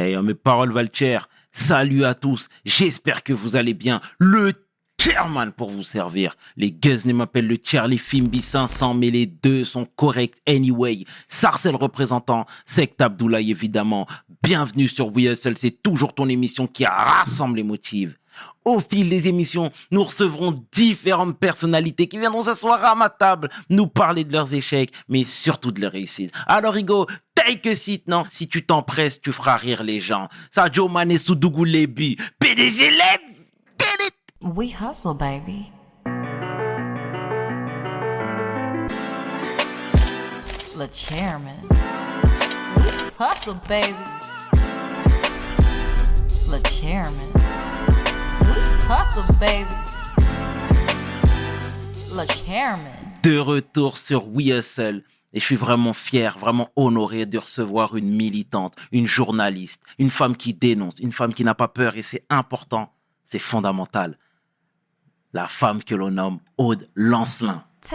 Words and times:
Hey, 0.00 0.16
mes 0.22 0.32
paroles 0.32 0.72
valent 0.72 0.88
Salut 1.52 2.06
à 2.06 2.14
tous. 2.14 2.48
J'espère 2.64 3.22
que 3.22 3.34
vous 3.34 3.54
allez 3.54 3.74
bien. 3.74 4.00
Le 4.18 4.50
chairman 4.98 5.52
pour 5.52 5.68
vous 5.68 5.82
servir. 5.82 6.36
Les 6.56 6.70
Guzney 6.70 7.12
m'appellent 7.12 7.46
le 7.46 7.58
Charlie 7.62 7.98
Fimbi 7.98 8.40
500, 8.40 8.94
mais 8.94 9.10
les 9.10 9.26
deux 9.26 9.62
sont 9.66 9.84
corrects 9.84 10.40
anyway. 10.48 11.04
Sarcel 11.28 11.76
représentant, 11.76 12.46
Sect 12.64 12.98
Abdoulaye 13.02 13.50
évidemment. 13.50 14.06
Bienvenue 14.42 14.88
sur 14.88 15.14
We 15.14 15.38
c'est 15.38 15.82
toujours 15.82 16.14
ton 16.14 16.30
émission 16.30 16.66
qui 16.66 16.86
rassemble 16.86 17.58
les 17.58 17.62
motifs. 17.62 18.16
Au 18.64 18.78
fil 18.78 19.08
des 19.08 19.26
émissions, 19.26 19.70
nous 19.90 20.04
recevrons 20.04 20.54
différentes 20.70 21.38
personnalités 21.38 22.08
qui 22.08 22.18
viendront 22.18 22.42
s'asseoir 22.42 22.84
à 22.84 22.94
ma 22.94 23.08
table, 23.08 23.48
nous 23.70 23.86
parler 23.86 24.24
de 24.24 24.32
leurs 24.32 24.52
échecs, 24.52 24.92
mais 25.08 25.24
surtout 25.24 25.72
de 25.72 25.80
leurs 25.80 25.92
réussites. 25.92 26.32
Alors, 26.46 26.74
Rigo, 26.74 27.06
take 27.44 27.66
a 27.66 27.74
seat, 27.74 28.06
non? 28.06 28.24
Si 28.30 28.48
tu 28.48 28.64
t'empresses, 28.64 29.20
tu 29.20 29.32
feras 29.32 29.56
rire 29.56 29.82
les 29.82 30.00
gens. 30.00 30.28
Sadio 30.50 30.88
Mane 30.88 31.18
Soudougou 31.18 31.64
Lebi. 31.64 32.16
PDG, 32.38 32.90
let's 32.90 33.52
get 33.78 34.06
it! 34.06 34.14
We 34.40 34.70
hustle, 34.70 35.14
baby. 35.14 35.70
The 40.76 40.88
chairman. 40.92 41.60
hustle, 43.18 43.60
baby. 43.68 43.94
The 46.46 46.60
chairman. 46.66 47.30
De 53.22 53.38
retour 53.38 53.98
sur 53.98 54.26
We 54.26 54.50
Hustle. 54.50 55.02
Et 55.32 55.40
je 55.40 55.44
suis 55.44 55.56
vraiment 55.56 55.92
fier, 55.92 56.38
vraiment 56.38 56.70
honoré 56.76 57.26
de 57.26 57.38
recevoir 57.38 57.96
une 57.96 58.10
militante, 58.10 58.74
une 58.92 59.06
journaliste, 59.06 59.82
une 59.98 60.10
femme 60.10 60.36
qui 60.36 60.54
dénonce, 60.54 60.98
une 60.98 61.12
femme 61.12 61.34
qui 61.34 61.44
n'a 61.44 61.54
pas 61.54 61.68
peur 61.68 61.96
et 61.96 62.02
c'est 62.02 62.24
important, 62.30 62.92
c'est 63.24 63.38
fondamental. 63.38 64.18
La 65.32 65.46
femme 65.46 65.84
que 65.84 65.94
l'on 65.94 66.10
nomme 66.10 66.40
Aude 66.58 66.88
Lancelin. 66.96 67.64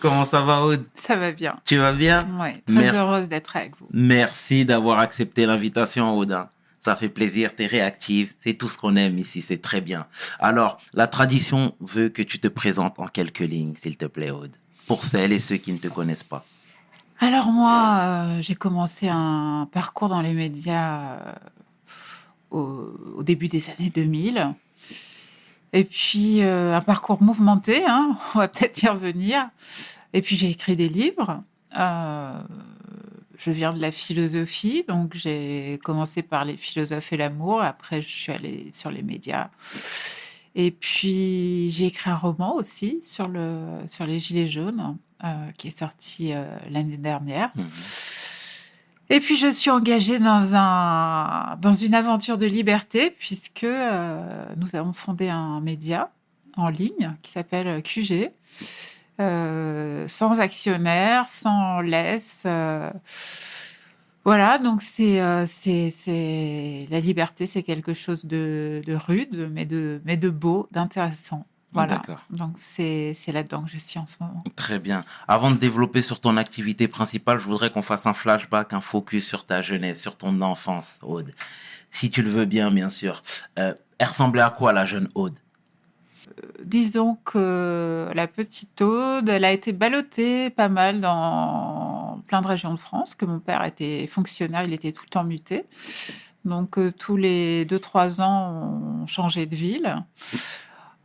Comment 0.00 0.26
ça 0.26 0.40
va, 0.42 0.62
Aude? 0.62 0.84
Ça 0.94 1.16
va 1.16 1.32
bien. 1.32 1.56
Tu 1.64 1.76
vas 1.76 1.92
bien? 1.92 2.28
Oui, 2.40 2.60
très 2.66 2.94
heureuse 2.96 3.28
d'être 3.28 3.56
avec 3.56 3.78
vous. 3.78 3.88
Merci 3.92 4.64
d'avoir 4.64 4.98
accepté 4.98 5.46
l'invitation, 5.46 6.16
Aude. 6.16 6.36
Ça 6.80 6.94
fait 6.94 7.08
plaisir, 7.08 7.54
tu 7.56 7.64
es 7.64 7.66
réactive, 7.66 8.32
c'est 8.38 8.54
tout 8.54 8.68
ce 8.68 8.78
qu'on 8.78 8.94
aime 8.94 9.18
ici, 9.18 9.42
c'est 9.42 9.60
très 9.60 9.80
bien. 9.80 10.06
Alors, 10.38 10.78
la 10.94 11.08
tradition 11.08 11.74
veut 11.80 12.10
que 12.10 12.22
tu 12.22 12.38
te 12.38 12.46
présentes 12.46 13.00
en 13.00 13.06
quelques 13.06 13.40
lignes, 13.40 13.74
s'il 13.74 13.96
te 13.96 14.04
plaît, 14.04 14.30
Aude, 14.30 14.54
pour 14.86 15.02
celles 15.02 15.32
et 15.32 15.40
ceux 15.40 15.56
qui 15.56 15.72
ne 15.72 15.78
te 15.78 15.88
connaissent 15.88 16.24
pas. 16.24 16.44
Alors 17.18 17.46
moi, 17.46 17.98
euh, 18.00 18.42
j'ai 18.42 18.54
commencé 18.54 19.08
un 19.08 19.68
parcours 19.72 20.08
dans 20.08 20.20
les 20.20 20.34
médias 20.34 21.18
euh, 22.52 22.92
au, 23.16 23.22
début 23.22 23.48
des 23.48 23.70
années 23.70 23.90
2000. 23.90 24.54
Et 25.72 25.84
puis, 25.84 26.42
euh, 26.42 26.76
un 26.76 26.80
parcours 26.80 27.22
mouvementé, 27.22 27.84
hein, 27.86 28.16
on 28.34 28.38
va 28.38 28.48
peut-être 28.48 28.82
y 28.82 28.88
revenir. 28.88 29.48
Et 30.12 30.22
puis, 30.22 30.36
j'ai 30.36 30.50
écrit 30.50 30.76
des 30.76 30.88
livres 30.88 31.42
je 33.38 33.50
viens 33.50 33.72
de 33.72 33.80
la 33.80 33.92
philosophie, 33.92 34.84
donc 34.88 35.14
j'ai 35.14 35.78
commencé 35.84 36.22
par 36.22 36.44
les 36.44 36.56
philosophes 36.56 37.12
et 37.12 37.16
l'amour. 37.16 37.62
Après, 37.62 38.02
je 38.02 38.08
suis 38.08 38.32
allée 38.32 38.70
sur 38.72 38.90
les 38.90 39.02
médias. 39.02 39.50
Et 40.58 40.70
puis, 40.70 41.70
j'ai 41.70 41.86
écrit 41.86 42.08
un 42.08 42.16
roman 42.16 42.54
aussi 42.54 43.02
sur, 43.02 43.28
le, 43.28 43.58
sur 43.86 44.06
les 44.06 44.18
Gilets 44.18 44.46
jaunes, 44.46 44.96
euh, 45.22 45.50
qui 45.58 45.68
est 45.68 45.78
sorti 45.78 46.32
euh, 46.32 46.46
l'année 46.70 46.96
dernière. 46.96 47.50
Mmh. 47.54 47.64
Et 49.10 49.20
puis, 49.20 49.36
je 49.36 49.50
suis 49.50 49.70
engagée 49.70 50.18
dans, 50.18 50.54
un, 50.54 51.56
dans 51.60 51.74
une 51.74 51.94
aventure 51.94 52.38
de 52.38 52.46
liberté, 52.46 53.14
puisque 53.18 53.64
euh, 53.64 54.46
nous 54.56 54.74
avons 54.74 54.94
fondé 54.94 55.28
un 55.28 55.60
média 55.60 56.10
en 56.56 56.70
ligne 56.70 57.14
qui 57.20 57.30
s'appelle 57.30 57.82
QG. 57.82 58.30
Sans 59.18 60.40
actionnaire, 60.40 61.28
sans 61.28 61.80
laisse. 61.80 62.46
Euh, 64.26 64.30
voilà, 64.30 64.58
donc 64.58 64.82
c'est 64.82 65.20
euh, 65.20 65.46
c'est 65.46 66.88
la 66.90 66.98
liberté, 67.00 67.46
c'est 67.46 67.62
quelque 67.62 67.94
chose 67.94 68.24
de, 68.24 68.82
rude, 68.88 69.50
mais 69.52 69.64
de 69.64 70.00
mais 70.04 70.16
de 70.16 70.30
beau, 70.30 70.66
d'intéressant. 70.72 71.46
Voilà. 71.72 72.02
Donc 72.30 72.54
c'est 72.56 73.14
là-dedans 73.28 73.62
que 73.62 73.70
je 73.70 73.78
suis 73.78 73.98
en 73.98 74.06
ce 74.06 74.16
moment. 74.20 74.42
Très 74.56 74.78
bien. 74.78 75.04
Avant 75.28 75.50
de 75.50 75.56
développer 75.56 76.00
sur 76.00 76.20
ton 76.20 76.38
activité 76.38 76.88
principale, 76.88 77.38
je 77.38 77.44
voudrais 77.44 77.70
qu'on 77.70 77.82
fasse 77.82 78.06
un 78.06 78.14
flashback, 78.14 78.72
un 78.72 78.80
focus 78.80 79.26
sur 79.26 79.44
ta 79.44 79.60
jeunesse, 79.60 80.00
sur 80.00 80.16
ton 80.16 80.40
enfance, 80.40 80.98
Aude. 81.02 81.30
Si 81.90 82.10
tu 82.10 82.22
le 82.22 82.30
veux 82.30 82.46
bien, 82.46 82.70
bien 82.70 82.88
sûr. 82.88 83.22
elle 83.56 83.74
ressemblait 84.00 84.42
à 84.42 84.50
quoi 84.50 84.72
la 84.72 84.86
jeune 84.86 85.08
Aude? 85.14 85.34
Disons 86.64 87.18
que 87.24 88.08
la 88.14 88.26
petite 88.26 88.80
Aude, 88.80 89.28
elle 89.28 89.44
a 89.44 89.52
été 89.52 89.72
ballottée 89.72 90.50
pas 90.50 90.68
mal 90.68 91.00
dans 91.00 92.05
plein 92.26 92.42
de 92.42 92.46
régions 92.46 92.72
de 92.74 92.78
France, 92.78 93.14
que 93.14 93.24
mon 93.24 93.40
père 93.40 93.64
était 93.64 94.06
fonctionnaire, 94.06 94.64
il 94.64 94.72
était 94.72 94.92
tout 94.92 95.04
le 95.04 95.10
temps 95.10 95.24
muté. 95.24 95.64
Donc 96.44 96.78
euh, 96.78 96.92
tous 96.96 97.16
les 97.16 97.66
2-3 97.66 98.22
ans, 98.22 99.02
on 99.02 99.06
changeait 99.06 99.46
de 99.46 99.56
ville. 99.56 99.96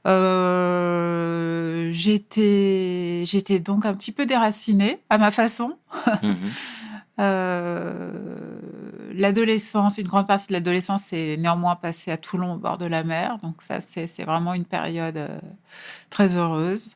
Euh, 0.08 1.90
j'étais, 1.92 3.24
j'étais 3.26 3.60
donc 3.60 3.86
un 3.86 3.94
petit 3.94 4.12
peu 4.12 4.26
déracinée 4.26 5.02
à 5.10 5.18
ma 5.18 5.32
façon. 5.32 5.78
Mhm. 6.24 6.38
Euh, 7.20 8.60
l'adolescence, 9.14 10.00
une 10.00 10.08
grande 10.08 10.26
partie 10.26 10.48
de 10.48 10.54
l'adolescence 10.54 11.14
est 11.14 11.38
néanmoins 11.38 11.76
passée 11.76 12.10
à 12.10 12.18
Toulon 12.18 12.54
au 12.54 12.58
bord 12.58 12.80
de 12.80 12.86
la 12.86 13.04
mer. 13.04 13.38
Donc 13.44 13.62
ça, 13.62 13.80
c'est 13.80 14.24
vraiment 14.24 14.56
une 14.56 14.66
période 14.66 15.30
très 16.10 16.36
heureuse. 16.36 16.96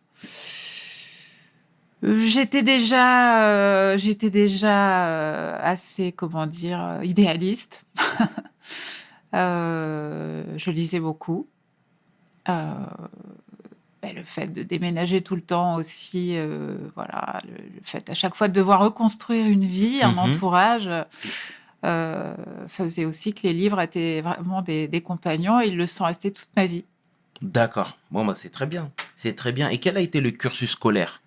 J'étais 2.05 2.61
déjà, 2.61 3.47
euh, 3.47 3.97
j'étais 3.97 4.29
déjà 4.29 5.55
assez, 5.57 6.11
comment 6.11 6.45
dire, 6.45 6.99
idéaliste. 7.03 7.83
je 9.33 10.69
lisais 10.69 10.99
beaucoup. 10.99 11.47
Ben, 14.05 14.15
le 14.15 14.23
fait 14.23 14.53
de 14.53 14.61
déménager 14.61 15.21
tout 15.21 15.35
le 15.35 15.41
temps 15.41 15.77
aussi, 15.77 16.33
euh, 16.37 16.75
voilà, 16.93 17.39
le, 17.47 17.57
fait 17.81 18.07
à 18.07 18.13
chaque 18.13 18.35
fois 18.35 18.47
de 18.47 18.53
devoir 18.53 18.79
reconstruire 18.79 19.47
une 19.47 19.65
vie, 19.65 19.99
un 20.03 20.11
mhm. 20.11 20.19
entourage, 20.19 20.91
euh, 21.83 22.35
faisait 22.67 23.05
aussi 23.05 23.33
que 23.33 23.47
les 23.47 23.53
livres 23.53 23.81
étaient 23.81 24.21
vraiment 24.21 24.61
des, 24.61 25.01
compagnons 25.03 25.59
et 25.59 25.69
ils 25.69 25.75
le 25.75 25.87
sont 25.87 26.03
restés 26.03 26.31
toute 26.31 26.49
ma 26.55 26.67
vie. 26.67 26.85
D'accord. 27.41 27.97
Bon, 28.11 28.23
bah, 28.23 28.35
c'est 28.37 28.51
très 28.51 28.67
bien. 28.67 28.91
C'est 29.15 29.35
très 29.35 29.51
bien. 29.51 29.69
Et 29.69 29.79
quel 29.79 29.97
a 29.97 30.01
été 30.01 30.21
le 30.21 30.29
cursus 30.29 30.69
scolaire? 30.69 31.23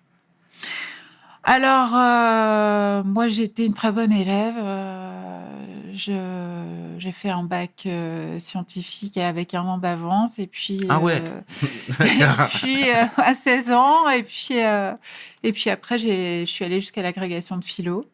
Alors, 1.43 1.91
euh, 1.95 3.03
moi, 3.03 3.27
j'étais 3.27 3.65
une 3.65 3.73
très 3.73 3.91
bonne 3.91 4.11
élève. 4.11 4.55
j'ai 5.93 7.11
fait 7.11 7.29
un 7.29 7.43
bac 7.43 7.87
scientifique 8.39 9.17
avec 9.17 9.53
un 9.53 9.61
an 9.61 9.77
d'avance. 9.77 10.39
Et 10.39 10.47
puis, 10.47 10.85
ah 10.89 10.99
ouais. 10.99 11.21
puis 12.55 12.77
à 13.17 13.33
16 13.33 13.71
ans. 13.71 14.09
Et 14.09 14.23
puis, 14.23 14.55
et 15.43 15.51
puis 15.53 15.69
après, 15.69 15.97
je 15.97 16.43
suis 16.45 16.65
allée 16.65 16.79
jusqu'à 16.79 17.01
l'agrégation 17.01 17.57
de 17.57 17.63
philo. 17.63 18.05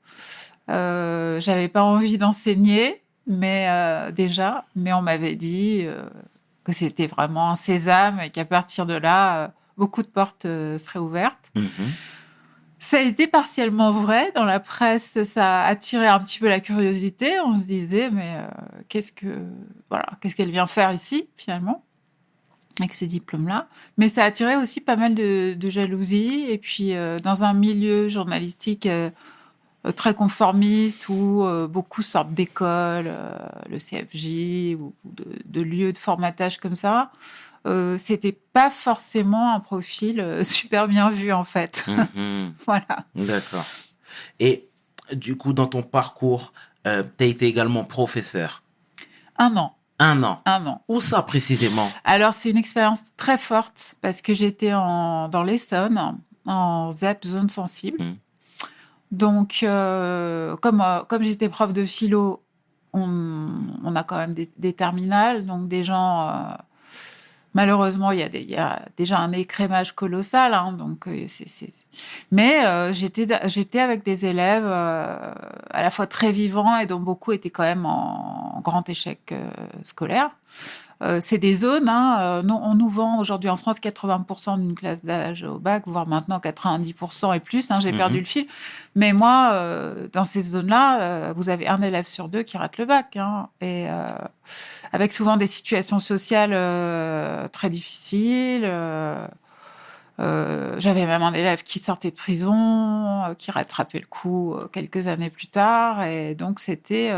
J'avais 0.68 1.68
pas 1.68 1.84
envie 1.84 2.18
d'enseigner, 2.18 3.02
mais 3.28 3.68
déjà, 4.12 4.66
mais 4.76 4.94
on 4.94 5.02
m'avait 5.02 5.36
dit 5.36 5.86
que 6.64 6.74
c'était 6.74 7.08
vraiment 7.08 7.52
un 7.52 7.56
sésame 7.56 8.20
et 8.20 8.30
qu'à 8.30 8.46
partir 8.46 8.86
de 8.86 8.94
là, 8.94 9.52
beaucoup 9.78 10.04
de 10.04 10.08
portes 10.08 10.44
seraient 10.44 11.00
ouvertes. 11.00 11.52
Mmh 11.56 11.68
ça 12.86 12.98
a 12.98 13.02
été 13.02 13.26
partiellement 13.26 13.92
vrai. 13.92 14.32
Dans 14.36 14.46
la 14.46 14.60
presse, 14.60 15.24
ça 15.24 15.62
a 15.62 15.68
attiré 15.68 16.06
un 16.08 16.20
petit 16.20 16.38
peu 16.38 16.48
la 16.48 16.60
curiosité. 16.60 17.40
On 17.40 17.58
se 17.58 17.64
disait, 17.64 18.12
mais 18.12 18.36
euh, 18.36 18.48
qu'est-ce 18.90 19.12
que 19.12 19.40
voilà, 19.90 20.06
qu'est-ce 20.22 20.36
qu'elle 20.36 20.52
vient 20.52 20.68
faire 20.68 20.94
ici 20.94 21.28
finalement 21.36 21.84
avec 22.80 22.94
ce 22.94 23.06
diplôme-là 23.06 23.70
Mais 23.98 24.08
ça 24.08 24.24
a 24.24 24.28
attiré 24.28 24.56
aussi 24.56 24.82
pas 24.82 24.98
mal 24.98 25.16
de, 25.16 25.58
jalousie. 25.64 26.46
Et 26.48 26.60
puis 26.60 26.94
euh, 26.94 27.20
dans 27.20 27.44
un 27.44 27.54
milieu 27.54 28.08
journalistique 28.08 28.86
euh, 28.86 29.10
très 29.96 30.14
conformiste 30.14 31.10
où 31.10 31.44
beaucoup 31.70 32.04
sortent 32.04 32.34
d'écoles, 32.34 33.12
le 33.70 33.78
CFJ 33.78 34.76
ou, 34.80 34.94
de, 35.06 35.26
de, 35.46 35.62
lieux 35.62 35.94
de 35.94 35.98
formatage 35.98 36.58
comme 36.58 36.76
ça. 36.76 37.12
Euh, 37.66 37.98
c'était 37.98 38.32
pas 38.32 38.70
forcément 38.70 39.54
un 39.54 39.60
profil 39.60 40.20
euh, 40.20 40.44
super 40.44 40.88
bien 40.88 41.10
vu 41.10 41.32
en 41.34 41.44
fait. 41.44 41.86
Mhm. 41.88 42.54
voilà. 42.66 43.06
D'accord. 43.16 43.66
Et 44.40 44.70
du 45.12 45.36
coup, 45.36 45.54
dans 45.54 45.68
ton 45.68 45.82
parcours, 45.82 46.54
euh, 46.88 47.04
tu 47.18 47.24
as 47.24 47.28
été 47.28 47.48
également 47.48 47.84
professeur. 47.84 48.64
Un 49.38 49.56
an. 49.58 49.76
Un 49.98 50.24
an. 50.24 50.42
Un 50.46 50.66
an. 50.68 50.82
Où 50.88 51.02
ça 51.02 51.22
précisément? 51.22 51.88
Alors, 52.04 52.34
c'est 52.34 52.50
une 52.50 52.58
expérience 52.58 53.16
très 53.16 53.38
forte 53.38 53.96
parce 54.02 54.22
que 54.22 54.34
j'étais 54.34 54.72
dans 54.72 55.44
l'Essonne, 55.46 56.20
en 56.46 56.92
ZEP, 56.92 57.26
zone 57.26 57.50
sensible. 57.50 57.98
Mhm. 58.02 58.18
Donc, 59.12 59.66
comme, 60.62 60.84
comme 61.08 61.24
j'étais 61.24 61.48
prof 61.48 61.72
de 61.72 61.86
philo, 61.86 62.44
on, 62.92 63.50
on 63.84 63.96
a 63.96 64.04
quand 64.04 64.18
même 64.18 64.34
des, 64.34 64.50
des 64.58 64.74
terminales, 64.74 65.46
donc 65.46 65.70
des 65.70 65.84
gens. 65.84 66.58
Malheureusement, 67.56 68.12
il 68.12 68.20
y, 68.20 68.56
a 68.58 68.80
déjà 68.98 69.18
un 69.18 69.32
écrémage 69.32 69.94
colossal, 69.96 70.54
hein, 70.54 70.74
donc 70.74 71.08
euh, 71.08 71.26
c'est. 71.28 71.50
c'est- 71.50 71.86
Mais 72.32 72.64
euh, 72.68 72.94
j'étais 72.94 73.26
j'étais 73.48 73.80
avec 73.80 74.04
des 74.04 74.26
élèves 74.26 74.66
euh, 74.68 75.34
à 75.72 75.82
la 75.82 75.90
fois 75.90 76.06
très 76.06 76.32
vivants 76.32 76.78
et 76.78 76.86
dont 76.86 77.00
beaucoup 77.00 77.32
étaient 77.32 77.50
quand 77.50 77.64
même 77.64 77.88
en, 77.88 78.58
en 78.58 78.62
grand 78.62 78.88
échec 78.90 79.20
euh, 79.32 79.50
scolaire. 79.82 80.30
Euh, 81.04 81.20
c'est 81.22 81.38
des 81.38 81.56
zones. 81.56 81.90
Hein, 81.90 82.18
euh, 82.20 82.44
on 82.50 82.74
nous 82.76 82.88
vend 82.90 83.20
aujourd'hui 83.20 83.50
en 83.50 83.58
France 83.58 83.80
80% 83.80 84.60
d'une 84.60 84.76
classe 84.76 85.04
d'âge 85.04 85.44
au 85.44 85.60
bac, 85.60 85.84
voire 85.88 86.08
maintenant 86.08 86.40
90% 86.40 87.34
et 87.34 87.40
plus. 87.40 87.70
Hein, 87.70 87.80
J'ai 87.80 87.92
Mhm. 87.92 87.98
perdu 87.98 88.20
le 88.20 88.26
fil. 88.26 88.48
Mais 88.96 89.12
moi, 89.12 89.50
euh, 89.54 90.08
dans 90.14 90.26
ces 90.26 90.42
zones-là, 90.42 91.34
vous 91.34 91.50
avez 91.50 91.68
un 91.68 91.82
élève 91.82 92.08
sur 92.08 92.30
deux 92.30 92.44
qui 92.44 92.58
rate 92.58 92.78
le 92.78 92.86
bac. 92.86 93.16
Hein, 93.18 93.50
et 93.62 93.88
avec 94.94 95.12
souvent 95.14 95.36
des 95.38 95.48
situations 95.48 96.00
sociales 96.00 96.52
très 97.52 97.70
difficiles. 97.70 98.70
Euh, 100.20 100.76
J'avais 100.80 101.06
même 101.06 101.22
un 101.22 101.34
élève 101.34 101.64
qui 101.64 101.80
sortait 101.80 102.12
de 102.12 102.16
prison, 102.16 103.24
euh, 103.24 103.34
qui 103.34 103.52
rattrapait 103.52 104.00
le 104.00 104.06
coup 104.06 104.54
euh, 104.54 104.68
quelques 104.68 105.08
années 105.08 105.30
plus 105.30 105.48
tard. 105.48 106.04
Et 106.04 106.36
donc, 106.36 106.60
c'était. 106.60 107.12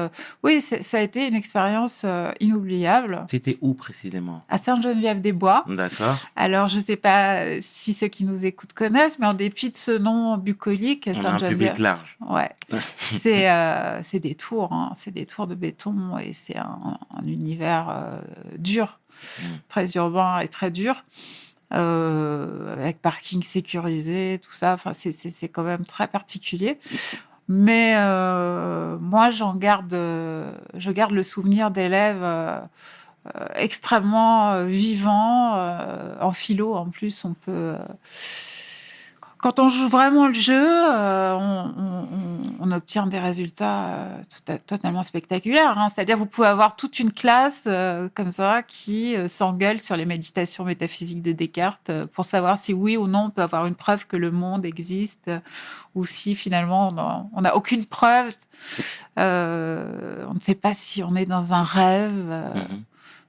oui, 0.44 0.62
ça 0.62 0.98
a 0.98 1.02
été 1.02 1.28
une 1.28 1.36
expérience 1.36 2.06
inoubliable. 2.40 3.26
C'était 3.30 3.58
où 3.62 3.74
précisément? 3.74 4.44
À 4.50 4.58
Sainte-Geneviève-des-Bois. 4.58 5.66
D'accord. 5.68 6.18
Alors, 6.36 6.70
je 6.70 6.78
ne 6.78 6.84
sais 6.84 6.96
pas 6.96 7.62
si 7.62 7.94
ceux 7.94 8.08
qui 8.08 8.24
nous 8.26 8.46
écoutent 8.46 8.74
connaissent, 8.74 9.20
mais 9.20 9.28
en 9.28 9.34
dépit 9.34 9.70
de 9.70 9.78
ce 9.78 9.92
nom 9.92 10.38
bucolique, 10.38 11.08
a 11.08 11.12
un 11.12 11.14
Sainte-Geneviève. 11.14 11.50
public 11.74 11.80
large. 11.80 12.18
Ouais, 12.28 12.50
c'est 13.00 14.20
des 14.20 14.36
tours, 14.36 14.74
hein, 14.74 14.92
c'est 14.96 15.12
des 15.12 15.26
tours 15.26 15.48
de 15.48 15.56
béton 15.56 16.18
et 16.18 16.34
c'est 16.34 16.58
un, 16.58 16.98
un 17.16 17.26
univers 17.26 18.22
dur, 18.58 19.00
Mm. 19.18 19.46
très 19.68 19.92
urbain 19.94 20.40
et 20.40 20.48
très 20.48 20.72
dur, 20.72 21.04
euh, 21.74 22.74
avec 22.74 23.02
parking 23.02 23.44
sécurisé, 23.44 24.40
tout 24.44 24.54
ça. 24.54 24.74
Enfin, 24.74 24.94
c'est- 24.94 25.12
c'est 25.12 25.30
c'est 25.30 25.50
quand 25.50 25.64
même 25.64 25.86
très 25.86 26.08
particulier. 26.08 26.80
Mais 27.50 27.96
euh, 27.98 28.98
moi, 29.00 29.32
j'en 29.32 29.56
garde, 29.56 29.94
euh, 29.94 30.52
je 30.78 30.92
garde 30.92 31.12
le 31.12 31.24
souvenir 31.24 31.72
d'élèves 31.72 32.20
euh, 32.24 32.60
extrêmement 33.56 34.52
euh, 34.54 34.66
vivants. 34.66 35.56
euh, 35.58 36.16
en 36.22 36.32
philo, 36.32 36.76
en 36.76 36.90
plus, 36.90 37.26
on 37.26 37.34
peut. 37.34 37.76
Quand 39.40 39.60
on 39.60 39.70
joue 39.70 39.88
vraiment 39.88 40.28
le 40.28 40.34
jeu, 40.34 40.54
euh, 40.68 41.34
on, 41.34 42.72
obtient 42.72 43.08
des 43.08 43.20
résultats 43.20 43.86
euh, 43.86 44.18
tout 44.30 44.52
à- 44.52 44.58
totalement 44.58 45.02
spectaculaires. 45.04 45.78
hein. 45.78 45.88
C'est-à-dire, 45.90 46.18
vous 46.18 46.26
pouvez 46.26 46.48
avoir 46.48 46.76
toute 46.76 47.00
une 47.00 47.12
classe 47.14 47.64
euh, 47.66 48.10
comme 48.14 48.30
ça 48.32 48.62
qui 48.62 49.16
s'engueule 49.30 49.80
sur 49.80 49.96
les 49.96 50.06
méditations 50.06 50.66
métaphysiques 50.66 51.22
de 51.22 51.32
Descartes 51.32 51.92
pour 52.14 52.26
savoir 52.26 52.58
si 52.58 52.74
oui 52.74 52.98
ou 52.98 53.08
non 53.08 53.26
on 53.26 53.30
peut 53.30 53.42
avoir 53.42 53.66
une 53.68 53.76
preuve 53.76 54.06
que 54.06 54.18
le 54.18 54.32
monde 54.32 54.66
existe 54.66 55.32
ou 55.96 56.04
si 56.06 56.36
finalement 56.36 56.90
on 57.34 57.42
n'a- 57.42 57.56
aucune 57.56 57.86
preuve. 57.86 58.34
On 59.16 59.22
ne 60.34 60.40
sait 60.42 60.56
pas 60.56 60.74
si 60.74 61.04
on 61.04 61.16
est 61.16 61.26
dans 61.26 61.54
un 61.54 61.64
rêve. 61.64 62.12
Mhm. 62.56 62.84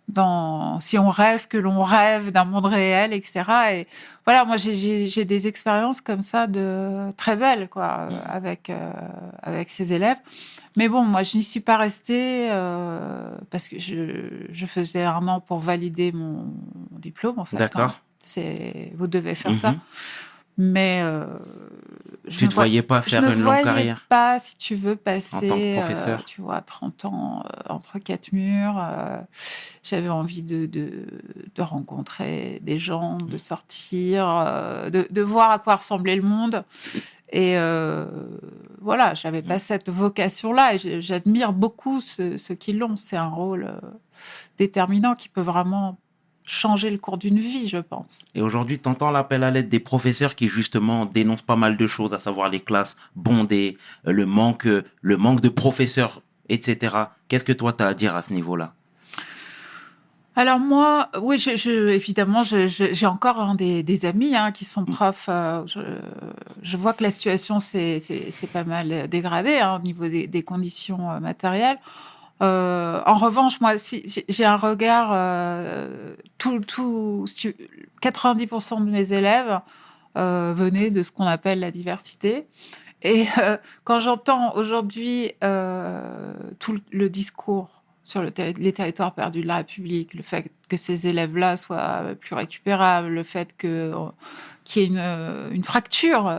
Dans, 0.08 0.80
si 0.80 0.98
on 0.98 1.10
rêve 1.10 1.48
que 1.48 1.58
l'on 1.58 1.82
rêve 1.82 2.30
d'un 2.32 2.44
monde 2.46 2.66
réel, 2.66 3.12
etc. 3.12 3.42
Et 3.72 3.86
voilà, 4.24 4.44
moi 4.44 4.56
j'ai- 4.56 5.24
des 5.24 5.46
expériences 5.46 6.00
comme 6.00 6.22
ça 6.22 6.46
de 6.46 7.10
très 7.16 7.36
belles, 7.36 7.68
quoi, 7.68 8.08
Mhm. 8.10 8.18
avec 8.26 8.70
euh, 8.70 8.90
avec 9.42 9.70
ces 9.70 9.92
élèves. 9.92 10.16
Mais 10.76 10.88
bon, 10.88 11.02
moi 11.04 11.22
je 11.24 11.36
n'y 11.36 11.42
suis 11.42 11.60
pas 11.60 11.76
restée 11.76 12.48
euh, 12.50 13.30
parce 13.50 13.68
que 13.68 13.78
je, 13.78 14.46
je 14.50 14.66
faisais 14.66 15.04
un 15.04 15.26
an 15.28 15.40
pour 15.40 15.58
valider 15.58 16.12
mon 16.12 16.46
diplôme, 16.92 17.38
en 17.38 17.44
fait. 17.44 17.56
hein. 17.56 17.60
D'accord. 17.60 18.00
C'est 18.22 18.92
vous 18.96 19.06
devez 19.08 19.34
faire 19.34 19.54
ça. 19.54 19.72
Mhm. 19.72 19.78
Mais 20.58 21.00
euh, 21.02 21.26
je 22.28 22.38
Tu 22.38 22.44
me 22.44 22.50
te 22.50 22.54
voyais 22.54 22.82
pas 22.82 23.02
faire 23.02 23.22
une 23.32 23.42
longue 23.42 23.62
carrière 23.64 24.04
pas, 24.08 24.38
si 24.38 24.56
tu 24.56 24.74
veux, 24.74 24.96
passer, 24.96 25.36
En 25.36 25.40
tant 25.40 25.56
que 25.56 26.10
euh, 26.10 26.16
tu 26.26 26.40
vois, 26.40 26.60
30 26.60 27.04
ans 27.06 27.42
euh, 27.44 27.72
entre 27.72 27.98
quatre 27.98 28.32
murs. 28.32 28.76
euh, 28.78 29.18
J'avais 29.82 30.08
envie 30.08 30.42
de, 30.42 30.66
de, 30.66 31.06
de 31.54 31.62
rencontrer 31.62 32.60
des 32.62 32.78
gens, 32.78 33.16
de 33.18 33.38
sortir, 33.38 34.26
euh, 34.28 34.90
de, 34.90 35.06
de 35.10 35.22
voir 35.22 35.50
à 35.50 35.58
quoi 35.58 35.76
ressemblait 35.76 36.16
le 36.16 36.22
monde. 36.22 36.64
Et 37.32 37.56
voilà, 38.80 39.14
j'avais 39.14 39.42
pas 39.42 39.58
cette 39.58 39.88
vocation-là. 39.90 40.74
Et 40.74 41.00
j'admire 41.00 41.52
beaucoup 41.52 42.00
ceux, 42.00 42.38
ceux 42.38 42.54
qui 42.54 42.72
l'ont. 42.72 42.96
C'est 42.96 43.16
un 43.16 43.28
rôle 43.28 43.70
déterminant 44.56 45.14
qui 45.14 45.28
peut 45.28 45.40
vraiment 45.42 45.98
changer 46.48 46.90
le 46.90 46.98
cours 46.98 47.18
d'une 47.18 47.38
vie, 47.38 47.68
je 47.68 47.76
pense. 47.78 48.20
Et 48.34 48.40
aujourd'hui, 48.42 48.78
tu 48.78 48.88
entends 48.88 49.10
l'appel 49.10 49.44
à 49.44 49.50
l'aide 49.50 49.68
des 49.68 49.80
professeurs 49.80 50.34
qui 50.34 50.48
justement 50.48 51.04
dénoncent 51.04 51.42
pas 51.42 51.56
mal 51.56 51.76
de 51.76 51.86
choses, 51.86 52.12
à 52.14 52.18
savoir 52.18 52.48
les 52.48 52.60
classes 52.60 52.96
bondées, 53.14 53.76
euh, 54.06 54.12
le 54.12 54.24
manque, 54.26 54.66
euh, 54.66 54.82
le 55.02 55.16
manque 55.16 55.40
de 55.42 55.50
professeurs, 55.50 56.22
etc. 56.48 56.96
Qu'est-ce 57.28 57.44
que 57.44 57.52
toi, 57.52 57.72
tu 57.74 57.82
as 57.84 57.88
à 57.88 57.94
dire 57.94 58.16
à 58.16 58.22
ce 58.22 58.32
niveau-là? 58.32 58.72
Alors 60.36 60.60
moi, 60.60 61.08
oui, 61.20 61.36
je, 61.38 61.56
je- 61.56 61.88
évidemment, 61.88 62.42
j'ai 62.44 63.06
encore 63.06 63.40
hein, 63.40 63.54
des, 63.56 63.82
des 63.82 64.06
amis 64.06 64.36
hein, 64.36 64.52
qui 64.52 64.64
Mm. 64.64 64.68
sont 64.68 64.84
profs. 64.84 65.26
euh, 65.28 65.66
je, 65.66 65.80
je 66.62 66.76
vois 66.76 66.92
que 66.92 67.02
la 67.02 67.10
situation 67.10 67.58
s'est 67.58 67.98
pas 68.52 68.62
mal 68.64 69.08
dégradée 69.08 69.58
hein, 69.58 69.76
au 69.80 69.82
niveau 69.84 70.06
des, 70.08 70.26
des 70.28 70.42
conditions 70.44 71.18
matérielles. 71.20 71.78
Euh, 72.42 73.00
en 73.06 73.16
revanche, 73.16 73.60
moi, 73.60 73.72
j'ai 74.28 74.44
un 74.44 74.56
regard. 74.56 75.10
euh, 75.12 76.14
tout, 76.38 76.60
tout, 76.60 77.24
si 77.26 77.34
tu- 77.34 77.56
90% 78.00 78.84
de 78.84 78.90
mes 78.90 79.12
élèves 79.12 79.60
euh, 80.16 80.54
venaient 80.56 80.90
de 80.90 81.02
ce 81.02 81.10
qu'on 81.10 81.26
appelle 81.26 81.60
la 81.60 81.70
diversité. 81.70 82.46
Et 83.02 83.26
quand 83.84 84.00
j'entends 84.00 84.54
aujourd'hui 84.54 85.32
tout 86.58 86.78
le- 86.92 87.08
discours 87.10 87.82
sur 88.02 88.22
les 88.22 88.72
territoires 88.72 89.14
perdus 89.14 89.42
de 89.42 89.46
la 89.46 89.56
République, 89.58 90.14
le 90.14 90.22
fait 90.22 90.50
que 90.68 90.76
ces 90.76 91.06
élèves-là 91.06 91.56
soient 91.56 92.02
plus 92.20 92.34
récupérables, 92.34 93.08
le 93.08 93.22
fait 93.22 93.54
qu'il 93.56 93.70
y 94.76 94.80
ait 94.80 94.86
une, 94.86 95.64
fracture, 95.64 96.32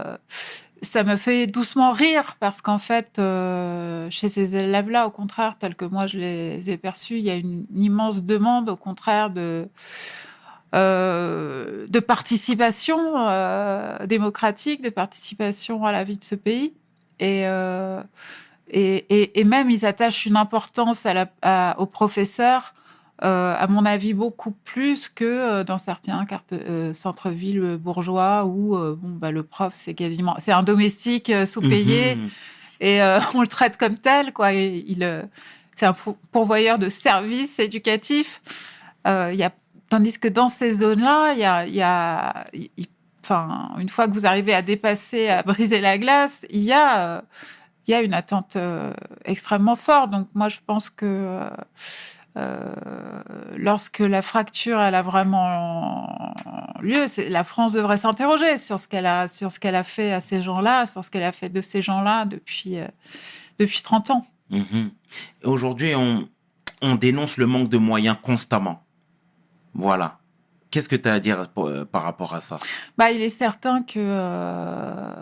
ça 0.81 1.03
me 1.03 1.15
fait 1.15 1.47
doucement 1.47 1.91
rire 1.91 2.35
parce 2.39 2.61
qu'en 2.61 2.77
fait, 2.77 3.19
euh, 3.19 4.09
chez 4.09 4.27
ces 4.27 4.55
élèves-là, 4.55 5.07
au 5.07 5.11
contraire, 5.11 5.57
tel 5.57 5.75
que 5.75 5.85
moi 5.85 6.07
je 6.07 6.17
les 6.17 6.69
ai 6.69 6.77
perçus, 6.77 7.17
il 7.17 7.23
y 7.23 7.29
a 7.29 7.35
une, 7.35 7.65
immense 7.75 8.21
demande, 8.21 8.69
au 8.69 8.75
contraire, 8.75 9.29
de 9.29 9.67
euh, 10.75 11.87
de 11.87 11.99
participation 11.99 12.99
euh, 13.17 14.05
démocratique, 14.05 14.81
de 14.81 14.89
participation 14.89 15.83
à 15.83 15.91
la 15.91 16.03
vie 16.03 16.17
de 16.17 16.23
ce 16.23 16.35
pays. 16.35 16.73
Et, 17.19 17.43
et, 18.71 19.39
et, 19.39 19.43
même, 19.43 19.69
ils 19.69 19.85
attachent 19.85 20.25
une 20.25 20.37
importance 20.37 21.05
à 21.05 21.13
la, 21.13 21.75
aux 21.79 21.85
professeurs, 21.85 22.73
euh, 23.23 23.53
à 23.57 23.67
mon 23.67 23.85
avis, 23.85 24.13
beaucoup 24.13 24.51
plus 24.51 25.09
que 25.09 25.25
euh, 25.25 25.63
dans 25.63 25.77
certains 25.77 26.25
euh, 26.53 26.93
centres-villes 26.93 27.77
bourgeois 27.77 28.45
où 28.45 28.75
euh, 28.77 28.95
bon, 28.97 29.09
bah, 29.09 29.31
le 29.31 29.43
prof, 29.43 29.73
c'est 29.75 29.93
quasiment... 29.93 30.35
C'est 30.39 30.51
un 30.53 30.63
domestique 30.63 31.31
sous-payé 31.45 32.15
Mhm. 32.15 32.29
et 32.81 32.99
on 33.35 33.41
le 33.41 33.47
traite 33.47 33.77
comme 33.77 33.97
tel. 33.97 34.31
Quoi. 34.31 34.53
Et 34.53 34.83
il, 34.87 35.27
c'est 35.75 35.85
un 35.85 35.93
pour- 35.93 36.17
pourvoyeur 36.31 36.79
de 36.79 36.87
services 36.89 37.59
éducatifs. 37.59 38.41
Il 39.05 39.35
y 39.35 39.43
a, 39.43 39.51
tandis 39.89 40.17
que 40.19 40.27
dans 40.29 40.47
ces 40.47 40.73
zones-là, 40.73 41.33
il 41.33 41.39
y 41.39 41.45
a, 41.45 41.65
y 41.65 41.81
a 41.81 42.45
enfin, 43.23 43.71
une 43.79 43.89
fois 43.89 44.07
que 44.07 44.13
vous 44.13 44.25
arrivez 44.25 44.53
à 44.53 44.61
dépasser, 44.61 45.27
à 45.29 45.43
briser 45.43 45.81
la 45.81 45.97
glace, 45.97 46.45
il 46.51 46.61
y 46.61 46.71
a, 46.73 47.23
il 47.87 47.91
y 47.91 47.93
a 47.93 48.01
une 48.01 48.13
attente 48.13 48.55
extrêmement 49.25 49.75
forte. 49.75 50.11
Donc 50.11 50.27
moi, 50.35 50.47
je 50.49 50.57
pense 50.65 50.89
que 50.89 51.39
lorsque 53.57 53.99
la 53.99 54.21
fracture 54.21 54.79
elle 54.79 54.95
a 54.95 55.01
vraiment 55.01 56.33
lieu, 56.81 57.05
la 57.29 57.43
France 57.43 57.73
devrait 57.73 57.97
s'interroger 57.97 58.57
sur 58.57 58.79
ce 58.79 58.87
qu'elle 58.87 59.05
a 59.05 59.27
sur 59.27 59.51
ce 59.51 59.59
qu'elle 59.59 59.75
a 59.75 59.83
fait 59.83 60.13
à 60.13 60.21
ces 60.21 60.41
gens-là, 60.41 60.85
sur 60.85 61.03
ce 61.03 61.11
qu'elle 61.11 61.23
a 61.23 61.31
fait 61.31 61.49
de 61.49 61.61
ces 61.61 61.81
gens-là 61.81 62.25
depuis 62.25 62.77
euh, 62.77 62.87
depuis 63.59 63.81
30 63.81 64.09
ans. 64.11 64.25
Mhm. 64.49 64.91
Aujourd'hui, 65.43 65.93
on, 65.95 66.27
on 66.81 66.95
dénonce 66.95 67.37
le 67.37 67.45
manque 67.45 67.69
de 67.69 67.77
moyens 67.77 68.17
constamment. 68.21 68.83
Voilà. 69.73 70.17
Qu'est-ce 70.71 70.89
que 70.89 70.95
tu 70.95 71.09
as 71.09 71.13
à 71.13 71.19
dire 71.19 71.49
pour- 71.49 71.67
euh, 71.67 71.83
par 71.85 72.03
rapport 72.03 72.33
à 72.35 72.41
ça? 72.41 72.59
Bah, 72.97 73.11
il 73.11 73.21
est 73.21 73.29
certain 73.29 73.83
que 73.83 73.99
euh, 73.99 75.13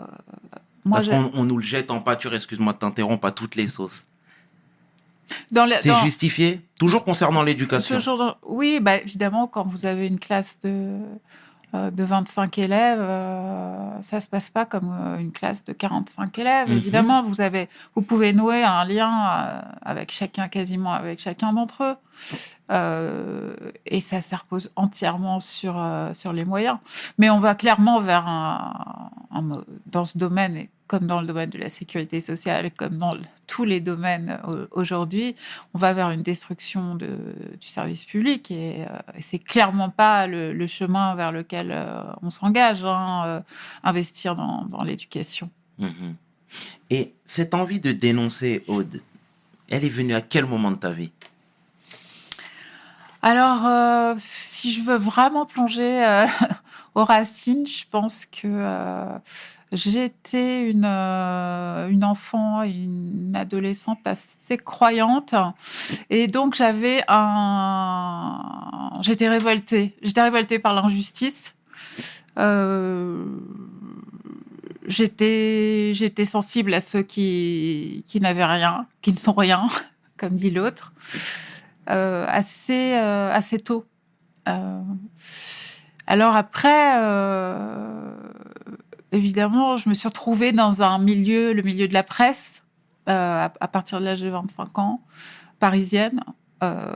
moi, 0.84 0.98
Parce 0.98 1.08
qu'on 1.08 1.30
on 1.34 1.44
nous 1.44 1.56
le 1.58 1.64
jette 1.64 1.90
en 1.90 2.00
pâture, 2.00 2.34
excuse-moi 2.34 2.72
de 2.74 2.78
t'interrompre, 2.78 3.26
à 3.26 3.30
toutes 3.32 3.54
les 3.56 3.66
sauces. 3.68 4.06
C'est 5.80 5.88
dans- 5.88 6.00
justifié 6.04 6.60
Toujours 6.78 7.04
concernant 7.04 7.42
l'éducation. 7.42 7.98
dans- 8.16 8.36
oui, 8.46 8.78
bah, 8.80 8.96
évidemment, 8.98 9.46
quand 9.46 9.66
vous 9.66 9.86
avez 9.86 10.06
une 10.06 10.18
classe 10.20 10.60
de 10.60 10.98
euh, 11.74 11.90
de 11.90 12.02
25 12.02 12.56
élèves, 12.56 12.98
euh, 12.98 13.90
ça 14.00 14.20
se 14.22 14.28
passe 14.30 14.48
pas 14.48 14.64
comme 14.64 14.90
euh, 14.98 15.18
une 15.18 15.32
classe 15.32 15.64
de 15.66 15.74
45 15.74 16.38
élèves. 16.38 16.68
Mhm. 16.70 16.76
Évidemment, 16.78 17.22
vous 17.22 17.42
avez, 17.42 17.68
vous 17.94 18.00
pouvez 18.00 18.32
nouer 18.32 18.64
un 18.64 18.86
lien 18.86 19.10
euh, 19.12 19.60
avec 19.82 20.10
chacun, 20.10 20.48
quasiment 20.48 20.94
avec 20.94 21.20
chacun 21.20 21.52
d'entre 21.52 21.82
eux, 21.84 21.96
Euh, 22.70 23.54
et 23.86 24.00
ça, 24.00 24.20
ça 24.20 24.36
repose 24.36 24.70
entièrement 24.76 25.40
sur 25.40 25.74
sur 26.12 26.32
les 26.32 26.44
moyens. 26.44 26.78
Mais 27.18 27.30
on 27.30 27.40
va 27.40 27.54
clairement 27.54 28.00
vers 28.00 28.26
un, 28.26 29.10
un 29.30 29.42
dans 29.86 30.04
ce 30.04 30.16
domaine, 30.18 30.56
et 30.56 30.70
comme 30.88 31.06
dans 31.06 31.20
le 31.20 31.26
domaine 31.26 31.50
de 31.50 31.58
la 31.58 31.68
sécurité 31.70 32.20
sociale, 32.20 32.70
comme 32.72 32.96
dans 32.96 33.14
le- 33.14 33.20
tous 33.46 33.64
les 33.64 33.80
domaines 33.80 34.40
euh, 34.48 34.66
aujourd'hui, 34.72 35.36
on 35.74 35.78
va 35.78 35.92
vers 35.92 36.10
une 36.10 36.22
destruction 36.22 36.96
de, 36.96 37.06
du 37.60 37.66
service 37.68 38.04
public 38.04 38.50
et, 38.50 38.82
euh, 38.82 38.86
et 39.16 39.22
c'est 39.22 39.38
clairement 39.38 39.90
pas 39.90 40.26
le, 40.26 40.52
le 40.52 40.66
chemin 40.66 41.14
vers 41.14 41.30
lequel 41.30 41.70
euh, 41.70 42.02
on 42.22 42.30
s'engage, 42.30 42.82
hein, 42.84 43.22
euh, 43.26 43.40
investir 43.84 44.34
dans, 44.34 44.64
dans 44.64 44.82
l'éducation. 44.82 45.50
Mhm. 45.78 46.16
Et 46.90 47.12
cette 47.24 47.54
envie 47.54 47.80
de 47.80 47.92
dénoncer, 47.92 48.64
Aude, 48.66 49.00
elle 49.68 49.84
est 49.84 49.88
venue 49.90 50.14
à 50.14 50.22
quel 50.22 50.46
moment 50.46 50.70
de 50.70 50.76
ta 50.76 50.90
vie? 50.90 51.12
Alors, 53.20 53.66
euh, 53.66 54.14
si 54.18 54.72
je 54.72 54.80
veux 54.82 54.96
vraiment 54.96 55.44
plonger 55.44 56.04
euh, 56.04 56.26
aux 56.94 57.04
racines, 57.04 57.66
je 57.66 57.84
pense 57.90 58.24
que 58.26 58.46
euh, 58.46 59.18
j'étais 59.72 60.62
une, 60.62 60.86
euh, 60.86 61.88
une 61.88 62.04
enfant, 62.04 62.62
une 62.62 63.34
adolescente 63.36 64.06
assez 64.06 64.56
croyante. 64.56 65.34
Et 66.10 66.26
donc, 66.26 66.54
j'avais 66.54 67.02
un. 67.08 68.90
J'étais 69.02 69.28
révoltée. 69.28 69.96
J'étais 70.02 70.22
révoltée 70.22 70.58
par 70.58 70.74
l'injustice. 70.74 71.56
Euh, 72.38 73.24
J'étais 74.86 76.24
sensible 76.24 76.72
à 76.72 76.80
ceux 76.80 77.02
qui, 77.02 78.04
qui 78.06 78.20
n'avaient 78.20 78.46
rien, 78.46 78.86
qui 79.02 79.12
ne 79.12 79.18
sont 79.18 79.34
rien, 79.34 79.66
comme 80.16 80.34
dit 80.34 80.50
l'autre 80.50 80.94
euh, 81.90 82.24
assez, 82.26 82.94
assez 82.94 83.58
tôt. 83.58 83.84
Alors 86.06 86.36
après, 86.36 86.96
évidemment, 89.12 89.76
je 89.76 89.88
me 89.88 89.94
suis 89.94 90.08
retrouvée 90.08 90.52
dans 90.52 90.82
un 90.82 90.98
milieu, 90.98 91.52
le 91.52 91.62
milieu 91.62 91.88
de 91.88 91.94
la 91.94 92.02
presse, 92.02 92.64
euh, 93.08 93.48
à, 93.60 93.68
partir 93.68 94.00
de 94.00 94.04
l'âge 94.04 94.20
de 94.20 94.28
25 94.28 94.78
ans, 94.78 95.00
parisienne, 95.58 96.20
euh, 96.62 96.92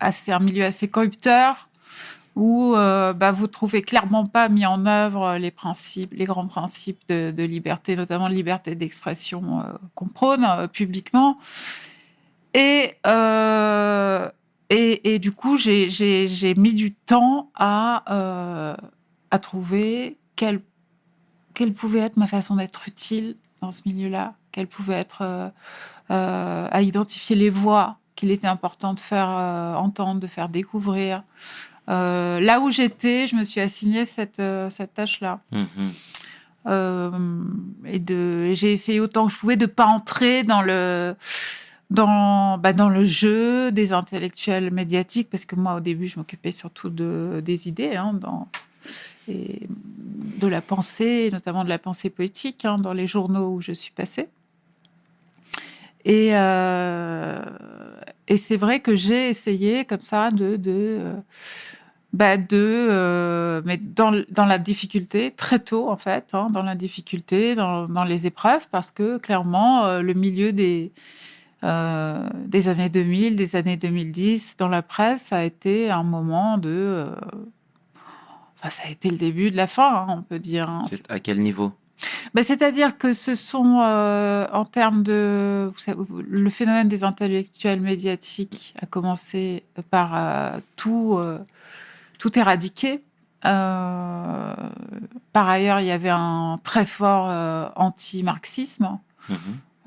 assez, 0.00 0.32
un 0.32 0.40
milieu 0.40 0.64
assez 0.64 0.88
corrupteur, 0.88 1.68
où 2.34 2.74
euh, 2.74 3.12
bah, 3.12 3.30
vous 3.32 3.46
trouvez 3.46 3.80
clairement 3.82 4.26
pas 4.26 4.48
mis 4.48 4.66
en 4.66 4.86
œuvre 4.86 5.36
les 5.36 5.52
principes, 5.52 6.12
les 6.14 6.24
grands 6.24 6.48
principes 6.48 7.00
de, 7.08 7.42
liberté, 7.44 7.94
notamment 7.94 8.28
de 8.28 8.34
liberté 8.34 8.74
d'expression 8.74 9.62
qu'on 9.94 10.08
prône 10.08 10.46
publiquement. 10.72 11.38
Et, 12.52 12.96
et, 14.70 15.14
et 15.14 15.18
du 15.18 15.32
coup, 15.32 15.56
j'ai- 15.56 16.54
mis 16.56 16.74
du 16.74 16.92
temps 16.92 17.50
à, 17.54 18.74
à 19.30 19.38
trouver 19.38 20.18
quelle, 20.34 20.60
quelle 21.56 21.72
pouvait 21.72 22.00
être 22.00 22.18
ma 22.18 22.26
façon 22.26 22.56
d'être 22.56 22.86
utile 22.86 23.34
dans 23.62 23.72
ce 23.72 23.82
milieu-là, 23.86 24.34
quelle 24.52 24.66
pouvait 24.66 24.94
être 24.94 25.22
euh, 25.22 25.48
euh, 26.10 26.68
à 26.70 26.82
identifier 26.82 27.34
les 27.34 27.50
voix 27.50 27.96
qu'il 28.14 28.30
était 28.30 28.46
important 28.46 28.92
de 28.92 29.00
faire 29.00 29.28
euh, 29.30 29.74
entendre, 29.74 30.20
de 30.20 30.26
faire 30.26 30.48
découvrir. 30.48 31.22
Là 31.88 32.60
où 32.60 32.70
j'étais, 32.70 33.26
je 33.26 33.36
me 33.36 33.44
suis 33.44 33.60
assigné 33.60 34.04
cette, 34.04 34.42
cette 34.70 34.94
tâche-là. 34.94 35.40
Mhm. 35.52 35.92
Euh, 36.66 37.44
et 37.84 37.98
de, 37.98 38.52
j'ai 38.54 38.72
essayé 38.72 39.00
autant 39.00 39.26
que 39.26 39.32
je 39.32 39.38
pouvais 39.38 39.56
de 39.56 39.66
pas 39.66 39.86
entrer 39.86 40.42
dans 40.42 40.62
le 40.62 41.14
dans 41.90 42.58
bah, 42.58 42.72
dans 42.72 42.88
le 42.88 43.04
jeu 43.04 43.70
des 43.70 43.92
intellectuels 43.92 44.72
médiatiques 44.72 45.30
parce 45.30 45.44
que 45.44 45.54
moi 45.54 45.76
au 45.76 45.80
début 45.80 46.08
je 46.08 46.18
m'occupais 46.18 46.50
surtout 46.50 46.90
de 46.90 47.40
des 47.44 47.68
idées 47.68 47.94
hein, 47.94 48.14
dans 48.14 48.48
et 49.28 49.68
de 50.38 50.46
la 50.46 50.60
pensée 50.60 51.30
notamment 51.32 51.64
de 51.64 51.68
la 51.68 51.78
pensée 51.78 52.10
poétique 52.10 52.64
hein, 52.64 52.76
dans 52.76 52.92
les 52.92 53.06
journaux 53.06 53.54
où 53.54 53.60
je 53.60 53.72
suis 53.72 53.92
passée. 53.92 54.28
Et 56.04 56.30
euh, 56.32 57.40
et 58.28 58.38
c'est 58.38 58.56
vrai 58.56 58.80
que 58.80 58.94
j'ai 58.94 59.28
essayé 59.28 59.84
comme 59.84 60.02
ça 60.02 60.30
de 60.30 60.60
euh, 60.68 61.14
bah 62.12 62.36
de 62.36 62.46
euh, 62.52 63.60
mais 63.64 63.76
dans, 63.76 64.12
dans 64.30 64.46
la 64.46 64.58
difficulté 64.58 65.32
très 65.32 65.58
tôt 65.58 65.90
en 65.90 65.96
fait 65.96 66.28
hein, 66.32 66.48
dans 66.52 66.62
la 66.62 66.76
difficulté 66.76 67.56
dans, 67.56 67.88
dans 67.88 68.04
les 68.04 68.26
épreuves 68.26 68.68
parce 68.70 68.92
que 68.92 69.18
clairement 69.18 69.98
le 69.98 70.14
milieu 70.14 70.52
des 70.52 70.92
des 71.62 72.68
années 72.68 72.88
2000 72.88 73.34
des 73.34 73.56
années 73.56 73.76
2010 73.76 74.56
dans 74.58 74.68
la 74.68 74.82
presse 74.82 75.32
a 75.32 75.42
été 75.44 75.90
un 75.90 76.04
moment 76.04 76.58
de 76.58 77.06
enfin 78.58 78.70
ça 78.70 78.84
a 78.86 78.90
été 78.90 79.10
le 79.10 79.16
début 79.16 79.50
de 79.50 79.56
la 79.56 79.66
fin 79.66 79.94
hein, 79.94 80.06
on 80.18 80.22
peut 80.22 80.38
dire 80.38 80.68
hein. 80.68 80.82
C'est 80.88 81.10
à 81.10 81.20
quel 81.20 81.42
niveau? 81.42 81.72
Ben, 82.34 82.42
C'est-à-dire 82.42 82.98
que 82.98 83.12
ce 83.12 83.34
sont, 83.34 83.80
euh, 83.82 84.46
en 84.52 84.64
termes 84.64 85.02
de... 85.02 85.72
savez, 85.78 85.98
le 86.28 86.50
phénomène 86.50 86.88
des 86.88 87.04
intellectuels 87.04 87.80
médiatiques 87.80 88.74
a 88.80 88.86
commencé 88.86 89.64
par 89.90 90.12
euh, 90.14 90.58
tout, 90.76 91.16
euh, 91.18 91.38
tout 92.18 92.38
éradiquer. 92.38 93.02
Par 93.42 94.58
ailleurs, 95.34 95.80
il 95.80 95.86
y 95.86 95.92
avait 95.92 96.10
un 96.10 96.58
très 96.62 96.84
fort 96.84 97.30
anti-marxisme. 97.76 98.98
Mhm. 99.28 99.36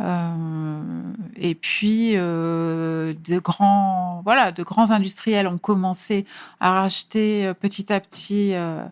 Euh, 0.01 1.13
et 1.36 1.56
puis, 1.56 2.12
euh, 2.15 3.13
de 3.27 3.39
grands, 3.39 4.22
voilà, 4.24 4.51
de 4.51 4.63
grands 4.63 4.91
industriels 4.91 5.48
ont 5.48 5.58
commencé 5.58 6.25
à 6.60 6.82
racheter 6.82 7.46
euh, 7.46 7.53
petit 7.53 7.91
à 7.91 8.00
petit 8.00 8.53
euh, 8.53 8.84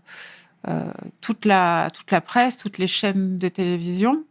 toute 1.21 1.45
la 1.45 1.89
toute 1.93 2.11
la 2.11 2.19
presse, 2.19 2.57
toutes 2.57 2.77
les 2.77 2.87
chaînes 2.87 3.37
de 3.37 3.47
télévision, 3.47 4.23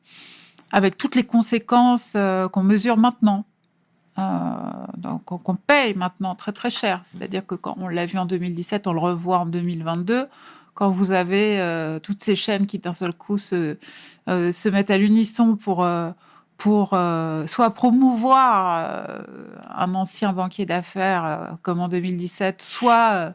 avec 0.71 0.99
toutes 0.99 1.15
les 1.15 1.25
conséquences 1.25 2.15
qu'on 2.53 2.63
mesure 2.63 2.99
maintenant. 2.99 3.45
Donc 4.99 5.25
qu'on 5.25 5.39
qu'on 5.39 5.55
paye 5.55 5.95
maintenant 5.95 6.35
très 6.35 6.53
très 6.53 6.71
cher. 6.71 7.01
C'est-à-dire 7.05 7.47
que 7.47 7.55
quand 7.55 7.77
on 7.79 7.89
l'a 7.89 8.05
vu 8.05 8.19
en 8.19 8.27
2017, 8.27 8.87
on 8.87 8.93
le 8.93 9.01
revoit 9.01 9.39
en 9.39 9.47
2022. 9.47 10.29
Quand 10.77 10.91
vous 10.91 11.11
avez 11.11 11.59
euh, 11.59 11.99
toutes 11.99 12.23
ces 12.23 12.37
chaînes 12.37 12.67
qui 12.67 12.79
d'un 12.79 12.93
seul 12.93 13.15
coup 13.15 13.39
se, 13.39 13.79
euh, 14.29 14.53
se 14.53 14.69
mettent 14.69 14.91
à 14.91 14.99
l'unisson 14.99 15.57
pour 15.57 15.83
euh, 15.83 16.11
pour 16.59 16.91
euh, 16.93 17.47
soit 17.47 17.71
promouvoir 17.71 18.79
euh, 18.79 19.19
un 19.75 19.95
ancien 19.95 20.33
banquier 20.33 20.67
d'affaires 20.67 21.25
euh, 21.25 21.57
comme 21.63 21.81
en 21.81 21.89
2017, 21.89 22.63
soit 22.63 23.35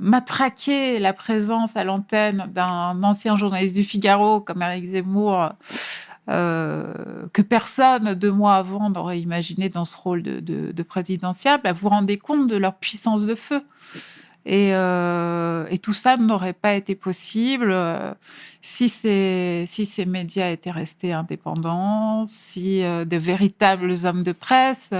matraquer 0.00 0.98
la 0.98 1.14
présence 1.14 1.74
à 1.74 1.82
l'antenne 1.82 2.46
d'un 2.52 3.02
ancien 3.02 3.36
journaliste 3.36 3.74
du 3.74 3.84
Figaro 3.84 4.42
comme 4.42 4.60
Eric 4.60 4.84
Zemmour, 4.84 5.52
que 6.28 7.42
personne 7.48 8.12
deux 8.14 8.30
mois 8.30 8.56
avant 8.56 8.90
n'aurait 8.90 9.18
imaginé 9.18 9.70
dans 9.70 9.86
ce 9.86 9.96
rôle 9.96 10.22
de, 10.22 10.84
bah, 11.64 11.72
vous 11.72 11.78
vous 11.80 11.88
rendez 11.88 12.18
compte 12.18 12.48
de 12.48 12.56
leur 12.56 12.74
puissance 12.74 13.24
de 13.24 13.34
feu. 13.34 13.64
Et, 14.46 14.74
euh, 14.74 15.66
et 15.70 15.78
tout 15.78 15.92
ça 15.92 16.16
n'aurait 16.16 16.54
pas 16.54 16.74
été 16.74 16.94
possible 16.94 17.70
euh, 17.70 18.14
si 18.62 18.88
ces, 18.88 19.64
si 19.66 19.84
ces 19.84 20.06
médias 20.06 20.50
étaient 20.50 20.70
restés 20.70 21.12
indépendants, 21.12 22.24
si 22.26 22.82
euh, 22.82 23.04
de 23.04 23.16
véritables 23.18 23.92
hommes 24.04 24.22
de 24.22 24.32
presse 24.32 24.92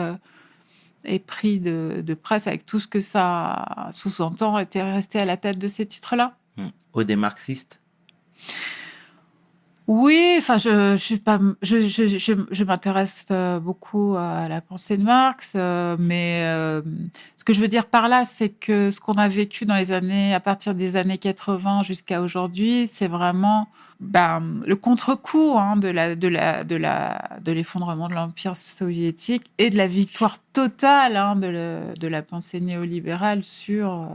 et 1.04 1.18
de, 1.18 2.14
presse 2.14 2.46
avec 2.46 2.66
tout 2.66 2.80
ce 2.80 2.86
que 2.86 3.00
ça 3.00 3.90
sous-entend 3.92 4.58
étaient 4.58 4.82
restés 4.82 5.20
à 5.20 5.24
la 5.24 5.38
tête 5.38 5.58
de 5.58 5.68
ces 5.68 5.86
titres-là. 5.86 6.36
Mhm. 6.58 6.70
Aude 6.92 7.10
est 7.10 7.16
marxiste 7.16 7.79
Oui, 9.92 10.36
enfin, 10.38 10.56
je, 10.56 10.96
je 10.96 11.16
je, 11.64 12.46
je, 12.48 12.64
m'intéresse 12.64 13.26
euh, 13.32 13.58
beaucoup 13.58 14.14
à 14.16 14.46
la 14.48 14.60
pensée 14.60 14.96
de 14.96 15.02
Marx, 15.02 15.54
euh, 15.56 15.96
mais 15.98 16.42
euh, 16.44 16.80
ce 17.34 17.42
que 17.42 17.52
je 17.52 17.60
veux 17.60 17.66
dire 17.66 17.86
par 17.86 18.08
là, 18.08 18.24
c'est 18.24 18.50
que 18.50 18.92
ce 18.92 19.00
qu'on 19.00 19.14
a 19.14 19.26
vécu 19.26 19.66
dans 19.66 19.74
les 19.74 19.90
années, 19.90 20.32
à 20.32 20.38
partir 20.38 20.76
des 20.76 20.94
années 20.94 21.18
80 21.18 21.82
jusqu'à 21.82 22.22
aujourd'hui, 22.22 22.88
c'est 22.92 23.08
vraiment 23.08 23.66
ben, 23.98 24.60
le 24.64 24.76
contre-coup 24.76 25.56
hein, 25.58 25.74
de 25.76 25.88
la, 25.88 26.14
de 26.14 26.28
la, 26.28 26.62
de 26.62 26.76
la, 26.76 27.40
de 27.42 27.50
l'effondrement 27.50 28.06
de 28.06 28.14
l'empire 28.14 28.54
soviétique 28.54 29.50
et 29.58 29.70
de 29.70 29.76
la 29.76 29.88
victoire 29.88 30.38
totale 30.52 31.16
hein, 31.16 31.36
de, 31.36 31.46
le, 31.46 31.80
de 31.98 32.08
la 32.08 32.22
pensée 32.22 32.60
néolibérale 32.60 33.44
sur 33.44 33.92
euh, 33.92 34.06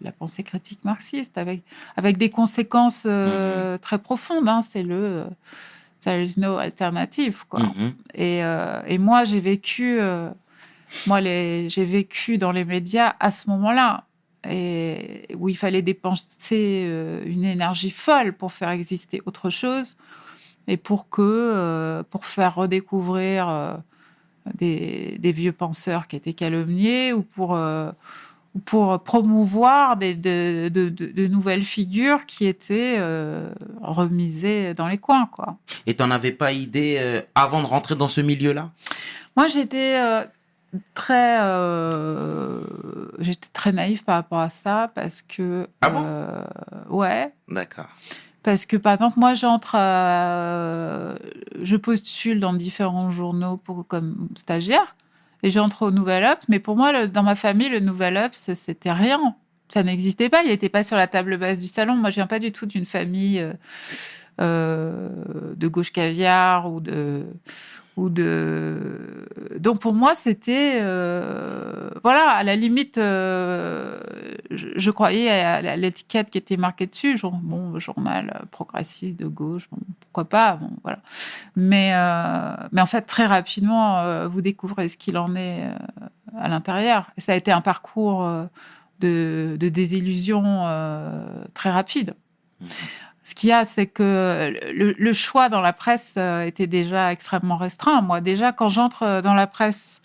la 0.00 0.12
pensée 0.12 0.42
critique 0.42 0.84
marxiste, 0.84 1.38
avec 1.38 1.62
avec 1.96 2.16
des 2.18 2.30
conséquences 2.30 3.04
euh, 3.06 3.78
très 3.78 3.98
profondes. 3.98 4.48
Hein, 4.48 4.62
c'est 4.62 4.82
le 4.82 4.94
euh, 4.94 5.24
there 6.00 6.22
is 6.22 6.34
no 6.38 6.58
alternative 6.58 7.44
quoi. 7.48 7.60
Mhm. 7.60 7.94
Et, 8.14 8.44
euh, 8.44 8.80
et 8.86 8.98
moi 8.98 9.24
j'ai 9.24 9.40
vécu 9.40 10.00
moi 11.06 11.20
j'ai 11.20 11.84
vécu 11.84 12.38
dans 12.38 12.52
les 12.52 12.64
médias 12.64 13.14
à 13.18 13.30
ce 13.30 13.48
moment-là 13.50 14.04
et 14.48 15.28
où 15.38 15.48
il 15.48 15.56
fallait 15.56 15.82
dépenser 15.82 16.90
une 17.24 17.44
énergie 17.44 17.90
folle 17.90 18.32
pour 18.32 18.52
faire 18.52 18.70
exister 18.70 19.22
autre 19.24 19.50
chose 19.50 19.96
et 20.66 20.76
pour 20.76 21.08
que 21.08 22.02
pour 22.10 22.26
faire 22.26 22.56
redécouvrir 22.56 23.80
des, 24.54 25.18
des 25.18 25.32
vieux 25.32 25.52
penseurs 25.52 26.06
qui 26.08 26.16
étaient 26.16 26.32
calomniés 26.32 27.12
ou 27.12 27.22
pour 27.22 27.54
euh, 27.56 27.90
ou 28.54 28.58
pour 28.58 29.02
promouvoir 29.02 29.96
des, 29.96 30.14
de, 30.14 30.68
de- 30.68 30.90
de- 30.90 31.06
de 31.10 31.26
nouvelles 31.26 31.64
figures 31.64 32.26
qui 32.26 32.46
étaient 32.46 32.96
euh, 32.98 33.50
remisées 33.80 34.74
dans 34.74 34.88
les 34.88 34.98
coins 34.98 35.26
quoi. 35.26 35.56
Et 35.86 35.94
t'en 35.94 36.10
avais 36.10 36.32
pas 36.32 36.52
idée 36.52 36.98
euh, 37.00 37.22
avant 37.34 37.62
de 37.62 37.66
rentrer 37.66 37.94
dans 37.96 38.08
ce 38.08 38.20
milieu-là? 38.20 38.70
Moi, 39.36 39.48
j'étais 39.48 39.96
euh, 39.98 40.22
très, 40.92 41.38
euh, 41.40 42.60
j'étais 43.20 43.48
très 43.52 43.72
naïve 43.72 44.04
par 44.04 44.16
rapport 44.16 44.40
à 44.40 44.48
ça 44.50 44.90
parce 44.94 45.22
que, 45.22 45.66
Ah 45.80 45.88
bon? 45.90 46.02
euh, 46.04 46.44
ouais, 46.90 47.32
D'accord. 47.48 47.88
Parce 48.42 48.66
que 48.66 48.76
par 48.76 48.94
exemple, 48.94 49.18
moi, 49.18 49.34
j'entre, 49.34 49.74
à- 49.76 51.14
je 51.62 51.76
postule 51.76 52.40
dans 52.40 52.52
différents 52.52 53.10
journaux 53.10 53.56
pour 53.56 53.86
comme 53.86 54.28
stagiaire 54.36 54.96
et 55.42 55.50
j'entre 55.50 55.82
au 55.82 55.90
Nouvel 55.90 56.24
Obs, 56.24 56.44
mais 56.48 56.58
pour 56.58 56.76
moi, 56.76 57.06
dans 57.06 57.22
ma 57.22 57.34
famille, 57.34 57.68
le 57.68 57.80
Nouvel 57.80 58.16
Obs, 58.16 58.52
c'était 58.54 58.92
rien. 58.92 59.34
Ça 59.68 59.82
n'existait 59.82 60.28
pas. 60.28 60.42
Il 60.42 60.50
n'était 60.50 60.68
pas 60.68 60.84
sur 60.84 60.96
la 60.96 61.06
table 61.06 61.38
basse 61.38 61.58
du 61.58 61.66
salon. 61.66 61.96
Moi, 61.96 62.10
je 62.10 62.16
viens 62.16 62.26
pas 62.26 62.38
du 62.38 62.52
tout 62.52 62.66
d'une 62.66 62.84
famille 62.84 63.40
euh, 63.40 63.52
euh, 64.40 65.54
de 65.56 65.68
gauche 65.68 65.92
caviar 65.92 66.70
ou 66.70 66.80
de 66.80 67.24
donc 67.96 69.80
pour 69.80 69.92
moi 69.92 70.14
c'était 70.14 70.78
euh, 70.80 71.90
voilà 72.02 72.30
à 72.30 72.42
la 72.42 72.56
limite 72.56 72.96
euh, 72.96 74.00
je, 74.50 74.90
croyais 74.90 75.30
à 75.30 75.76
l'étiquette 75.76 76.30
qui 76.30 76.38
était 76.38 76.56
marquée 76.56 76.86
dessus 76.86 77.18
genre 77.18 77.38
bon 77.42 77.78
journal 77.78 78.46
progressiste 78.50 79.18
de 79.18 79.26
gauche 79.26 79.68
pourquoi 80.00 80.24
pas 80.24 80.54
bon 80.54 80.70
voilà. 80.82 81.00
Mais 81.54 81.90
euh, 81.94 82.54
mais 82.72 82.80
en 82.80 82.86
fait 82.86 83.02
très 83.02 83.26
rapidement 83.26 84.26
vous 84.28 84.40
découvrez 84.40 84.88
ce 84.88 84.96
qu'il 84.96 85.18
en 85.18 85.34
est 85.36 85.62
à 86.38 86.48
l'intérieur. 86.48 87.10
Ça 87.18 87.32
a 87.32 87.34
été 87.34 87.52
un 87.52 87.60
parcours 87.60 88.26
de, 89.00 89.56
désillusion 89.60 90.62
très 91.52 91.70
rapide 91.70 92.14
ce 93.24 93.34
qu'il 93.34 93.50
y 93.50 93.52
a, 93.52 93.64
c'est 93.64 93.86
que 93.86 94.52
le, 94.72 95.12
choix 95.12 95.48
dans 95.48 95.60
la 95.60 95.72
presse 95.72 96.14
euh, 96.16 96.44
était 96.44 96.66
déjà 96.66 97.12
extrêmement 97.12 97.56
restreint. 97.56 98.00
Moi, 98.02 98.20
déjà, 98.20 98.52
quand 98.52 98.68
j'entre 98.68 99.04
euh, 99.04 99.22
dans 99.22 99.34
la 99.34 99.46
presse, 99.46 100.02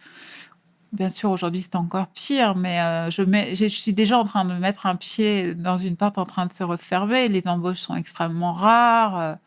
bien 0.93 1.09
sûr, 1.09 1.31
aujourd'hui, 1.31 1.61
c'est 1.61 1.75
encore 1.75 2.07
pire, 2.07 2.55
mais 2.55 2.79
euh, 2.79 3.09
je 3.09 3.67
suis 3.67 3.93
déjà 3.93 4.19
en 4.19 4.23
train 4.23 4.45
de 4.45 4.53
mettre 4.53 4.85
un 4.85 4.95
pied 4.95 5.55
dans 5.55 5.77
une 5.77 5.95
porte 5.95 6.19
en 6.19 6.25
train 6.25 6.45
de 6.45 6.53
se 6.53 6.63
refermer. 6.63 7.27
Les 7.27 7.47
embauches 7.47 7.79
sont 7.79 7.95
extrêmement 7.95 8.53
rares. 8.53 9.37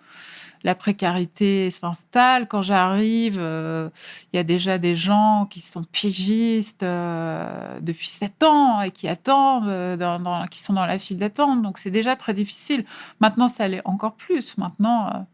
La 0.62 0.74
précarité 0.74 1.70
s'installe. 1.70 2.46
Quand 2.46 2.62
j'arrive, 2.62 3.36
euh, 3.38 3.88
il 4.32 4.36
y 4.36 4.40
a 4.40 4.44
déjà 4.44 4.78
des 4.78 4.96
gens 4.96 5.46
qui 5.48 5.60
sont 5.60 5.82
pigistes 5.84 6.82
euh, 6.82 7.78
depuis 7.80 8.08
sept 8.08 8.42
ans 8.42 8.80
et 8.80 8.90
qui 8.90 9.08
attendent, 9.08 9.68
euh, 9.68 10.46
qui 10.50 10.60
sont 10.60 10.74
dans 10.74 10.86
la 10.86 10.98
file 10.98 11.18
d'attente. 11.18 11.62
Donc 11.62 11.78
c'est 11.78 11.90
déjà 11.90 12.16
très 12.16 12.34
difficile. 12.34 12.84
Maintenant, 13.20 13.48
ça 13.48 13.68
l'est 13.68 13.82
encore 13.84 14.14
plus. 14.14 14.58
Maintenant, 14.58 15.26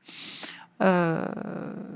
euh, 0.83 1.25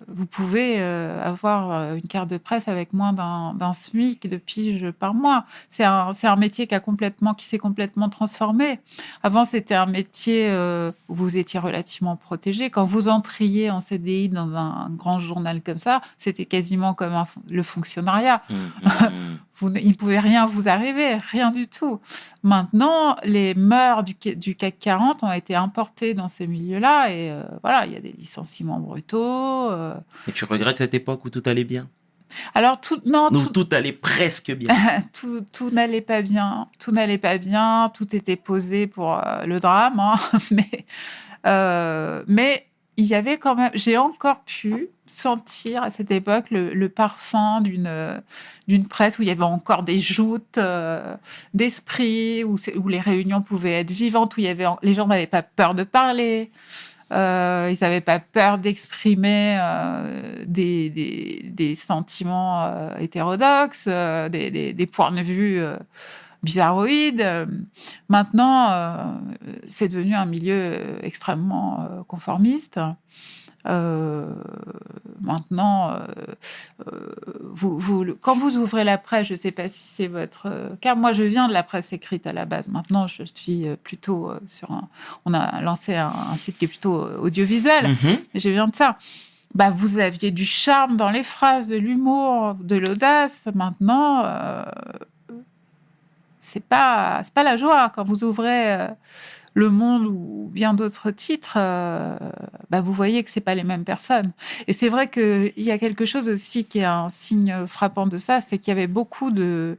vous 0.09 0.27
pouvez 0.27 0.77
euh, 0.79 1.23
avoir 1.23 1.71
euh, 1.71 1.95
une 1.95 2.03
carte 2.03 2.29
de 2.29 2.37
presse 2.37 2.69
avec 2.69 2.93
moins 2.93 3.13
d'un 3.13 3.73
SMIC 3.73 4.29
de 4.29 4.37
pige 4.37 4.91
par 4.91 5.15
mois. 5.15 5.45
C'est 5.69 5.85
un, 5.85 6.13
un 6.23 6.37
métier 6.37 6.67
qui 6.67 6.75
a 6.75 6.81
complètement, 6.81 7.35
qui 7.35 7.47
s'est 7.47 7.59
complètement 7.59 8.09
transformé. 8.09 8.81
Avant, 9.23 9.45
c'était 9.45 9.75
un 9.75 9.87
métier 9.87 10.49
euh, 10.51 10.93
où 11.09 11.15
vous 11.15 11.37
étiez 11.39 11.61
relativement 11.61 12.17
protégé. 12.17 12.71
Quand 12.71 12.85
vous 12.85 13.09
entriez 13.09 13.71
en 13.71 13.81
CDI 13.81 14.29
dans 14.29 14.55
un 14.57 14.91
grand 14.91 15.21
journal 15.21 15.63
comme 15.63 15.79
ça, 15.79 16.01
c'était 16.19 16.45
quasiment 16.45 16.95
comme 16.95 17.15
un 17.15 17.27
le 17.49 17.63
fonctionnariat. 17.63 18.43
Hum, 18.51 18.57
hum, 18.85 19.07
hum. 19.07 19.39
Vous, 19.61 19.71
il 19.77 19.89
ne 19.91 19.95
pouvait 19.95 20.19
rien 20.19 20.47
vous 20.47 20.69
arriver, 20.69 21.17
rien 21.17 21.51
du 21.51 21.69
tout. 21.69 22.01
Maintenant, 22.43 23.17
les 23.25 23.55
mœurs 23.55 24.03
du, 24.05 24.15
ca- 24.19 24.35
du 24.35 24.55
CAC 24.57 24.79
40 24.79 25.23
ont 25.23 25.33
été 25.33 25.55
importées 25.55 26.15
dans 26.15 26.29
ces 26.29 26.47
milieux-là 26.47 27.11
et 27.11 27.31
euh, 27.31 27.45
voilà, 27.63 27.85
il 27.87 27.93
y 27.93 27.97
a 27.97 28.01
des 28.01 28.13
licenciements 28.13 28.81
brutaux. 28.81 29.71
euh. 29.71 29.95
Et 30.29 30.33
tu 30.33 30.45
regrettes 30.47 30.79
cette 30.79 30.95
époque 30.95 31.25
où 31.25 31.31
tout 31.31 31.43
allait 31.47 31.65
bien? 31.65 31.89
Alors, 32.55 32.81
tout, 32.81 33.01
non, 33.07 33.29
tout, 33.29 33.49
tout 33.49 33.69
allait 33.73 33.93
presque 33.93 34.53
bien. 34.53 34.69
tout, 35.13 35.45
tout 35.53 35.71
n'allait 35.71 36.01
pas 36.01 36.23
bien. 36.23 36.69
Tout 36.79 36.93
n'allait 36.93 37.19
pas 37.19 37.39
bien. 37.39 37.89
Tout 37.93 38.15
était 38.15 38.37
posé 38.37 38.87
pour 38.87 39.15
euh, 39.19 39.45
le 39.47 39.59
drame. 39.61 39.99
hein. 40.01 40.15
mais, 40.53 40.71
euh, 41.47 42.23
mais 42.29 42.67
il 43.01 43.07
y 43.07 43.15
avait 43.15 43.39
quand 43.39 43.55
même. 43.55 43.71
J'ai 43.75 43.97
encore 43.97 44.45
pu 44.45 44.91
sentir 45.07 45.83
à 45.83 45.91
cette 45.91 46.11
époque 46.11 46.47
le, 46.51 46.89
parfum 46.89 47.61
d'une 47.63 47.87
euh, 47.87 48.21
d'une 48.69 48.87
presse 48.87 49.19
où 49.19 49.23
il 49.23 49.29
y 49.29 49.31
avait 49.31 49.43
encore 49.43 49.83
des 49.83 49.99
joutes 49.99 50.59
euh, 50.59 51.17
d'esprit, 51.55 52.45
où, 52.45 52.57
les 52.89 53.01
réunions 53.01 53.41
pouvaient 53.41 53.81
être 53.81 53.91
vivantes, 53.91 54.37
où 54.37 54.41
il 54.41 54.45
y 54.45 54.49
avait 54.49 54.67
les 54.83 54.95
gens 54.95 55.07
n'avaient 55.07 55.27
pas 55.27 55.43
peur 55.43 55.75
de 55.75 55.83
parler. 55.83 56.51
Euh, 57.13 57.73
ils 57.75 57.83
n'avaient 57.83 58.03
pas 58.03 58.21
peur 58.21 58.59
d'exprimer 58.59 59.59
des, 60.47 60.91
des, 60.91 61.43
des 61.45 61.75
sentiments 61.75 62.95
hétérodoxes, 62.99 63.89
des, 63.89 64.73
des 64.73 64.87
points 64.87 65.11
de 65.11 65.23
vue 65.23 65.61
bizarroïdes. 66.43 67.21
Euh, 67.23 67.47
Maintenant, 68.09 68.71
euh, 68.71 68.95
c'est 69.67 69.89
devenu 69.89 70.15
un 70.15 70.27
milieu 70.27 70.75
extrêmement 71.05 71.81
euh, 71.81 72.03
conformiste. 72.07 72.81
Euh, 73.69 74.33
maintenant, 75.21 75.91
euh, 75.91 75.99
euh, 76.89 77.15
vous, 77.55 77.79
vous, 77.79 78.05
quand 78.21 78.35
vous 78.35 78.57
ouvrez 78.57 78.85
la 78.85 78.97
presse, 78.97 79.27
je 79.27 79.35
ne 79.35 79.39
sais 79.39 79.51
pas 79.51 79.69
si 79.69 79.81
c'est 79.81 80.09
votre 80.09 80.49
cas. 80.81 80.95
Moi, 80.95 81.13
je 81.13 81.23
viens 81.23 81.47
de 81.47 81.53
la 81.53 81.63
presse 81.63 81.93
écrite 81.93 82.27
à 82.27 82.33
la 82.33 82.47
base. 82.47 82.71
Maintenant, 82.71 83.07
je 83.07 83.23
suis 83.35 83.67
plutôt 83.83 84.33
sur 84.47 84.71
un. 84.71 84.89
On 85.27 85.35
a 85.35 85.61
lancé 85.61 85.95
un, 85.95 86.13
un 86.33 86.37
site 86.37 86.59
qui 86.59 86.65
est 86.65 86.69
plutôt 86.69 87.07
audiovisuel. 87.21 87.89
Mhm. 87.89 88.17
Et 88.35 88.41
je 88.41 88.49
viens 88.49 88.67
de 88.67 88.75
ça. 88.75 88.97
Bah, 89.55 89.71
vous 89.71 89.99
aviez 89.99 90.31
du 90.31 90.45
charme 90.45 90.97
dans 90.97 91.11
les 91.11 91.25
phrases, 91.25 91.67
de 91.69 91.77
l'humour, 91.77 92.55
de 92.55 92.77
l'audace. 92.77 93.47
Maintenant, 93.55 94.25
c'est 96.41 96.65
pas 96.65 97.21
c'est 97.25 97.35
pas 97.35 97.43
la 97.43 97.57
joie 97.57 97.91
quand 97.91 98.05
vous 98.05 98.25
ouvrez 98.25 98.73
euh, 98.73 98.89
Le 99.55 99.71
Monde 99.71 100.07
ou 100.07 100.51
bien 100.53 100.75
d'autres 100.75 101.11
titres. 101.11 101.55
euh, 101.57 102.17
bah, 102.71 102.81
vous 102.81 102.93
voyez 102.93 103.23
que 103.23 103.31
c'est 103.31 103.41
pas 103.41 103.55
les 103.55 103.65
mêmes 103.65 103.85
personnes. 103.85 104.33
Et 104.67 104.73
c'est 104.73 104.89
vrai 104.89 105.09
qu'il 105.09 105.53
y 105.57 105.71
a 105.71 105.79
quelque 105.79 106.07
chose 106.07 106.29
aussi 106.29 106.65
qui 106.65 106.79
est 106.81 106.85
un 106.85 107.11
signe 107.11 107.67
frappant 107.67 108.07
de 108.07 108.19
ça, 108.19 108.41
c'est 108.41 108.59
qu'il 108.59 108.71
y 108.71 108.77
avait 108.77 108.87
beaucoup 108.87 109.31
de 109.31 109.77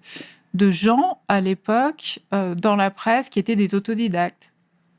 de 0.53 0.69
gens 0.69 1.21
à 1.29 1.39
l'époque 1.39 2.19
euh, 2.33 2.55
dans 2.55 2.75
la 2.75 2.91
presse 2.91 3.29
qui 3.29 3.39
étaient 3.39 3.55
des 3.55 3.73
autodidactes, 3.73 4.51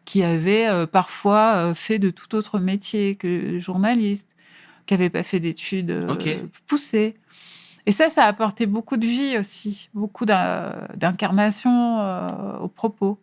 qui 0.07 0.23
avaient 0.23 0.67
euh, 0.69 0.87
parfois 0.87 1.75
fait 1.75 1.99
de 1.99 2.09
tout 2.09 2.35
autre 2.35 2.59
métier 2.59 3.17
que 3.17 3.59
journaliste, 3.59 4.29
qui 4.87 4.95
n'avaient 4.95 5.11
pas 5.11 5.23
fait 5.23 5.41
d'études 5.41 6.07
poussées. 6.67 7.17
Et 7.87 7.93
ça, 7.93 8.09
ça 8.11 8.25
a 8.25 8.29
apporté 8.29 8.67
beaucoup 8.67 8.97
de 8.97 9.07
vie 9.07 9.39
aussi, 9.39 9.89
beaucoup 9.95 10.25
d'in- 10.25 10.73
d'incarnation 10.95 11.99
euh, 12.01 12.59
aux 12.59 12.69
propos. 12.69 13.19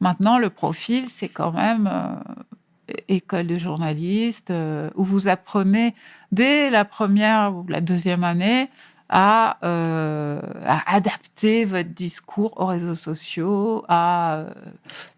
Maintenant, 0.00 0.38
le 0.38 0.50
profil, 0.50 1.06
c'est 1.06 1.28
quand 1.28 1.50
même 1.50 1.88
euh, 1.92 2.14
école 3.08 3.48
de 3.48 3.58
journaliste, 3.58 4.50
euh, 4.52 4.88
où 4.94 5.02
vous 5.02 5.26
apprenez 5.26 5.94
dès 6.30 6.70
la 6.70 6.84
première 6.84 7.56
ou 7.56 7.66
la 7.68 7.80
deuxième 7.80 8.22
année 8.22 8.68
à, 9.08 9.56
euh, 9.64 10.40
adapter 10.86 11.64
votre 11.64 11.88
discours 11.88 12.52
aux 12.60 12.66
réseaux 12.66 12.94
sociaux, 12.94 13.84
à 13.88 14.44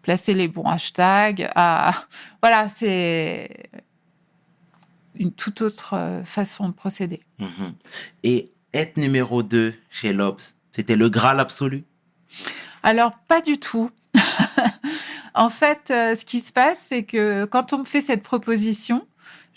placer 0.01 0.33
les 0.33 0.47
bons 0.47 0.63
hashtags, 0.63 1.49
à 1.55 1.91
voilà, 2.41 2.67
c'est 2.67 3.69
une 5.15 5.31
toute 5.31 5.61
autre 5.61 6.21
façon 6.25 6.69
de 6.69 6.73
procéder. 6.73 7.21
Mhm. 7.37 7.73
Et 8.23 8.49
être 8.73 8.97
numéro 8.97 9.43
2 9.43 9.73
chez 9.89 10.13
l'Obs, 10.13 10.55
c'était 10.71 10.95
le 10.95 11.09
Graal 11.09 11.39
absolu? 11.39 11.83
Alors, 12.83 13.11
pas 13.27 13.41
du 13.41 13.57
tout. 13.57 13.91
en 15.33 15.49
fait, 15.49 15.91
euh, 15.91 16.15
ce 16.15 16.25
qui 16.25 16.39
se 16.39 16.51
passe, 16.51 16.85
c'est 16.89 17.03
que 17.03 17.45
quand 17.45 17.73
on 17.73 17.79
me 17.79 17.83
fait 17.83 18.01
cette 18.01 18.23
proposition, 18.23 19.05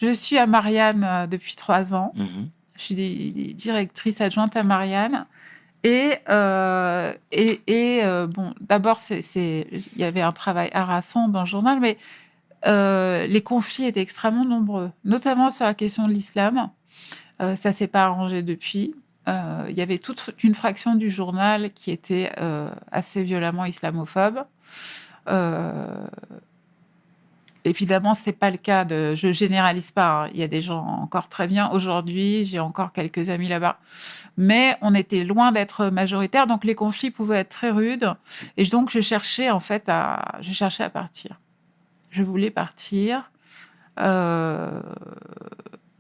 je 0.00 0.12
suis 0.12 0.38
à 0.38 0.46
Marianne 0.46 1.05
euh, 1.05 1.27
depuis 1.27 1.55
trois 1.55 1.94
ans. 1.94 2.12
Mhm. 2.16 2.46
Je 2.77 2.83
suis 2.83 2.94
di- 2.94 3.55
directrice 3.55 4.20
adjointe 4.20 4.57
à 4.57 4.62
Marianne. 4.64 5.27
Et, 5.85 6.14
euh, 6.31 7.12
et, 7.31 7.61
et, 7.66 8.05
euh, 8.05 8.27
bon, 8.27 8.55
d'abord, 8.61 8.98
il 9.11 9.88
y 9.96 10.05
avait 10.05 10.22
un 10.22 10.33
travail 10.33 10.70
harassant 10.72 11.29
dans 11.29 11.40
le 11.40 11.46
journal, 11.46 11.79
mais 11.79 11.98
euh, 12.66 13.27
les 13.27 13.42
conflits 13.42 13.85
étaient 13.85 14.00
extrêmement 14.00 14.46
nombreux, 14.46 14.90
notamment 15.05 15.50
sur 15.50 15.66
la 15.66 15.74
question 15.74 16.09
de 16.09 16.12
l'islam. 16.12 16.70
Ça 17.57 17.72
s'est 17.72 17.88
pas 17.88 18.05
arrangé 18.05 18.42
depuis. 18.42 18.94
Euh, 19.29 19.67
il 19.71 19.75
y 19.77 19.81
avait 19.81 19.99
toute 19.99 20.31
une 20.43 20.55
fraction 20.55 20.95
du 20.95 21.11
journal 21.11 21.73
qui 21.73 21.91
était 21.91 22.31
euh, 22.41 22.71
assez 22.93 23.23
violemment 23.23 23.65
islamophobe. 23.65 24.45
Euh, 25.29 26.07
évidemment, 27.65 28.13
c'est 28.13 28.33
pas 28.33 28.51
le 28.51 28.59
cas 28.59 28.85
de. 28.85 29.15
Je 29.17 29.33
généralise 29.33 29.91
pas. 29.91 30.25
hein. 30.25 30.31
Il 30.35 30.41
y 30.41 30.43
a 30.43 30.49
des 30.49 30.61
gens 30.61 30.85
encore 30.85 31.29
très 31.29 31.47
bien 31.47 31.71
aujourd'hui. 31.71 32.45
J'ai 32.45 32.61
encore 32.61 32.93
quelques 32.93 33.31
amis 33.31 33.49
là-bas, 33.49 33.79
mais 34.37 34.77
on 34.83 34.95
était 34.95 35.25
loin 35.25 35.53
d'être 35.53 35.87
majoritaire. 35.87 36.47
Donc 36.47 36.65
les 36.65 36.75
conflits 36.75 37.11
pouvaient 37.11 37.39
être 37.39 37.49
très 37.49 37.71
rudes. 37.71 38.13
Et 38.59 38.65
donc 38.65 38.91
je 38.91 39.01
cherchais 39.01 39.51
en 39.51 39.61
fait 39.61 39.89
à. 39.89 40.37
Je 40.43 40.53
cherchais 40.53 40.85
à 40.85 40.91
partir. 40.91 41.41
Je 42.11 42.23
voulais 42.23 42.51
partir. 42.51 43.31
Euh, 44.01 44.83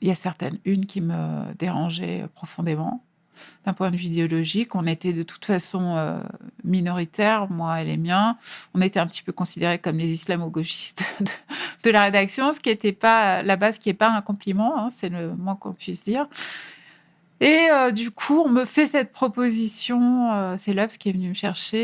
Il 0.02 0.08
y 0.08 0.10
a 0.10 0.14
certaines 0.14 0.58
unes 0.66 0.84
qui 0.84 1.00
me 1.00 1.54
dérangeaient 1.54 2.26
profondément. 2.34 3.02
D'un 3.64 3.72
point 3.72 3.90
de 3.90 3.96
vue 3.96 4.04
idéologique, 4.04 4.74
on 4.74 4.86
était 4.86 5.12
de 5.12 5.22
toute 5.22 5.44
façon 5.44 5.96
euh, 5.96 6.18
minoritaires, 6.64 7.50
moi 7.50 7.80
et 7.80 7.84
les 7.84 7.96
miens. 7.96 8.36
On 8.74 8.80
était 8.80 9.00
un 9.00 9.06
petit 9.06 9.22
peu 9.22 9.32
considérés 9.32 9.78
comme 9.78 9.98
les 9.98 10.10
islamo-gauchistes 10.12 11.04
de, 11.84 11.90
la 11.90 12.02
rédaction, 12.02 12.52
ce 12.52 12.60
qui 12.60 12.68
n'était 12.70 12.92
pas 12.92 13.42
la 13.42 13.56
base, 13.56 13.78
qui 13.78 13.88
n'est 13.88 13.94
pas 13.94 14.10
un 14.10 14.20
compliment, 14.20 14.78
hein, 14.78 14.88
c'est 14.90 15.08
le 15.08 15.34
moins 15.34 15.56
qu'on 15.56 15.72
puisse 15.72 16.02
dire. 16.02 16.26
Et 17.40 17.68
euh, 17.70 17.90
du 17.90 18.10
coup, 18.10 18.42
on 18.46 18.48
me 18.48 18.64
fait 18.64 18.86
cette 18.86 19.12
proposition. 19.12 20.32
euh, 20.32 20.54
c'est 20.58 20.72
Lobs 20.72 20.88
qui 20.88 21.08
est 21.08 21.12
venu 21.12 21.28
me 21.30 21.34
chercher 21.34 21.82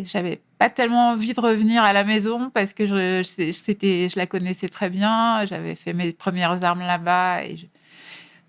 et 0.00 0.04
j'avais 0.04 0.40
pas 0.58 0.68
tellement 0.70 1.08
envie 1.10 1.32
de 1.32 1.40
revenir 1.40 1.82
à 1.82 1.92
la 1.92 2.04
maison 2.04 2.50
parce 2.50 2.74
que 2.74 2.86
je, 2.86 3.22
je- 3.24 4.16
la 4.18 4.26
connaissais 4.26 4.68
très 4.68 4.90
bien. 4.90 5.44
J'avais 5.46 5.74
fait 5.74 5.94
mes 5.94 6.12
premières 6.12 6.62
armes 6.64 6.80
là-bas. 6.80 7.38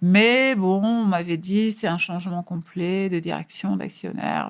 Mais 0.02 0.56
bon, 0.56 0.84
on 0.84 1.06
m'avait 1.06 1.38
dit 1.38 1.72
c'est 1.72 1.88
un 1.88 1.98
changement 2.00 2.42
complet 2.44 3.10
de 3.10 3.20
direction, 3.20 3.76
d'actionnaire. 3.76 4.50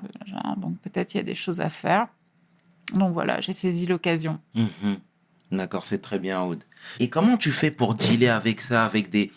Donc 0.56 0.78
peut-être 0.78 1.14
il 1.14 1.18
y 1.18 1.20
a 1.20 1.24
des 1.24 1.34
choses 1.34 1.60
à 1.60 1.68
faire. 1.68 2.06
Donc 2.94 3.12
voilà, 3.12 3.40
j'ai 3.40 3.52
saisi 3.52 3.86
l'occasion. 3.86 4.40
Mhm. 4.54 4.98
D'accord, 5.52 5.84
c'est 5.84 6.00
très 6.00 6.18
bien, 6.18 6.40
Aude. 6.42 6.64
Et 6.98 7.10
comment 7.10 7.36
tu 7.36 7.52
fais 7.52 7.70
pour 7.70 7.94
dealer 7.94 8.28
avec 8.30 8.60
ça, 8.60 8.86
avec 8.86 9.10
des 9.10 9.30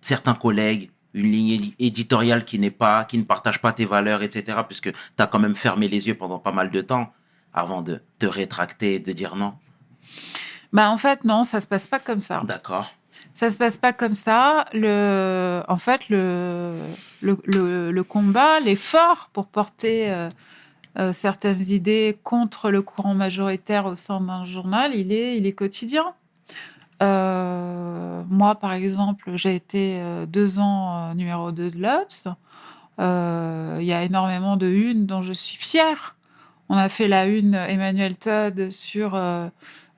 certains 0.00 0.34
collègues, 0.34 0.90
une 1.12 1.30
ligne 1.30 1.48
édi- 1.60 1.74
éditoriale 1.78 2.44
qui 2.46 2.58
n'est 2.58 2.70
pas, 2.70 3.04
qui 3.04 3.18
ne 3.18 3.24
partage 3.24 3.60
pas 3.60 3.72
tes 3.74 3.84
valeurs, 3.84 4.22
etc. 4.22 4.58
Puisque 4.66 4.90
tu 4.92 4.98
as 5.18 5.26
quand 5.26 5.38
même 5.38 5.54
fermé 5.56 5.88
les 5.88 6.06
yeux 6.08 6.14
pendant 6.14 6.38
pas 6.38 6.52
mal 6.52 6.70
de 6.70 6.80
temps 6.80 7.12
avant 7.52 7.82
de 7.82 8.00
te 8.18 8.24
rétracter 8.24 8.94
et 8.94 9.00
de 9.00 9.12
dire 9.12 9.36
non? 9.36 9.54
Bah 10.72 10.90
en 10.90 10.96
fait 10.98 11.24
non, 11.24 11.44
ça 11.44 11.60
se 11.60 11.66
passe 11.66 11.86
pas 11.86 11.98
comme 11.98 12.20
ça. 12.20 12.42
D'accord. 12.46 12.94
Ça 13.38 13.50
se 13.50 13.56
passe 13.56 13.76
pas 13.76 13.92
comme 13.92 14.16
ça. 14.16 14.64
Le, 14.72 15.62
en 15.68 15.76
fait, 15.76 16.08
le, 16.08 18.02
combat, 18.02 18.58
l'effort 18.58 19.30
pour 19.32 19.46
porter 19.46 20.10
euh, 20.10 20.28
euh, 20.98 21.12
certaines 21.12 21.70
idées 21.70 22.18
contre 22.24 22.72
le 22.72 22.82
courant 22.82 23.14
majoritaire 23.14 23.86
au 23.86 23.94
sein 23.94 24.20
d'un 24.20 24.44
journal, 24.44 24.92
il 24.92 25.12
est, 25.12 25.36
il 25.38 25.46
est 25.46 25.52
quotidien. 25.52 26.14
Euh, 27.00 28.24
moi, 28.28 28.56
par 28.56 28.72
exemple, 28.72 29.30
j'ai 29.36 29.54
été 29.54 30.02
deux 30.26 30.58
ans 30.58 31.14
numéro 31.14 31.52
2 31.52 31.70
de 31.70 31.78
l'Obs. 31.78 32.24
Il 32.98 33.86
y 33.86 33.92
a 33.92 34.02
énormément 34.02 34.56
de 34.56 34.66
unes 34.66 35.06
dont 35.06 35.22
je 35.22 35.32
suis 35.32 35.58
fière. 35.58 36.16
On 36.68 36.76
a 36.76 36.88
fait 36.88 37.06
la 37.06 37.26
une 37.26 37.54
Emmanuel 37.54 38.16
Todd 38.16 38.72
sur 38.72 39.16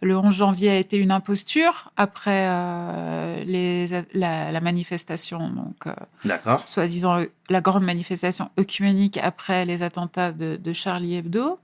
le 0.03 0.17
11 0.17 0.35
janvier 0.35 0.71
a 0.71 0.77
été 0.77 0.97
une 0.97 1.11
imposture 1.13 1.91
après 1.97 2.47
euh, 2.49 3.45
les, 3.45 3.87
la, 4.15 4.51
la 4.51 4.61
manifestation, 4.61 5.51
donc 5.51 5.87
euh, 5.87 5.93
D'accord. 6.25 6.67
soi-disant 6.67 7.21
euh, 7.21 7.25
la 7.51 7.61
grande 7.61 7.85
manifestation 7.85 8.51
œcuménique 8.59 9.19
après 9.23 9.65
les 9.67 9.83
attentats 9.83 10.33
de, 10.33 10.57
de 10.57 10.73
Charlie 10.73 11.17
Hebdo. 11.17 11.59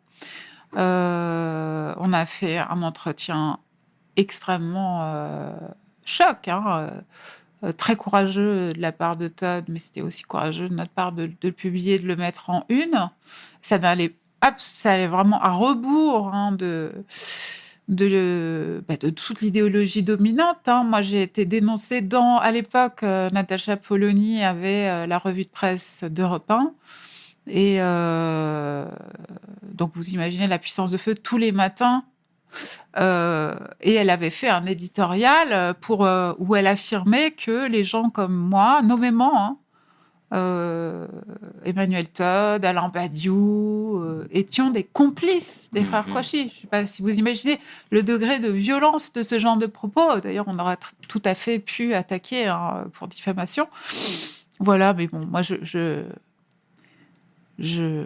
Euh, 0.76 1.94
on 1.98 2.12
a 2.12 2.26
fait 2.26 2.58
un 2.58 2.82
entretien 2.82 3.58
extrêmement 4.16 5.54
choc, 6.04 6.48
hein, 6.48 6.88
très 7.76 7.96
courageux 7.96 8.72
de 8.72 8.80
la 8.80 8.92
part 8.92 9.16
de 9.16 9.28
Todd, 9.28 9.64
mais 9.68 9.78
c'était 9.78 10.02
aussi 10.02 10.22
courageux 10.22 10.68
de 10.68 10.74
notre 10.74 10.90
part 10.90 11.12
de, 11.12 11.26
de 11.26 11.34
le 11.44 11.52
publier, 11.52 11.98
de 11.98 12.06
le 12.06 12.16
mettre 12.16 12.50
en 12.50 12.64
une. 12.68 13.10
Ça 13.62 13.78
n'allait 13.78 14.14
abs- 14.40 14.58
ça 14.58 14.92
allait 14.92 15.06
vraiment 15.06 15.40
à 15.42 15.50
rebours 15.50 16.32
hein, 16.34 16.52
de, 16.52 16.92
bah, 17.88 18.96
de 18.96 19.10
toute 19.10 19.40
l'idéologie 19.40 20.02
dominante. 20.02 20.66
hein. 20.66 20.82
Moi, 20.84 21.02
j'ai 21.02 21.22
été 21.22 21.44
dénoncée 21.44 22.00
dans, 22.00 22.38
à 22.38 22.50
l'époque, 22.50 23.02
euh, 23.02 23.30
Natacha 23.30 23.76
Polony 23.76 24.42
avait 24.42 24.88
euh, 24.88 25.06
la 25.06 25.18
revue 25.18 25.44
de 25.44 25.50
presse 25.50 26.04
d'Europe 26.04 26.50
1. 26.50 26.72
Et 27.48 27.76
euh, 27.80 28.86
donc, 29.62 29.92
vous 29.94 30.10
imaginez 30.10 30.48
la 30.48 30.58
puissance 30.58 30.90
de 30.90 30.96
feu 30.96 31.14
tous 31.14 31.38
les 31.38 31.52
matins. 31.52 32.04
Euh, 32.98 33.54
et 33.80 33.94
elle 33.94 34.10
avait 34.10 34.30
fait 34.30 34.48
un 34.48 34.66
éditorial 34.66 35.74
pour, 35.80 36.08
où 36.38 36.56
elle 36.56 36.66
affirmait 36.66 37.32
que 37.32 37.68
les 37.68 37.84
gens 37.84 38.08
comme 38.10 38.34
moi, 38.34 38.82
nommément, 38.82 39.38
hein, 39.38 39.58
euh, 40.34 41.06
Emmanuel 41.64 42.08
Todd, 42.08 42.64
Alain 42.64 42.88
Badiou, 42.88 44.00
euh, 44.02 44.26
étions 44.30 44.70
des 44.70 44.82
complices 44.84 45.68
des 45.72 45.84
frères 45.84 46.06
Mhm. 46.06 46.12
Kouachi. 46.14 46.38
Je 46.40 46.44
ne 46.44 46.50
sais 46.62 46.66
pas 46.68 46.86
si 46.86 47.02
vous 47.02 47.10
imaginez 47.16 47.60
le 47.90 48.02
degré 48.02 48.38
de 48.38 48.48
violence 48.50 49.12
de 49.12 49.22
ce 49.22 49.38
genre 49.38 49.56
de 49.56 49.66
propos. 49.66 50.18
D'ailleurs, 50.20 50.46
on 50.48 50.58
aurait 50.58 50.78
tout 51.08 51.22
à 51.24 51.34
fait 51.34 51.58
pu 51.60 51.94
attaquer 51.94 52.46
hein, 52.46 52.86
pour 52.94 53.06
diffamation. 53.08 53.68
Voilà, 54.58 54.94
mais 54.94 55.06
bon, 55.06 55.24
moi, 55.26 55.42
je, 55.42 55.54
je, 55.62 56.02
je, 57.58 58.04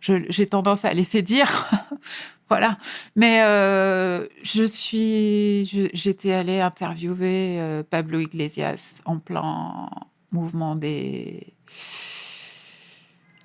je- 0.00 0.24
j'ai 0.28 0.46
tendance 0.46 0.84
à 0.84 0.92
laisser 0.94 1.22
dire. 1.22 1.68
voilà. 2.48 2.78
Mais 3.16 3.42
euh, 3.42 4.26
je 4.42 4.62
suis, 4.64 5.66
j'étais 5.92 6.32
allée 6.32 6.60
interviewer 6.60 7.56
euh, 7.60 7.82
Pablo 7.88 8.20
Iglesias 8.20 9.00
en 9.04 9.18
plein 9.18 9.88
mouvement 10.32 10.76
des 10.76 11.54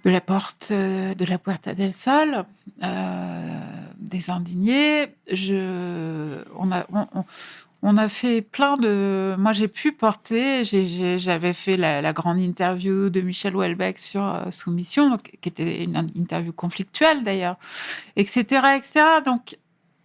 de 0.04 0.10
la 0.10 0.22
porte 0.22 0.70
euh, 0.72 1.14
de 1.14 1.26
la 1.26 1.38
Puerta 1.38 1.74
del 1.74 1.94
Sol, 1.94 2.44
euh, 2.84 3.60
des 3.98 4.30
indignés. 4.30 5.08
Je, 5.32 6.44
on 6.56 6.72
a, 6.72 6.86
on, 7.82 7.98
a 7.98 8.10
fait 8.10 8.42
plein 8.42 8.76
de. 8.76 9.36
Moi, 9.38 9.54
j'ai 9.54 9.68
pu 9.68 9.94
porter. 9.94 10.66
J'avais 10.66 11.54
fait 11.54 11.78
la, 11.78 12.14
grande 12.14 12.40
interview 12.40 13.10
de 13.10 13.22
Michel 13.22 13.56
Houellebecq 13.56 13.98
sur 13.98 14.24
euh, 14.24 14.52
Soumission, 14.52 15.10
donc, 15.10 15.38
qui 15.42 15.50
était 15.50 15.84
une 15.84 15.96
interview 16.18 16.52
conflictuelle 16.52 17.24
d'ailleurs, 17.24 17.56
etc., 18.16 18.42
etc. 18.78 19.06
Donc, 19.26 19.58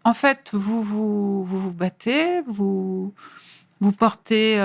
en 0.04 0.14
fait, 0.14 0.50
vous 0.52 0.82
vous, 0.82 1.44
vous, 1.44 1.60
vous 1.60 1.72
battez, 1.72 2.40
vous, 2.46 3.12
vous 3.80 3.92
portez 3.92 4.56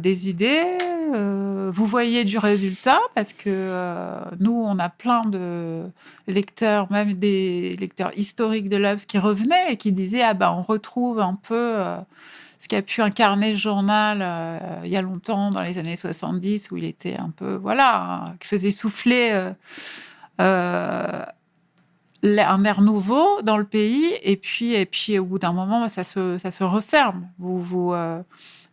des 0.00 0.28
idées, 0.28 0.76
euh, 1.14 1.70
vous 1.72 1.86
voyez 1.86 2.24
du 2.24 2.38
résultat, 2.38 3.00
parce 3.14 3.32
que 3.32 3.48
euh, 3.48 4.20
nous, 4.38 4.52
on 4.52 4.78
a 4.78 4.88
plein 4.88 5.24
de 5.24 5.90
lecteurs, 6.26 6.90
même 6.90 7.14
des 7.14 7.76
lecteurs 7.78 8.10
historiques 8.16 8.68
de 8.68 8.76
l'Obs 8.76 9.04
qui 9.06 9.18
revenaient 9.18 9.72
et 9.72 9.76
qui 9.76 9.92
disaient 9.92 10.22
Ah 10.22 10.34
ben, 10.34 10.50
on 10.50 10.62
retrouve 10.62 11.20
un 11.20 11.34
peu 11.34 11.54
euh, 11.54 11.96
ce 12.58 12.68
qui 12.68 12.76
a 12.76 12.82
pu 12.82 13.02
incarner 13.02 13.52
le 13.52 13.56
journal 13.56 14.20
euh, 14.22 14.58
il 14.84 14.90
y 14.90 14.96
a 14.96 15.02
longtemps, 15.02 15.50
dans 15.50 15.62
les 15.62 15.78
années 15.78 15.96
70, 15.96 16.70
où 16.70 16.76
il 16.76 16.84
était 16.84 17.16
un 17.16 17.30
peu, 17.30 17.54
voilà, 17.54 18.02
hein, 18.02 18.36
qui 18.40 18.48
faisait 18.48 18.70
souffler. 18.70 19.50
un 20.38 21.26
air 22.64 22.82
nouveau 22.82 23.40
dans 23.42 23.56
le 23.56 23.64
pays 23.64 24.12
et 24.22 24.36
puis 24.36 24.74
et 24.74 24.84
puis 24.84 25.18
au 25.18 25.24
bout 25.24 25.38
d'un 25.38 25.52
moment 25.52 25.88
ça 25.88 26.04
se 26.04 26.38
ça 26.38 26.50
se 26.50 26.64
referme 26.64 27.28
vous 27.38 27.62
vous 27.62 27.94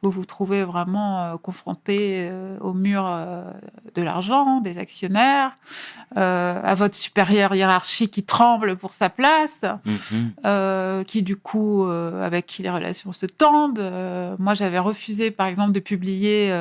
vous 0.03 0.11
vous 0.11 0.25
trouvez 0.25 0.63
vraiment 0.63 1.21
euh, 1.23 1.37
confronté 1.37 2.27
euh, 2.29 2.57
au 2.59 2.73
mur 2.73 3.05
euh, 3.07 3.51
de 3.95 4.01
l'argent 4.01 4.61
des 4.61 4.77
actionnaires 4.77 5.57
à 6.15 6.75
votre 6.75 6.95
supérieur 6.95 7.53
hiérarchique 7.53 8.11
qui 8.11 8.23
tremble 8.23 8.75
pour 8.77 8.93
sa 8.93 9.09
place 9.09 9.65
Mhm. 9.85 11.03
qui 11.03 11.21
du 11.21 11.35
coup 11.35 11.85
avec 11.85 12.45
qui 12.45 12.63
les 12.63 12.69
relations 12.69 13.11
se 13.11 13.25
tendent. 13.25 13.83
Moi, 14.39 14.53
j'avais 14.53 14.79
refusé, 14.79 15.31
par 15.31 15.47
exemple, 15.47 15.73
de 15.73 15.79
publier 15.79 16.53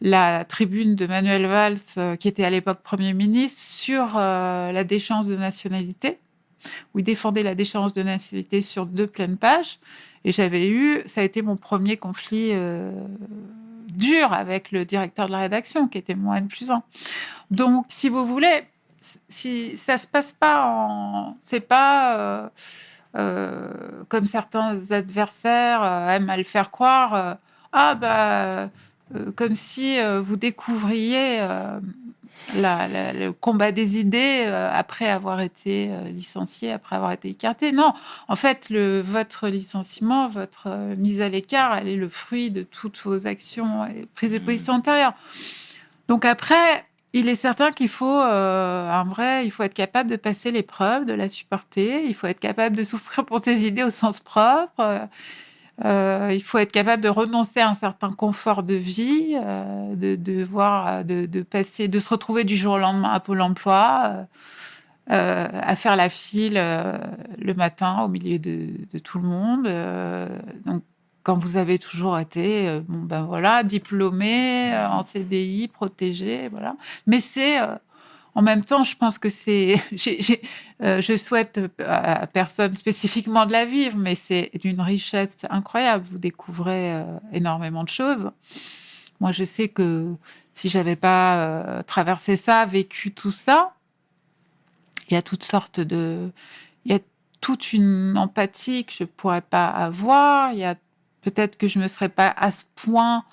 la 0.00 0.44
tribune 0.44 0.96
de 0.96 1.06
Manuel 1.06 1.46
Valls, 1.46 2.16
qui 2.18 2.28
était 2.28 2.44
à 2.44 2.50
l'époque 2.50 2.80
Premier 2.82 3.12
ministre, 3.12 3.60
sur 3.60 4.16
la 4.16 4.84
déchéance 4.84 5.26
de 5.28 5.36
nationalité, 5.36 6.18
où 6.94 6.98
il 6.98 7.04
défendait 7.04 7.42
la 7.42 7.54
déchéance 7.54 7.94
de 7.94 8.02
nationalité 8.02 8.60
sur 8.60 8.86
deux 8.86 9.06
pleines 9.06 9.36
pages. 9.36 9.78
Et 10.24 10.32
j'avais 10.32 10.68
eu, 10.68 11.02
ça 11.06 11.20
a 11.20 11.24
été 11.24 11.42
mon 11.42 11.56
premier 11.56 11.96
conflit 11.96 12.50
euh, 12.52 12.92
dur 13.88 14.32
avec 14.32 14.72
le 14.72 14.84
directeur 14.84 15.26
de 15.26 15.32
la 15.32 15.40
rédaction, 15.40 15.86
qui 15.86 15.98
était 15.98 16.14
mon 16.14 16.34
N 16.34 16.48
plus 16.48 16.70
1. 16.70 16.82
Donc, 17.50 17.84
si 17.88 18.08
vous 18.08 18.24
voulez, 18.24 18.64
si 19.28 19.76
ça 19.76 19.98
se 19.98 20.08
passe 20.08 20.32
pas 20.32 20.64
en, 20.66 21.36
c'est 21.40 21.60
pas 21.60 22.16
euh, 22.16 22.48
euh, 23.16 23.70
comme 24.08 24.24
certains 24.24 24.90
adversaires 24.90 25.84
aiment 26.08 26.30
à 26.30 26.38
le 26.38 26.44
faire 26.44 26.70
croire. 26.70 27.36
ah 27.72 27.94
bah, 27.94 28.70
comme 29.36 29.54
si 29.54 29.98
vous 30.22 30.36
découvriez 30.36 31.40
la- 32.56 32.88
la- 32.88 33.12
le 33.12 33.32
combat 33.32 33.72
des 33.72 33.98
idées 33.98 34.44
euh, 34.46 34.70
après 34.72 35.08
avoir 35.08 35.40
été 35.40 35.88
euh, 35.90 36.08
licencié, 36.08 36.72
après 36.72 36.96
avoir 36.96 37.12
été 37.12 37.28
écarté. 37.28 37.72
Non, 37.72 37.92
en 38.28 38.36
fait, 38.36 38.68
le, 38.70 39.00
votre 39.00 39.48
licenciement, 39.48 40.28
votre 40.28 40.64
euh, 40.68 40.94
mise 40.96 41.22
à 41.22 41.28
l'écart, 41.28 41.76
elle 41.76 41.88
est 41.88 41.96
le 41.96 42.08
fruit 42.08 42.50
de 42.50 42.62
toutes 42.62 42.98
vos 43.04 43.26
actions 43.26 43.84
et 43.86 44.06
prises 44.14 44.32
de 44.32 44.38
position 44.38 44.74
antérieures. 44.74 45.14
Donc 46.08 46.24
après, 46.24 46.84
il 47.14 47.28
est 47.28 47.36
certain 47.36 47.70
qu'il 47.70 47.88
faut 47.88 48.20
euh, 48.20 48.90
un 48.90 49.04
vrai, 49.04 49.46
il 49.46 49.50
faut 49.50 49.62
être 49.62 49.74
capable 49.74 50.10
de 50.10 50.16
passer 50.16 50.50
l'épreuve, 50.50 51.06
de 51.06 51.12
la 51.12 51.28
supporter. 51.28 52.04
Il 52.06 52.14
faut 52.14 52.26
être 52.26 52.40
capable 52.40 52.76
de 52.76 52.84
souffrir 52.84 53.24
pour 53.24 53.38
ses 53.42 53.66
idées 53.66 53.84
au 53.84 53.90
sens 53.90 54.20
propre. 54.20 55.08
Euh, 55.84 56.30
il 56.32 56.42
faut 56.42 56.58
être 56.58 56.70
capable 56.70 57.02
de 57.02 57.08
renoncer 57.08 57.60
à 57.60 57.68
un 57.68 57.74
certain 57.74 58.12
confort 58.12 58.62
de 58.62 58.74
vie, 58.74 59.34
euh, 59.34 59.96
de, 59.96 60.44
voir, 60.44 61.04
de, 61.04 61.42
passer, 61.42 61.88
de 61.88 61.98
se 61.98 62.10
retrouver 62.10 62.44
du 62.44 62.56
jour 62.56 62.74
au 62.74 62.78
lendemain 62.78 63.10
à 63.12 63.20
Pôle 63.20 63.40
Emploi, 63.40 64.26
euh, 65.10 65.48
à 65.52 65.76
faire 65.76 65.96
la 65.96 66.08
file 66.08 66.54
le 66.54 67.54
matin 67.54 68.02
au 68.02 68.08
milieu 68.08 68.38
de, 68.38 68.68
de 68.92 68.98
tout 68.98 69.18
le 69.18 69.26
monde. 69.28 69.68
donc, 70.64 70.82
quand 71.24 71.38
vous 71.38 71.56
avez 71.56 71.78
toujours 71.78 72.18
été, 72.18 72.80
bon 72.86 72.98
ben 72.98 73.22
voilà, 73.22 73.62
diplômé, 73.62 74.76
en 74.76 75.04
CDI, 75.06 75.68
protégé, 75.68 76.48
voilà. 76.50 76.76
Mais 77.06 77.18
c'est 77.18 77.58
en 78.34 78.42
même 78.42 78.64
temps, 78.64 78.82
je 78.82 78.96
pense 78.96 79.18
que 79.18 79.28
c'est, 79.28 79.80
euh, 80.82 81.00
je 81.00 81.16
souhaite 81.16 81.60
à 81.78 82.22
à 82.22 82.26
personne 82.26 82.76
spécifiquement 82.76 83.46
de 83.46 83.52
la 83.52 83.64
vivre, 83.64 83.96
mais 83.96 84.16
c'est 84.16 84.50
d'une 84.60 84.80
richesse 84.80 85.36
incroyable. 85.50 86.06
Vous 86.10 86.18
découvrez 86.18 86.94
euh, 86.94 87.04
énormément 87.32 87.84
de 87.84 87.88
choses. 87.88 88.30
Moi, 89.20 89.30
je 89.32 89.44
sais 89.44 89.68
que 89.68 90.14
si 90.52 90.68
j'avais 90.68 90.96
pas 90.96 91.36
euh, 91.36 91.82
traversé 91.82 92.36
ça, 92.36 92.66
vécu 92.66 93.12
tout 93.12 93.32
ça, 93.32 93.74
il 95.08 95.14
y 95.14 95.16
a 95.16 95.22
toutes 95.22 95.44
sortes 95.44 95.80
de, 95.80 96.30
il 96.84 96.92
y 96.92 96.94
a 96.94 97.00
toute 97.40 97.72
une 97.72 98.16
empathie 98.18 98.84
que 98.84 98.92
je 98.92 99.04
pourrais 99.04 99.42
pas 99.42 99.68
avoir. 99.68 100.52
Il 100.52 100.58
y 100.58 100.64
a 100.64 100.74
peut-être 101.20 101.56
que 101.56 101.68
je 101.68 101.78
me 101.78 101.86
serais 101.86 102.08
pas 102.08 102.34
à 102.36 102.50
ce 102.50 102.64
point 102.74 103.24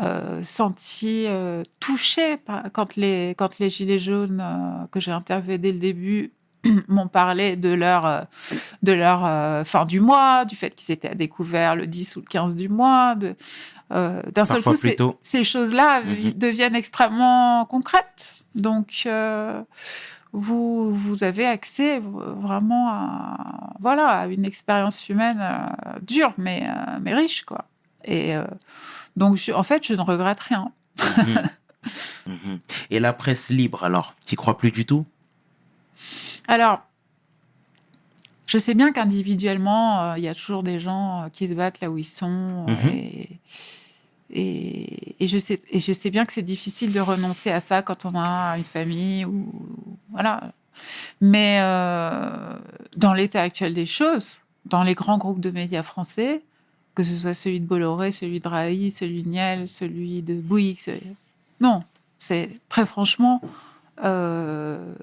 euh, 0.00 0.42
senti 0.42 1.24
euh, 1.26 1.62
touchée 1.80 2.38
par- 2.38 2.64
quand 2.72 2.96
les 2.96 3.34
quand 3.36 3.58
les 3.58 3.68
gilets 3.70 3.98
jaunes 3.98 4.40
euh, 4.42 4.86
que 4.90 5.00
j'ai 5.00 5.12
interviewés 5.12 5.58
dès 5.58 5.72
le 5.72 5.78
début 5.78 6.32
m'ont 6.88 7.08
parlé 7.08 7.56
de 7.56 7.68
leur 7.68 8.06
euh, 8.06 8.22
de 8.82 8.92
leur 8.92 9.24
euh, 9.26 9.64
fin 9.64 9.84
du 9.84 10.00
mois, 10.00 10.44
du 10.44 10.56
fait 10.56 10.74
qu'ils 10.74 10.92
étaient 10.92 11.10
à 11.10 11.14
découvert 11.14 11.74
le 11.76 11.86
10 11.86 12.16
ou 12.16 12.20
le 12.20 12.26
15 12.26 12.54
du 12.56 12.68
mois, 12.68 13.14
euh, 13.92 14.22
d'un 14.34 14.44
seul 14.44 14.62
coup 14.62 14.70
ces, 15.22 15.44
choses-là 15.44 16.00
Mhm. 16.02 16.14
vi- 16.14 16.34
deviennent 16.38 16.76
extrêmement 16.76 17.64
concrètes. 17.66 18.34
Donc 18.54 19.02
euh, 19.06 19.62
vous 20.32 20.94
vous 20.94 21.24
avez 21.24 21.46
accès 21.46 22.00
vraiment 22.02 22.88
à 22.88 23.36
voilà 23.80 24.06
à 24.08 24.26
une 24.26 24.44
expérience 24.44 25.08
humaine 25.08 25.38
euh, 25.40 25.98
dure 26.02 26.32
mais 26.38 26.62
euh, 26.66 26.98
mais 27.02 27.14
riche 27.14 27.42
quoi. 27.44 27.66
Et 28.04 28.34
euh, 28.36 28.44
donc 29.16 29.36
je- 29.36 29.52
en 29.52 29.62
fait 29.62 29.86
je 29.86 29.94
ne 29.94 30.00
regrette 30.02 30.40
rien. 30.40 30.70
Mhm. 31.18 31.42
Mhm. 32.26 32.60
Et 32.90 33.00
la 33.00 33.12
presse 33.12 33.48
libre, 33.48 33.82
alors, 33.82 34.14
tu 34.24 34.36
crois 34.36 34.56
plus 34.56 34.70
du 34.70 34.86
tout? 34.86 35.04
Alors, 36.46 36.80
je 38.46 38.56
sais 38.58 38.74
bien 38.74 38.92
qu'individuellement, 38.92 40.00
euh, 40.02 40.14
il 40.18 40.22
y 40.22 40.28
a 40.28 40.34
toujours 40.34 40.62
des 40.62 40.78
gens 40.78 41.22
euh, 41.24 41.28
qui 41.28 41.48
se 41.48 41.54
battent 41.54 41.80
là 41.80 41.90
où 41.90 41.98
ils 41.98 42.04
sont. 42.04 42.66
Mhm. 42.68 42.88
et, 42.90 43.28
et, 44.30 45.24
et 45.24 45.28
je 45.28 45.38
sais, 45.38 45.60
et 45.70 45.80
je 45.80 45.92
sais 45.92 46.10
bien 46.10 46.24
que 46.24 46.32
c'est 46.32 46.42
difficile 46.42 46.92
de 46.92 47.00
renoncer 47.00 47.50
à 47.50 47.60
ça 47.60 47.82
quand 47.82 48.04
on 48.04 48.14
a 48.16 48.56
une 48.56 48.64
famille 48.64 49.24
ou 49.24 49.52
voilà. 50.12 50.52
Mais 51.20 51.58
euh, 51.60 52.30
dans 52.96 53.12
l'état 53.12 53.40
actuel 53.42 53.74
des 53.74 53.86
choses, 53.86 54.40
dans 54.66 54.84
les 54.84 54.94
grands 54.94 55.18
groupes 55.18 55.40
de 55.40 55.50
médias 55.50 55.82
français, 55.82 56.42
que 56.94 57.02
ce 57.02 57.14
soit 57.14 57.34
celui 57.34 57.60
de 57.60 57.66
Bolloré, 57.66 58.12
celui 58.12 58.40
de 58.40 58.48
Raï, 58.48 58.90
celui 58.90 59.22
de 59.22 59.28
Niel, 59.28 59.68
celui 59.68 60.22
de 60.22 60.34
Bouygues, 60.34 60.78
non, 61.62 61.84
c'est 62.18 62.58
très 62.68 62.86
franchement, 62.86 63.40
euh, 64.04 64.94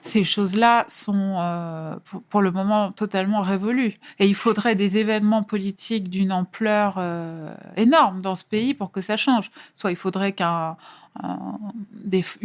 ces 0.00 0.22
choses-là 0.22 0.84
sont 0.86 1.36
euh, 1.38 1.96
pour, 2.30 2.42
le 2.42 2.52
moment 2.52 2.92
totalement 2.92 3.42
révolues. 3.42 3.94
Et 4.20 4.26
il 4.26 4.36
faudrait 4.36 4.76
des 4.76 4.98
événements 4.98 5.42
politiques 5.42 6.08
d'une 6.08 6.32
ampleur 6.32 6.94
euh, 6.98 7.52
énorme 7.76 8.20
dans 8.20 8.36
ce 8.36 8.44
pays 8.44 8.72
pour 8.72 8.92
que 8.92 9.00
ça 9.00 9.16
change. 9.16 9.50
Soit 9.74 9.90
il 9.90 9.96
faudrait 9.96 10.32
qu'un 10.32 10.76
un- 11.22 11.58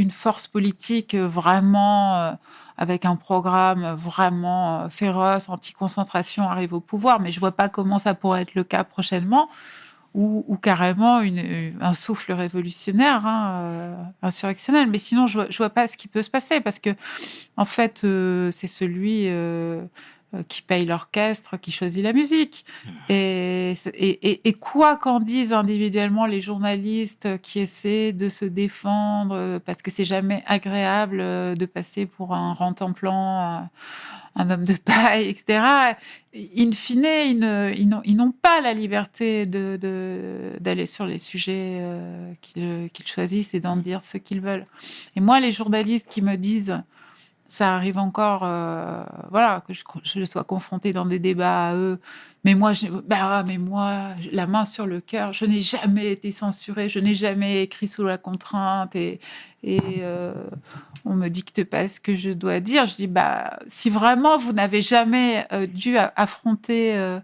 force 0.10 0.48
politique 0.48 1.16
vraiment 1.16 2.36
avec 2.80 3.04
un 3.04 3.18
programme 3.18 3.94
vraiment 3.96 4.84
euh, 4.84 4.90
féroce, 4.90 5.50
anti-concentration 5.50 6.44
arrive 6.44 6.74
au 6.74 6.80
pouvoir, 6.80 7.20
mais 7.20 7.34
je 7.34 7.40
vois 7.40 7.52
pas 7.52 7.68
comment 7.68 8.00
ça 8.00 8.14
pourrait 8.16 8.44
être 8.44 8.56
le 8.56 8.64
cas 8.64 8.86
prochainement 8.86 9.50
ou, 10.16 10.58
carrément 10.60 11.22
une, 11.22 11.76
un 11.82 11.94
souffle 11.94 12.32
révolutionnaire, 12.34 13.28
hein, 13.28 13.62
euh, 13.62 13.96
insurrectionnel. 14.24 14.90
Mais 14.90 14.98
sinon, 14.98 15.28
je 15.28 15.36
vois, 15.36 15.46
je 15.50 15.58
vois 15.58 15.70
pas 15.70 15.88
ce 15.88 15.98
qui 15.98 16.08
peut 16.08 16.24
se 16.24 16.32
passer 16.32 16.62
parce 16.62 16.80
que, 16.80 16.90
en 17.58 17.66
fait, 17.66 18.02
euh, 18.04 18.50
c'est 18.52 18.68
celui 18.68 19.28
qui 20.48 20.62
paye 20.62 20.86
l'orchestre 20.86 21.58
qui 21.58 21.72
choisit 21.72 22.04
la 22.04 22.14
musique. 22.14 22.66
Et, 23.10 23.74
c'est- 23.76 23.94
et, 23.98 24.54
quoi 24.54 24.96
qu'en 24.98 25.20
disent 25.20 25.54
individuellement 25.54 26.26
les 26.26 26.42
journalistes 26.42 27.40
qui 27.42 27.60
essaient 27.60 28.14
de 28.14 28.30
se 28.30 28.46
défendre, 28.46 29.36
euh, 29.36 29.60
parce 29.60 29.82
que 29.82 29.90
c'est 29.90 30.06
jamais 30.06 30.44
agréable 30.46 31.20
euh, 31.22 31.56
de 31.56 31.66
passer 31.66 32.06
pour 32.06 32.34
un 32.36 32.54
rentemplant, 32.54 33.68
un, 34.36 34.50
homme 34.52 34.66
de 34.66 34.74
paille, 34.74 35.28
etc. 35.30 35.96
In 36.36 36.72
fine, 36.74 37.06
ils 37.76 38.16
n'ont 38.16 38.32
pas 38.32 38.62
la 38.62 38.74
liberté 38.74 39.46
de- 39.46 39.78
de- 39.82 40.54
d'aller 40.60 40.86
sur 40.86 41.06
les 41.06 41.18
sujets 41.18 41.80
euh, 41.82 42.34
qu'ils 42.42 42.90
qu'ils 42.94 43.08
choisissent 43.08 43.54
et 43.56 43.60
d'en 43.60 43.78
dire 43.78 44.02
ce 44.02 44.18
qu'ils 44.18 44.42
veulent. 44.42 44.68
Et 45.16 45.22
moi, 45.22 45.40
les 45.40 45.52
journalistes 45.52 46.08
qui 46.10 46.22
me 46.22 46.36
disent, 46.36 46.82
ça 47.50 47.76
arrive 47.76 47.98
encore, 47.98 48.42
euh, 48.44 49.04
voilà, 49.32 49.62
que 49.68 49.74
je, 49.74 50.26
sois 50.26 50.44
confrontée 50.44 50.94
dans 50.94 51.06
des 51.06 51.20
débats 51.20 51.70
à 51.70 51.76
eux. 51.76 52.00
Mais 52.46 52.56
moi, 52.56 52.74
bah, 53.08 53.44
mais 53.46 53.58
moi, 53.58 54.10
la 54.32 54.48
main 54.48 54.66
sur 54.66 54.86
le 54.86 55.02
cœur, 55.02 55.34
je 55.34 55.46
n'ai 55.46 55.62
jamais 55.62 56.12
été 56.12 56.32
censurée, 56.32 56.88
je 56.88 57.00
n'ai 57.00 57.16
jamais 57.16 57.64
écrit 57.64 57.88
sous 57.88 58.04
la 58.04 58.18
contrainte 58.18 58.96
et, 58.96 59.20
et 59.64 59.82
euh, 60.02 60.34
on 61.06 61.16
me 61.16 61.28
dicte 61.28 61.64
pas 61.66 61.88
ce 61.88 62.00
que 62.00 62.16
je 62.16 62.30
dois 62.30 62.60
dire. 62.60 62.86
Je 62.86 62.96
dis, 62.96 63.08
bah, 63.08 63.60
si 63.68 63.90
vraiment 63.90 64.38
vous 64.38 64.54
n'avez 64.54 64.82
jamais 64.82 65.46
euh, 65.52 65.66
dû 65.66 65.98
affronter 65.98 66.98
euh, 66.98 67.20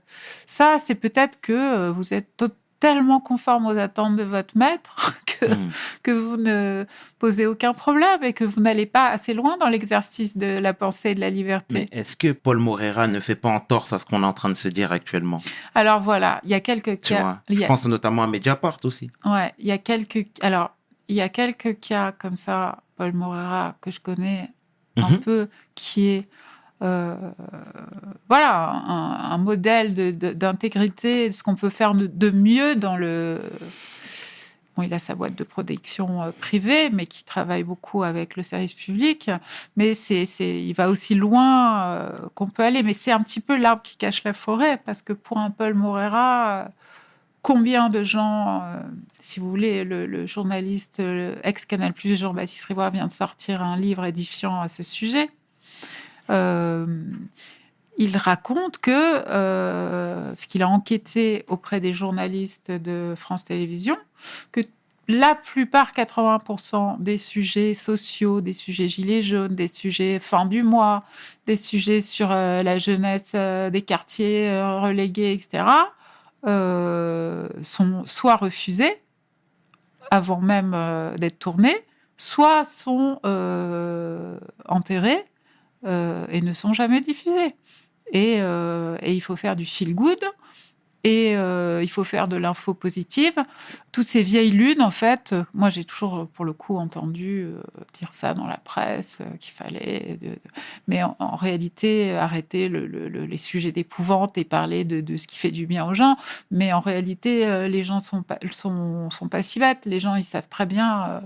ça, 0.47 0.77
c'est 0.79 0.95
peut-être 0.95 1.39
que 1.39 1.89
vous 1.89 2.13
êtes 2.13 2.35
to- 2.35 2.49
tellement 2.79 3.19
conforme 3.19 3.65
aux 3.67 3.77
attentes 3.77 4.15
de 4.17 4.23
votre 4.23 4.57
maître 4.57 5.13
que, 5.25 5.45
Mhm. 5.45 5.69
que 6.03 6.11
vous 6.11 6.37
ne 6.37 6.85
posez 7.19 7.45
aucun 7.45 7.73
problème 7.73 8.23
et 8.23 8.33
que 8.33 8.43
vous 8.43 8.61
n'allez 8.61 8.85
pas 8.85 9.09
assez 9.09 9.33
loin 9.33 9.55
dans 9.59 9.67
l'exercice 9.67 10.37
de 10.37 10.59
la 10.59 10.73
pensée 10.73 11.09
et 11.11 11.15
de 11.15 11.19
la 11.19 11.29
liberté. 11.29 11.65
Mais 11.73 11.85
est-ce 11.91 12.15
que 12.15 12.31
Paul 12.31 12.57
Morera 12.57 13.07
ne 13.07 13.19
fait 13.19 13.35
pas 13.35 13.49
entorse 13.49 13.91
à 13.93 13.99
ce 13.99 14.05
qu'on 14.05 14.23
est 14.23 14.25
en 14.25 14.33
train 14.33 14.49
de 14.49 14.55
se 14.55 14.67
dire 14.67 14.91
actuellement? 14.91 15.39
Alors 15.73 15.99
voilà, 16.01 16.39
il 16.43 16.49
y 16.49 16.53
a 16.53 16.59
quelques 16.61 16.99
Tu 17.01 17.13
cas. 17.13 17.21
vois 17.21 17.39
Je 17.49 17.63
a- 17.63 17.67
pense 17.67 17.85
notamment 17.85 18.23
à 18.23 18.27
Mediapart 18.27 18.79
aussi. 18.83 19.09
Ouais, 19.25 19.51
il 19.59 19.65
y 19.67 19.71
a 19.71 19.77
quelques. 19.77 20.27
Alors, 20.41 20.71
il 21.07 21.15
y 21.15 21.21
a 21.21 21.29
quelques 21.29 21.79
cas 21.79 22.11
comme 22.11 22.35
ça, 22.35 22.79
Paul 22.97 23.13
Morera, 23.13 23.75
que 23.81 23.91
je 23.91 23.99
connais 23.99 24.49
un 24.97 25.09
Mhm. 25.09 25.19
peu, 25.19 25.49
qui 25.75 26.07
est. 26.07 26.27
euh, 26.81 27.15
voilà, 28.27 28.69
un, 28.69 29.37
modèle 29.37 30.17
d'intégrité, 30.17 31.29
de, 31.29 31.33
ce 31.33 31.41
qu'on 31.43 31.55
peut 31.55 31.69
faire 31.69 31.93
de, 31.93 32.29
mieux 32.31 32.75
dans 32.75 32.97
le. 32.97 33.39
Bon, 34.75 34.83
il 34.83 34.93
a 34.93 34.99
sa 34.99 35.15
boîte 35.15 35.35
de 35.35 35.45
production 35.45 36.21
euh, 36.21 36.31
privée, 36.31 36.89
mais 36.89 37.05
qui 37.05 37.23
travaille 37.23 37.63
beaucoup 37.63 38.03
avec 38.03 38.35
le 38.35 38.43
service 38.43 38.73
public. 38.73 39.31
Mais 39.77 39.93
c'est, 39.93 40.25
il 40.37 40.73
va 40.73 40.89
aussi 40.89 41.15
loin 41.15 41.85
euh, 41.85 42.09
qu'on 42.33 42.47
peut 42.47 42.63
aller. 42.63 42.83
Mais 42.83 42.91
c'est 42.91 43.13
un 43.13 43.21
petit 43.21 43.39
peu 43.39 43.55
l'arbre 43.57 43.81
qui 43.83 43.95
cache 43.95 44.25
la 44.25 44.33
forêt, 44.33 44.77
parce 44.77 45.01
que 45.01 45.13
pour 45.13 45.37
un 45.37 45.49
Paul 45.49 45.75
Morera, 45.75 46.71
combien 47.41 47.87
de 47.87 48.03
gens, 48.03 48.63
si 49.21 49.39
vous 49.39 49.49
voulez, 49.49 49.85
le, 49.85 50.25
journaliste 50.25 51.01
ex-Canal 51.43 51.93
Plus, 51.93 52.17
Jean-Baptiste 52.17 52.65
Rivoire, 52.65 52.91
vient 52.91 53.07
de 53.07 53.13
sortir 53.13 53.63
un 53.63 53.77
livre 53.77 54.03
édifiant 54.03 54.59
à 54.59 54.67
ce 54.67 54.83
sujet. 54.83 55.29
Euh, 56.29 56.85
il 57.97 58.17
raconte 58.17 58.77
que, 58.79 58.91
euh, 58.91 60.29
parce 60.31 60.45
qu'il 60.45 60.61
a 60.63 60.67
enquêté 60.67 61.45
auprès 61.47 61.79
des 61.79 61.93
journalistes 61.93 62.71
de 62.71 63.13
France 63.15 63.45
Télévisions, 63.45 63.97
que 64.51 64.61
la 65.07 65.35
plupart, 65.35 65.93
80% 65.93 66.97
des 66.99 67.19
sujets 67.19 67.75
sociaux, 67.75 68.41
des 68.41 68.53
sujets 68.53 68.89
gilets 68.89 69.21
jaunes, 69.21 69.55
des 69.55 69.67
sujets 69.67 70.19
fin 70.19 70.45
du 70.45 70.63
mois, 70.63 71.03
des 71.45 71.55
sujets 71.55 72.01
sur 72.01 72.31
euh, 72.31 72.63
la 72.63 72.79
jeunesse 72.79 73.33
euh, 73.35 73.69
des 73.69 73.83
quartiers 73.83 74.49
euh, 74.49 74.79
relégués, 74.79 75.33
etc., 75.33 75.63
euh, 76.47 77.47
sont 77.61 78.03
soit 78.05 78.35
refusés 78.35 79.01
avant 80.11 80.41
même 80.41 80.73
euh, 80.75 81.15
d'être 81.17 81.39
tournés, 81.39 81.77
soit 82.17 82.65
sont 82.65 83.19
euh, 83.25 84.39
enterrés 84.67 85.17
euh, 85.17 85.34
et 85.85 86.41
ne 86.41 86.53
sont 86.53 86.73
jamais 86.73 87.01
diffusés. 87.01 87.55
Et, 88.11 88.37
euh, 88.39 88.97
et 89.01 89.13
il 89.13 89.19
faut 89.19 89.35
faire 89.35 89.55
du 89.55 89.65
feel 89.65 89.95
good 89.95 90.19
et 91.05 91.37
euh, 91.37 91.81
il 91.83 91.87
faut 91.87 92.03
faire 92.03 92.27
de 92.27 92.35
l'info 92.35 92.73
positive. 92.73 93.35
Toutes 93.91 94.07
ces 94.07 94.23
vieilles 94.23 94.49
lunes, 94.49 94.81
en 94.81 94.89
fait, 94.89 95.33
euh, 95.33 95.43
moi 95.53 95.69
j'ai 95.69 95.85
toujours, 95.85 96.27
pour 96.33 96.45
le 96.45 96.51
coup, 96.53 96.77
entendu 96.77 97.43
euh, 97.43 97.61
dire 97.93 98.11
ça 98.11 98.33
dans 98.33 98.47
la 98.47 98.57
presse, 98.57 99.19
euh, 99.21 99.37
qu'il 99.37 99.53
fallait. 99.53 100.17
Mais 100.87 101.03
en, 101.03 101.35
réalité, 101.35 102.15
arrêter 102.17 102.69
le- 102.69 102.87
le- 102.87 103.07
le- 103.07 103.25
les 103.25 103.37
sujets 103.37 103.71
d'épouvante 103.71 104.35
et 104.39 104.43
parler 104.45 104.83
de, 104.83 105.15
ce 105.15 105.27
qui 105.27 105.37
fait 105.37 105.51
du 105.51 105.67
bien 105.67 105.85
aux 105.85 105.93
gens. 105.93 106.17
Mais 106.49 106.73
en 106.73 106.79
réalité, 106.79 107.45
euh, 107.45 107.67
les 107.67 107.83
gens 107.83 107.99
sont 107.99 108.23
pas, 108.23 108.39
sont, 108.51 109.09
pas 109.29 109.43
si 109.43 109.59
bêtes. 109.59 109.85
Les 109.85 109.99
gens, 109.99 110.15
ils 110.15 110.23
savent 110.23 110.49
très 110.49 110.65
bien. 110.65 111.07
euh, 111.07 111.19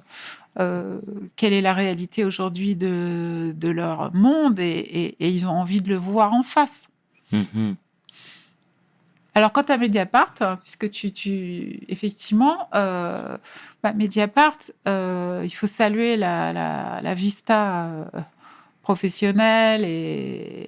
euh, 0.60 1.00
quelle 1.38 1.54
est 1.54 1.62
la 1.62 1.74
réalité 1.74 2.26
aujourd'hui 2.26 2.76
de, 2.76 3.54
leur 3.62 4.13
monde 4.13 4.60
et, 4.60 5.15
ils 5.20 5.46
ont 5.46 5.52
envie 5.52 5.82
de 5.82 5.88
le 5.88 5.96
voir 5.96 6.34
en 6.34 6.44
face. 6.44 6.89
Mhm. 7.32 7.76
Alors, 9.36 9.52
quant 9.52 9.62
à 9.62 9.78
Mediapart, 9.78 10.34
puisque 10.63 10.89
tu, 10.89 11.12
tu 11.12 11.82
effectivement, 11.88 12.68
euh, 12.76 13.38
bah, 13.84 13.94
Mediapart, 13.94 14.58
euh, 14.88 15.42
il 15.46 15.52
faut 15.52 15.68
saluer 15.68 16.18
la, 16.18 16.52
la, 16.52 17.00
la 17.02 17.13
vista 17.13 17.86
euh, 17.86 18.06
professionnelle 18.82 19.86
et, 19.86 20.68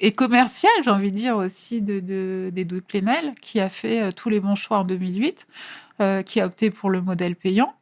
et, 0.00 0.12
commerciale, 0.12 0.72
j'ai 0.84 0.90
envie 0.90 1.10
de 1.12 1.16
dire 1.16 1.36
aussi, 1.36 1.82
de, 1.82 2.00
de, 2.00 2.50
d'Edoui 2.52 2.80
Plenel, 2.80 3.34
qui 3.40 3.60
a 3.60 3.68
fait 3.68 4.12
tous 4.12 4.28
les 4.28 4.40
bons 4.40 4.56
choix 4.56 4.78
en 4.78 4.84
2008, 4.84 5.46
euh, 6.00 6.22
qui 6.22 6.40
a 6.40 6.46
opté 6.46 6.70
pour 6.70 6.90
le 6.90 7.00
modèle 7.00 7.36
payant. 7.36 7.74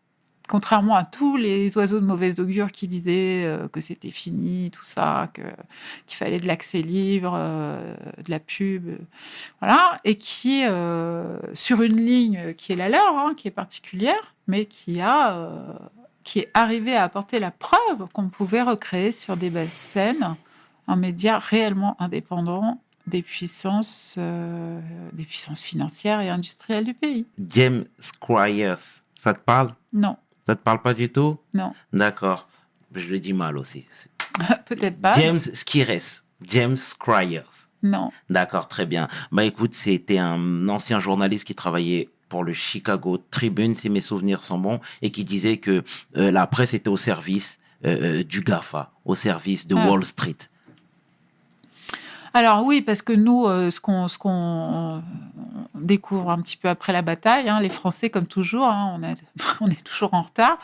Contrairement 0.50 0.96
à 0.96 1.04
tous 1.04 1.36
les 1.36 1.76
oiseaux 1.78 2.00
de 2.00 2.04
mauvaise 2.04 2.40
augure 2.40 2.72
qui 2.72 2.88
disaient 2.88 3.44
euh, 3.44 3.68
que 3.68 3.80
c'était 3.80 4.10
fini, 4.10 4.72
tout 4.72 4.84
ça, 4.84 5.30
que, 5.32 5.42
qu'il 6.06 6.16
fallait 6.16 6.40
de 6.40 6.46
l'accès 6.48 6.82
libre, 6.82 7.34
euh, 7.36 7.94
de 8.24 8.28
la 8.32 8.40
pub, 8.40 8.88
euh, 8.88 8.96
voilà, 9.60 10.00
et 10.02 10.16
qui, 10.16 10.64
euh, 10.64 11.38
sur 11.54 11.82
une 11.82 12.04
ligne 12.04 12.54
qui 12.54 12.72
est 12.72 12.76
la 12.76 12.88
leur, 12.88 13.16
hein, 13.16 13.34
qui 13.36 13.46
est 13.46 13.52
particulière, 13.52 14.34
mais 14.48 14.66
qui 14.66 15.00
a, 15.00 15.48
qui 16.24 16.40
est 16.40 16.50
arrivé 16.52 16.96
à 16.96 17.04
apporter 17.04 17.38
la 17.38 17.52
preuve 17.52 18.08
qu'on 18.12 18.28
pouvait 18.28 18.62
recréer 18.62 19.12
sur 19.12 19.36
des 19.36 19.50
bases 19.50 19.68
scènes 19.68 20.34
un 20.88 20.96
média 20.96 21.38
réellement 21.38 21.94
indépendant 22.02 22.82
des 23.06 23.22
puissances, 23.22 24.18
des 24.18 25.24
puissances 25.24 25.60
financières 25.60 26.20
et 26.20 26.28
industrielles 26.28 26.86
du 26.86 26.94
pays. 26.94 27.24
James 27.38 27.84
Squires, 28.00 28.80
ça 29.20 29.32
te 29.32 29.38
parle? 29.38 29.76
Non, 29.92 30.16
Ça 30.50 30.56
te 30.56 30.62
parle 30.64 30.82
pas 30.82 30.94
du 30.94 31.08
tout? 31.08 31.38
Non, 31.54 31.72
D'accord. 31.92 32.48
Je 32.92 33.08
le 33.08 33.20
dis 33.20 33.32
mal 33.32 33.56
aussi. 33.56 33.86
peut-être 34.66 35.00
pas. 35.00 35.12
James 35.12 35.38
Skires. 35.38 36.00
James 36.42 36.76
Squires. 36.76 37.68
Non. 37.84 38.10
D'accord, 38.28 38.66
très 38.66 38.84
bien. 38.84 39.06
Bah 39.30 39.44
écoute, 39.44 39.74
c'était 39.74 40.18
un 40.18 40.68
ancien 40.68 40.98
journaliste 40.98 41.44
qui 41.46 41.54
travaillait 41.54 42.08
pour 42.28 42.42
le 42.42 42.52
Chicago 42.52 43.16
Tribune, 43.30 43.76
si 43.76 43.90
mes 43.90 44.00
souvenirs 44.00 44.42
sont 44.42 44.58
bons, 44.58 44.80
et 45.02 45.12
qui 45.12 45.22
disait 45.24 45.58
que 45.58 45.84
euh, 46.16 46.32
la 46.32 46.48
presse 46.48 46.74
était 46.74 46.88
au 46.88 46.96
service 46.96 47.60
euh, 47.86 48.18
euh, 48.20 48.24
du 48.24 48.40
GAFA, 48.40 48.90
au 49.04 49.14
service 49.14 49.68
de 49.68 49.76
Ah. 49.76 49.86
Wall 49.88 50.04
Street. 50.04 50.36
Alors 52.32 52.64
oui, 52.64 52.80
parce 52.80 53.02
que 53.02 53.12
nous, 53.12 53.46
euh, 53.46 53.70
ce 53.70 53.80
qu'on 53.80 55.02
découvre 55.74 56.30
un 56.30 56.40
petit 56.40 56.56
peu 56.56 56.68
après 56.68 56.92
la 56.92 57.02
bataille, 57.02 57.48
hein, 57.48 57.60
les 57.60 57.70
Français, 57.70 58.10
comme 58.10 58.26
toujours, 58.26 58.68
hein, 58.68 58.96
on, 58.96 59.02
est, 59.02 59.22
on 59.60 59.68
est 59.68 59.82
toujours 59.82 60.14
en 60.14 60.22
retard. 60.22 60.58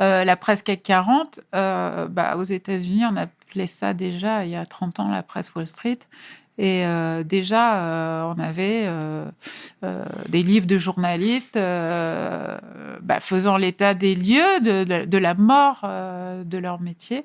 Euh, 0.00 0.24
la 0.24 0.36
presse 0.36 0.62
CAC 0.62 0.82
40, 0.82 1.40
euh, 1.54 2.08
bah, 2.08 2.36
aux 2.36 2.42
États-Unis, 2.42 3.04
on 3.06 3.16
appelait 3.16 3.66
ça 3.66 3.94
déjà 3.94 4.44
il 4.44 4.50
y 4.50 4.56
a 4.56 4.66
30 4.66 5.00
ans 5.00 5.08
la 5.08 5.22
presse 5.22 5.54
Wall 5.54 5.66
Street. 5.66 5.98
Et 6.56 6.86
euh, 6.86 7.24
déjà, 7.24 7.78
euh, 7.78 8.32
on 8.34 8.40
avait 8.40 8.84
euh, 8.86 9.28
des 10.28 10.42
livres 10.42 10.66
de 10.66 10.78
journalistes 10.78 11.54
bah, 11.54 13.20
faisant 13.20 13.56
l'état 13.56 13.94
des 13.94 14.14
lieux 14.14 14.60
de, 14.60 15.18
la 15.18 15.34
mort 15.34 15.80
de 15.82 16.58
leur 16.58 16.80
métier 16.80 17.24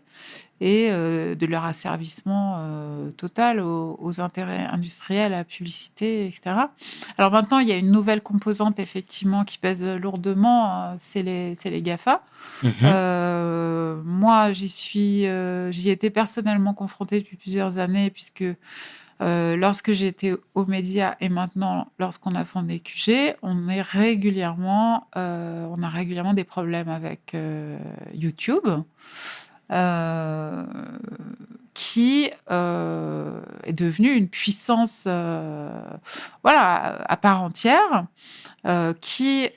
et 0.62 0.89
de 0.89 1.46
leur 1.46 1.63
asservissement 1.63 2.62
total 3.15 3.62
aux, 3.62 3.98
aux 4.02 4.20
intérêts 4.20 4.65
industriels, 4.65 5.34
à 5.34 5.38
la 5.38 5.44
publicité, 5.46 6.26
etc. 6.28 6.56
Alors 7.18 7.32
maintenant, 7.32 7.60
il 7.60 7.70
y 7.70 7.72
a 7.72 7.78
une 7.78 7.92
nouvelle 7.92 8.22
composante 8.22 8.78
effectivement 8.80 9.46
qui 9.46 9.58
pèse 9.58 9.82
lourdement, 9.82 10.96
c'est 11.00 11.24
les, 11.24 11.56
les 11.63 11.82
GAFA. 11.82 12.24
Mhm. 12.63 14.02
Moi, 14.04 14.52
j'y 14.52 14.70
suis, 14.70 15.26
j'y 15.72 15.89
étais 15.89 16.10
personnellement 16.10 16.74
confrontée 16.74 17.20
depuis 17.20 17.38
plusieurs 17.38 17.78
années, 17.78 18.10
puisque 18.10 18.44
euh, 19.21 19.58
lorsque 19.58 19.91
j'étais 19.91 20.34
aux 20.55 20.65
médias 20.65 21.15
et 21.19 21.27
maintenant 21.27 21.91
lorsqu'on 21.99 22.36
a 22.36 22.45
fondé 22.45 22.79
QG, 22.79 23.36
on 23.41 23.67
euh, 23.67 25.67
on 25.69 25.84
a 25.84 25.89
régulièrement 25.89 26.34
des 26.34 26.45
problèmes 26.45 26.88
avec 26.88 27.36
euh, 27.36 27.77
YouTube. 28.13 28.65
qui 31.73 32.25
est 32.25 33.73
devenue 33.73 34.10
une 34.10 34.27
puissance 34.27 35.08
voilà, 36.43 37.03
à 37.08 37.17
part 37.17 37.41
entière, 37.41 38.05
qui, 38.99 39.49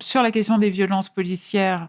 sur 0.00 0.22
la 0.22 0.30
question 0.32 0.58
des 0.58 0.70
violences 0.70 1.08
policières, 1.08 1.88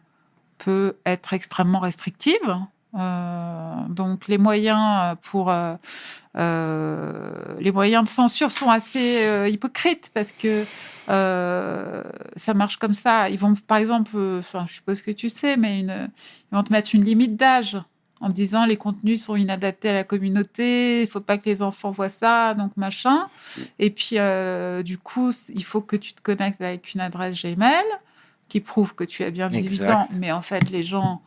peut 0.58 0.96
être 1.06 1.34
extrêmement 1.34 1.80
restrictive. 1.80 2.58
Euh, 2.96 3.74
donc 3.90 4.28
les 4.28 4.38
moyens 4.38 5.16
pour 5.24 5.50
euh, 5.50 5.76
euh, 6.38 7.12
les 7.60 7.72
moyens 7.72 8.04
de 8.04 8.10
censure 8.10 8.52
sont 8.52 8.70
assez 8.70 9.26
euh, 9.26 9.50
hypocrites 9.50 10.12
parce 10.14 10.32
que 10.32 10.66
euh, 11.10 12.04
ça 12.36 12.54
marche 12.54 12.78
comme 12.78 12.94
ça. 12.94 13.30
Ils 13.30 13.40
vont 13.40 13.54
par 13.68 13.78
exemple, 13.78 14.12
euh, 14.16 14.40
enfin, 14.40 14.66
je 14.68 14.74
suppose 14.76 15.02
que 15.02 15.12
tu 15.12 15.30
sais, 15.30 15.58
mais 15.58 15.80
une, 15.80 16.10
ils 16.52 16.56
vont 16.56 16.64
te 16.64 16.72
mettre 16.72 16.94
une 16.94 17.04
limite 17.04 17.36
d'âge 17.36 17.78
en 18.22 18.30
disant 18.30 18.66
les 18.66 18.78
contenus 18.78 19.24
sont 19.24 19.36
inadaptés 19.36 19.90
à 19.90 19.94
la 19.94 20.04
communauté, 20.04 21.02
il 21.02 21.08
faut 21.08 21.20
pas 21.20 21.38
que 21.38 21.46
les 21.46 21.62
enfants 21.62 21.92
voient 21.92 22.10
ça, 22.10 22.54
donc 22.54 22.72
machin. 22.78 23.28
Et 23.80 23.90
puis 23.90 24.12
euh, 24.14 24.82
du 24.82 24.98
coup, 24.98 25.32
il 25.50 25.64
faut 25.66 25.82
que 25.82 25.96
tu 25.98 26.14
te 26.14 26.22
connectes 26.22 26.62
avec 26.62 26.94
une 26.94 27.02
adresse 27.02 27.42
Gmail 27.44 27.84
qui 28.48 28.62
prouve 28.62 28.96
que 28.96 29.04
tu 29.04 29.24
as 29.24 29.32
bien 29.32 29.50
18 29.50 29.66
Exact. 29.82 29.94
ans, 29.94 30.08
mais 30.14 30.32
en 30.32 30.42
fait 30.42 30.70
les 30.70 30.84
gens 30.84 31.22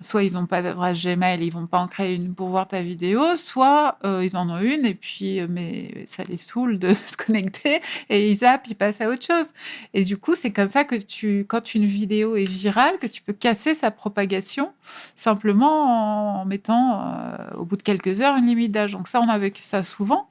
soit 0.00 0.22
ils 0.22 0.32
n'ont 0.32 0.46
pas 0.46 0.62
d'adresse 0.62 1.02
Gmail, 1.02 1.44
ils 1.44 1.52
vont 1.52 1.66
pas 1.66 1.78
en 1.78 1.88
créer 1.88 2.14
une 2.14 2.34
pour 2.34 2.48
voir 2.48 2.68
ta 2.68 2.80
vidéo, 2.82 3.36
soit 3.36 3.98
euh, 4.04 4.24
ils 4.24 4.36
en 4.36 4.48
ont 4.48 4.60
une 4.60 4.86
et 4.86 4.94
puis 4.94 5.40
euh, 5.40 5.46
mais 5.48 6.04
ça 6.06 6.22
les 6.28 6.38
saoule 6.38 6.78
de 6.78 6.94
se 7.06 7.16
connecter 7.16 7.80
et 8.08 8.30
ils 8.30 8.38
zappent, 8.38 8.66
ils 8.68 8.74
passent 8.74 9.00
à 9.00 9.08
autre 9.08 9.26
chose. 9.26 9.48
Et 9.94 10.04
du 10.04 10.16
coup, 10.16 10.34
c'est 10.34 10.52
comme 10.52 10.68
ça 10.68 10.84
que 10.84 10.96
tu, 10.96 11.44
quand 11.48 11.74
une 11.74 11.84
vidéo 11.84 12.36
est 12.36 12.44
virale, 12.44 12.98
que 13.00 13.06
tu 13.06 13.22
peux 13.22 13.32
casser 13.32 13.74
sa 13.74 13.90
propagation 13.90 14.72
simplement 15.16 16.40
en, 16.40 16.44
mettant 16.44 17.02
euh, 17.02 17.36
au 17.56 17.64
bout 17.64 17.76
de 17.76 17.82
quelques 17.82 18.20
heures 18.20 18.36
une 18.36 18.46
limite 18.46 18.72
d'âge. 18.72 18.92
Donc 18.92 19.08
ça, 19.08 19.20
on 19.20 19.28
a 19.28 19.38
vécu 19.38 19.62
ça 19.62 19.82
souvent. 19.82 20.28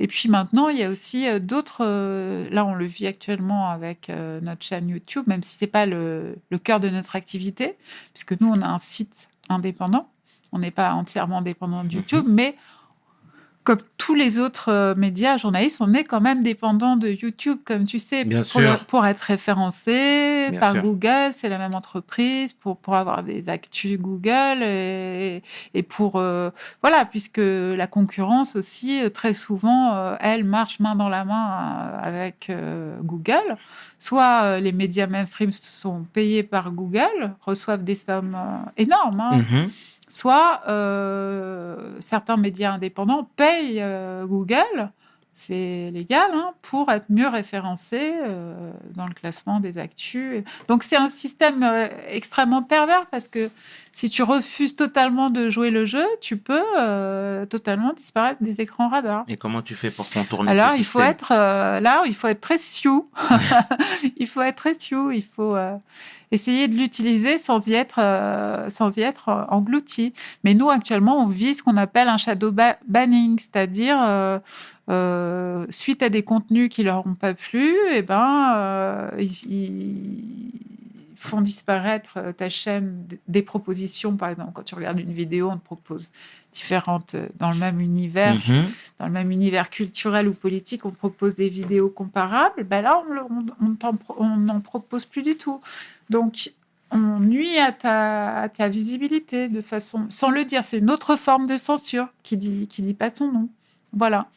Et 0.00 0.06
puis 0.06 0.28
maintenant, 0.28 0.68
il 0.68 0.78
y 0.78 0.84
a 0.84 0.90
aussi 0.90 1.28
euh, 1.28 1.38
d'autres. 1.38 1.84
euh, 1.84 2.48
là, 2.50 2.64
on 2.64 2.74
le 2.74 2.84
vit 2.84 3.06
actuellement 3.06 3.68
avec 3.68 4.10
euh, 4.10 4.40
notre 4.40 4.64
chaîne 4.64 4.88
YouTube, 4.88 5.24
même 5.26 5.42
si 5.42 5.56
c'est 5.58 5.66
pas 5.66 5.86
le, 5.86 6.36
le 6.50 6.58
cœur 6.58 6.80
de 6.80 6.88
notre 6.88 7.16
activité, 7.16 7.76
puisque 8.14 8.40
nous, 8.40 8.48
on 8.48 8.60
a 8.60 8.68
un 8.68 8.78
site 8.78 9.28
indépendant. 9.48 10.08
On 10.52 10.60
n'est 10.60 10.70
pas 10.70 10.92
entièrement 10.92 11.42
dépendant 11.42 11.84
de 11.84 11.92
YouTube, 11.92 12.24
mais 12.26 12.56
comme 13.68 13.78
tous 13.98 14.14
les 14.14 14.38
autres 14.38 14.70
euh, 14.72 14.94
médias 14.94 15.36
journalistes, 15.36 15.76
on 15.82 15.92
est 15.92 16.04
quand 16.04 16.22
même 16.22 16.42
dépendant 16.42 16.96
de 16.96 17.08
YouTube, 17.08 17.58
comme 17.66 17.84
tu 17.84 17.98
sais, 17.98 18.24
Bien 18.24 18.40
pour, 18.40 18.62
sûr. 18.62 18.72
le- 18.72 18.78
pour 18.86 19.04
être 19.04 19.20
référencé 19.20 20.48
Bien 20.50 20.58
par 20.58 20.72
sûr. 20.72 20.80
Google, 20.82 21.30
c'est 21.32 21.50
la 21.50 21.58
même 21.58 21.74
entreprise, 21.74 22.54
pour, 22.54 22.78
pour 22.78 22.94
avoir 22.94 23.22
des 23.22 23.50
actus 23.50 23.98
Google 23.98 24.62
et, 24.62 25.42
et 25.74 25.82
pour 25.82 26.16
euh, 26.16 26.48
voilà, 26.80 27.04
puisque 27.04 27.40
la 27.42 27.86
concurrence 27.86 28.56
aussi 28.56 29.02
euh, 29.04 29.10
très 29.10 29.34
souvent, 29.34 30.16
elle 30.20 30.44
marche 30.44 30.80
main 30.80 30.94
dans 30.94 31.10
la 31.10 31.26
main 31.26 31.90
avec 32.02 32.48
euh, 32.48 32.96
Google. 33.02 33.56
Soit 33.98 34.42
euh, 34.44 34.60
les 34.60 34.72
médias 34.72 35.06
mainstream 35.08 35.50
sont 35.52 36.04
payés 36.12 36.42
par 36.44 36.70
Google, 36.72 37.34
reçoivent 37.40 37.82
des 37.82 37.96
sommes 37.96 38.36
euh, 38.36 38.70
énormes. 38.76 39.20
hein, 39.20 39.38
Mhm. 39.38 39.68
soit 40.08 40.62
euh, 40.68 41.96
certains 42.00 42.36
médias 42.36 42.72
indépendants 42.74 43.28
payent 43.36 43.84
Google 44.26 44.90
c'est 45.38 45.90
légal, 45.92 46.30
hein, 46.34 46.50
pour 46.62 46.90
être 46.90 47.06
mieux 47.08 47.28
référencé 47.28 48.12
euh, 48.14 48.72
dans 48.96 49.06
le 49.06 49.14
classement 49.14 49.60
des 49.60 49.78
actus. 49.78 50.42
Donc 50.68 50.82
c'est 50.82 50.96
un 50.96 51.10
système 51.10 51.62
euh, 51.62 51.86
extrêmement 52.08 52.62
pervers 52.62 53.06
parce 53.06 53.28
que 53.28 53.50
si 53.92 54.10
tu 54.10 54.22
refuses 54.22 54.74
totalement 54.74 55.30
de 55.30 55.48
jouer 55.50 55.70
le 55.70 55.86
jeu, 55.86 56.04
tu 56.20 56.36
peux 56.36 56.62
euh, 56.78 57.46
totalement 57.46 57.92
disparaître 57.92 58.42
des 58.42 58.60
écrans 58.60 58.88
radars. 58.88 59.24
Et 59.28 59.36
comment 59.36 59.62
tu 59.62 59.74
fais 59.74 59.90
pour 59.90 60.10
contourner 60.10 60.50
Alors 60.50 60.72
ce 60.72 60.78
il 60.78 60.84
faut 60.84 61.00
être 61.00 61.32
là, 61.32 62.02
il 62.06 62.14
faut 62.14 62.28
être 62.28 62.40
très 62.40 62.58
sioux. 62.58 63.08
il 64.16 64.26
faut 64.26 64.42
être 64.42 64.56
très 64.56 64.74
sioux. 64.74 65.10
Il 65.10 65.24
faut 65.24 65.56
essayer 66.30 66.68
de 66.68 66.76
l'utiliser 66.76 67.38
sans 67.38 67.66
y 67.66 67.74
être 67.74 68.00
sans 68.68 68.96
y 68.96 69.00
être 69.00 69.46
englouti. 69.50 70.12
Mais 70.44 70.54
nous 70.54 70.70
actuellement, 70.70 71.18
on 71.18 71.26
vit 71.26 71.54
ce 71.54 71.62
qu'on 71.62 71.76
appelle 71.76 72.08
un 72.08 72.18
shadow 72.18 72.52
ba- 72.52 72.78
banning, 72.86 73.38
c'est-à-dire 73.38 73.98
euh, 74.90 75.66
suite 75.70 76.02
à 76.02 76.08
des 76.08 76.22
contenus 76.22 76.68
qui 76.70 76.82
leur 76.82 77.06
ont 77.06 77.14
pas 77.14 77.34
plu, 77.34 77.74
et 77.92 78.02
ben 78.02 78.54
euh, 78.56 79.10
ils, 79.18 80.52
font 81.16 81.40
disparaître 81.40 82.14
euh, 82.16 82.32
ta 82.32 82.48
chaîne 82.48 83.04
des 83.26 83.42
propositions. 83.42 84.16
Par 84.16 84.30
exemple, 84.30 84.52
quand 84.54 84.62
tu 84.62 84.76
regardes 84.76 85.00
une 85.00 85.12
vidéo, 85.12 85.50
on 85.50 85.58
te 85.58 85.64
propose 85.64 86.10
différentes 86.52 87.16
dans 87.38 87.50
le 87.50 87.58
même 87.58 87.80
univers 87.80 88.34
Mhm. 88.34 88.64
dans 88.98 89.06
le 89.06 89.12
même 89.12 89.30
univers 89.30 89.68
culturel 89.68 90.28
ou 90.28 90.32
politique, 90.32 90.86
on 90.86 90.90
propose 90.90 91.34
des 91.34 91.48
vidéos 91.48 91.90
comparables, 91.90 92.64
ben 92.64 92.82
là, 92.82 93.02
on 94.16 94.36
n'en 94.36 94.60
propose 94.60 95.04
plus 95.04 95.22
du 95.22 95.36
tout. 95.36 95.60
Donc, 96.08 96.52
on 96.90 97.18
nuit 97.18 97.58
à 97.58 97.72
ta, 97.72 98.38
à 98.38 98.48
ta 98.48 98.68
visibilité 98.68 99.48
de 99.48 99.60
façon, 99.60 100.06
sans 100.08 100.30
le 100.30 100.44
dire, 100.44 100.64
c'est 100.64 100.78
une 100.78 100.90
autre 100.90 101.16
forme 101.16 101.46
de 101.46 101.56
censure 101.56 102.08
qui 102.22 102.36
dit, 102.36 102.66
qui 102.68 102.80
dit 102.82 102.94
pas 102.94 103.12
son 103.12 103.30
nom. 103.30 103.48
Voilà. 103.92 104.28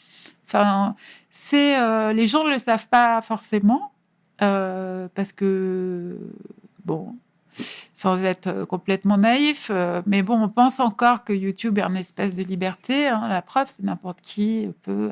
Enfin, 0.53 0.95
c'est 1.31 1.79
euh, 1.79 2.11
les 2.11 2.27
gens 2.27 2.43
ne 2.43 2.49
le 2.51 2.57
savent 2.57 2.89
pas 2.89 3.21
forcément 3.21 3.93
euh, 4.41 5.07
parce 5.15 5.31
que 5.31 6.17
bon, 6.83 7.15
sans 7.93 8.21
être 8.23 8.47
euh, 8.47 8.65
complètement 8.65 9.17
naïf, 9.17 9.71
mais 10.05 10.23
bon, 10.23 10.41
on 10.41 10.49
pense 10.49 10.81
encore 10.81 11.23
que 11.23 11.31
YouTube 11.31 11.77
est 11.77 11.83
un 11.83 11.95
espèce 11.95 12.35
de 12.35 12.43
liberté. 12.43 13.07
hein. 13.07 13.29
La 13.29 13.41
preuve, 13.41 13.71
c'est 13.73 13.83
n'importe 13.83 14.19
qui 14.19 14.69
peut, 14.81 15.09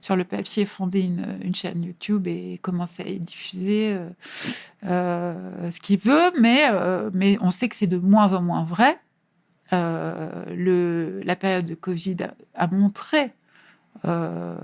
sur 0.00 0.14
le 0.14 0.22
papier, 0.22 0.64
fonder 0.64 1.00
une, 1.00 1.54
chaîne 1.54 1.82
YouTube 1.82 2.28
et 2.28 2.58
commencer 2.62 3.02
à 3.02 3.08
y 3.08 3.18
diffuser 3.18 3.98
ce 4.82 5.80
qu'il 5.80 5.98
veut, 5.98 6.30
mais, 6.40 6.68
mais 7.12 7.36
on 7.40 7.50
sait 7.50 7.68
que 7.68 7.74
c'est 7.74 7.88
de 7.88 7.98
moins 7.98 8.32
en 8.32 8.42
moins 8.42 8.64
vrai. 8.64 9.00
La 9.72 11.36
période 11.36 11.66
de 11.66 11.74
Covid 11.74 12.18
a 12.54 12.66
montré 12.68 13.32
euh, 14.04 14.56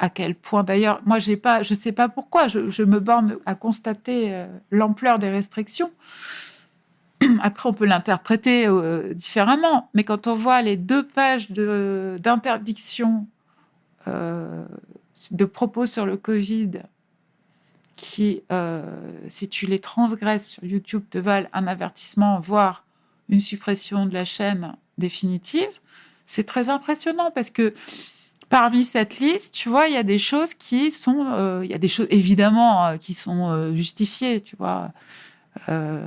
à 0.00 0.08
quel 0.08 0.34
point, 0.34 0.64
d'ailleurs, 0.64 1.02
moi, 1.04 1.18
j'ai 1.18 1.36
pas, 1.36 1.62
je 1.62 1.74
sais 1.74 1.92
pas 1.92 2.08
pourquoi, 2.08 2.48
je, 2.48 2.82
me 2.82 3.00
borne 3.00 3.36
à 3.44 3.54
constater 3.54 4.32
euh, 4.32 4.46
l'ampleur 4.70 5.18
des 5.18 5.28
restrictions. 5.28 5.92
Après, 7.42 7.68
on 7.68 7.74
peut 7.74 7.84
l'interpréter 7.84 8.66
euh, 8.66 9.12
différemment, 9.12 9.90
mais 9.92 10.02
quand 10.02 10.26
on 10.26 10.34
voit 10.34 10.62
les 10.62 10.78
deux 10.78 11.06
pages 11.06 11.50
de- 11.50 12.16
d'interdiction 12.22 13.26
euh, 14.08 14.64
de 15.32 15.44
propos 15.44 15.84
sur 15.84 16.06
le 16.06 16.16
Covid 16.16 16.70
qui, 17.94 18.42
si 19.28 19.48
tu 19.50 19.66
les 19.66 19.78
transgresses 19.78 20.48
sur 20.48 20.64
YouTube, 20.64 21.02
te 21.10 21.18
valent 21.18 21.48
un 21.52 21.66
avertissement, 21.66 22.40
voire 22.40 22.86
une 23.28 23.40
suppression 23.40 24.06
de 24.06 24.14
la 24.14 24.24
chaîne 24.24 24.74
définitive, 24.96 25.68
c'est 26.26 26.44
très 26.44 26.70
impressionnant 26.70 27.30
parce 27.30 27.50
que 27.50 27.74
parmi 28.50 28.84
cette 28.84 29.18
liste, 29.20 29.54
tu 29.54 29.70
vois, 29.70 29.86
il 29.88 29.94
y 29.94 29.96
a 29.96 30.02
des 30.02 30.18
choses 30.18 30.52
qui 30.52 30.90
sont, 30.90 31.24
euh, 31.32 31.62
il 31.64 31.70
y 31.70 31.74
a 31.74 31.78
des 31.78 31.88
choses 31.88 32.08
évidemment 32.10 32.84
euh, 32.84 32.96
qui 32.98 33.14
sont 33.14 33.48
euh, 33.50 33.74
justifiées, 33.74 34.42
tu 34.42 34.56
vois. 34.56 34.92
Euh, 35.68 36.04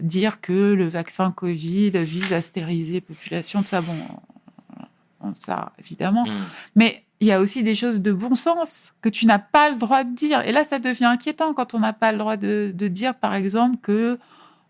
dire 0.00 0.40
que 0.40 0.74
le 0.74 0.88
vaccin 0.88 1.30
Covid 1.30 1.90
vise 2.02 2.32
à 2.32 2.40
stériliser 2.40 2.94
la 2.94 3.00
population, 3.02 3.64
ça, 3.64 3.80
bon, 3.80 3.94
on- 5.20 5.32
ça, 5.38 5.72
évidemment. 5.78 6.26
Mhm. 6.26 6.32
Mais 6.76 7.02
il 7.20 7.26
y 7.26 7.32
a 7.32 7.40
aussi 7.40 7.62
des 7.62 7.74
choses 7.74 8.00
de 8.00 8.12
bon 8.12 8.34
sens 8.34 8.92
que 9.00 9.08
tu 9.08 9.24
n'as 9.26 9.38
pas 9.38 9.70
le 9.70 9.76
droit 9.76 10.04
de 10.04 10.14
dire. 10.14 10.40
Et 10.42 10.52
là, 10.52 10.64
ça 10.64 10.78
devient 10.78 11.06
inquiétant 11.06 11.54
quand 11.54 11.74
on 11.74 11.78
n'a 11.78 11.92
pas 11.94 12.12
le 12.12 12.18
droit 12.18 12.36
de, 12.36 12.72
de 12.74 12.88
dire, 12.88 13.14
par 13.14 13.34
exemple, 13.34 13.76
que 13.82 14.18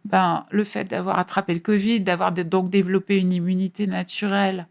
ben, 0.04 0.44
le 0.50 0.62
fait 0.62 0.84
d'avoir 0.84 1.18
attrapé 1.18 1.52
le 1.54 1.60
Covid, 1.60 2.00
d'avoir 2.00 2.30
donc 2.32 2.70
développé 2.70 3.16
une 3.16 3.32
immunité 3.32 3.88
naturelle, 3.88 4.66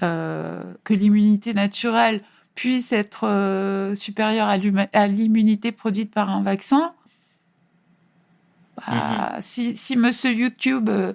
que 0.00 0.92
l'immunité 0.94 1.54
naturelle 1.54 2.20
puisse 2.54 2.92
être 2.92 3.26
euh, 3.26 3.94
supérieure 3.94 4.48
à 4.48 5.06
l'immunité 5.06 5.72
produite 5.72 6.12
par 6.12 6.30
un 6.30 6.42
vaccin. 6.42 6.94
Bah, 8.86 9.36
si, 9.40 9.76
si 9.76 9.96
monsieur 9.96 10.32
YouTube, 10.32 10.88
euh, 10.88 11.12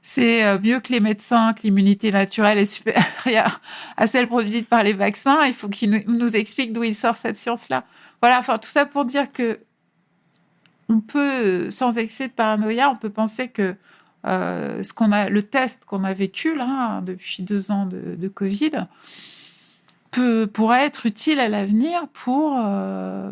c'est 0.00 0.44
euh, 0.44 0.58
mieux 0.60 0.80
que 0.80 0.92
les 0.92 1.00
médecins, 1.00 1.52
que 1.52 1.62
l'immunité 1.62 2.10
naturelle 2.10 2.58
est 2.58 2.66
supérieure 2.66 3.60
à 3.96 4.06
celle 4.06 4.26
produite 4.26 4.68
par 4.68 4.82
les 4.82 4.92
vaccins, 4.92 5.44
il 5.44 5.54
faut 5.54 5.68
qu'il 5.68 5.90
nous, 5.90 6.02
nous 6.06 6.36
explique 6.36 6.72
d'où 6.72 6.84
il 6.84 6.94
sort 6.94 7.16
cette 7.16 7.36
science-là. 7.36 7.84
Voilà, 8.22 8.38
enfin, 8.38 8.58
tout 8.58 8.70
ça 8.70 8.86
pour 8.86 9.04
dire 9.04 9.32
que 9.32 9.60
on 10.88 11.00
peut, 11.00 11.70
sans 11.70 11.98
excès 11.98 12.28
de 12.28 12.32
paranoïa, 12.32 12.90
on 12.90 12.96
peut 12.96 13.10
penser 13.10 13.48
que 13.48 13.76
euh, 14.26 14.82
ce 14.82 14.92
qu'on 14.92 15.12
a, 15.12 15.28
le 15.30 15.42
test 15.42 15.84
qu'on 15.84 16.04
a 16.04 16.12
vécu 16.14 16.54
là 16.54 17.00
depuis 17.02 17.42
deux 17.42 17.70
ans 17.70 17.86
de, 17.86 18.16
de 18.16 18.28
Covid 18.28 18.72
peut, 20.10 20.46
pourrait 20.46 20.84
être 20.84 21.06
utile 21.06 21.40
à 21.40 21.48
l'avenir 21.48 22.06
pour, 22.12 22.56
euh, 22.58 23.30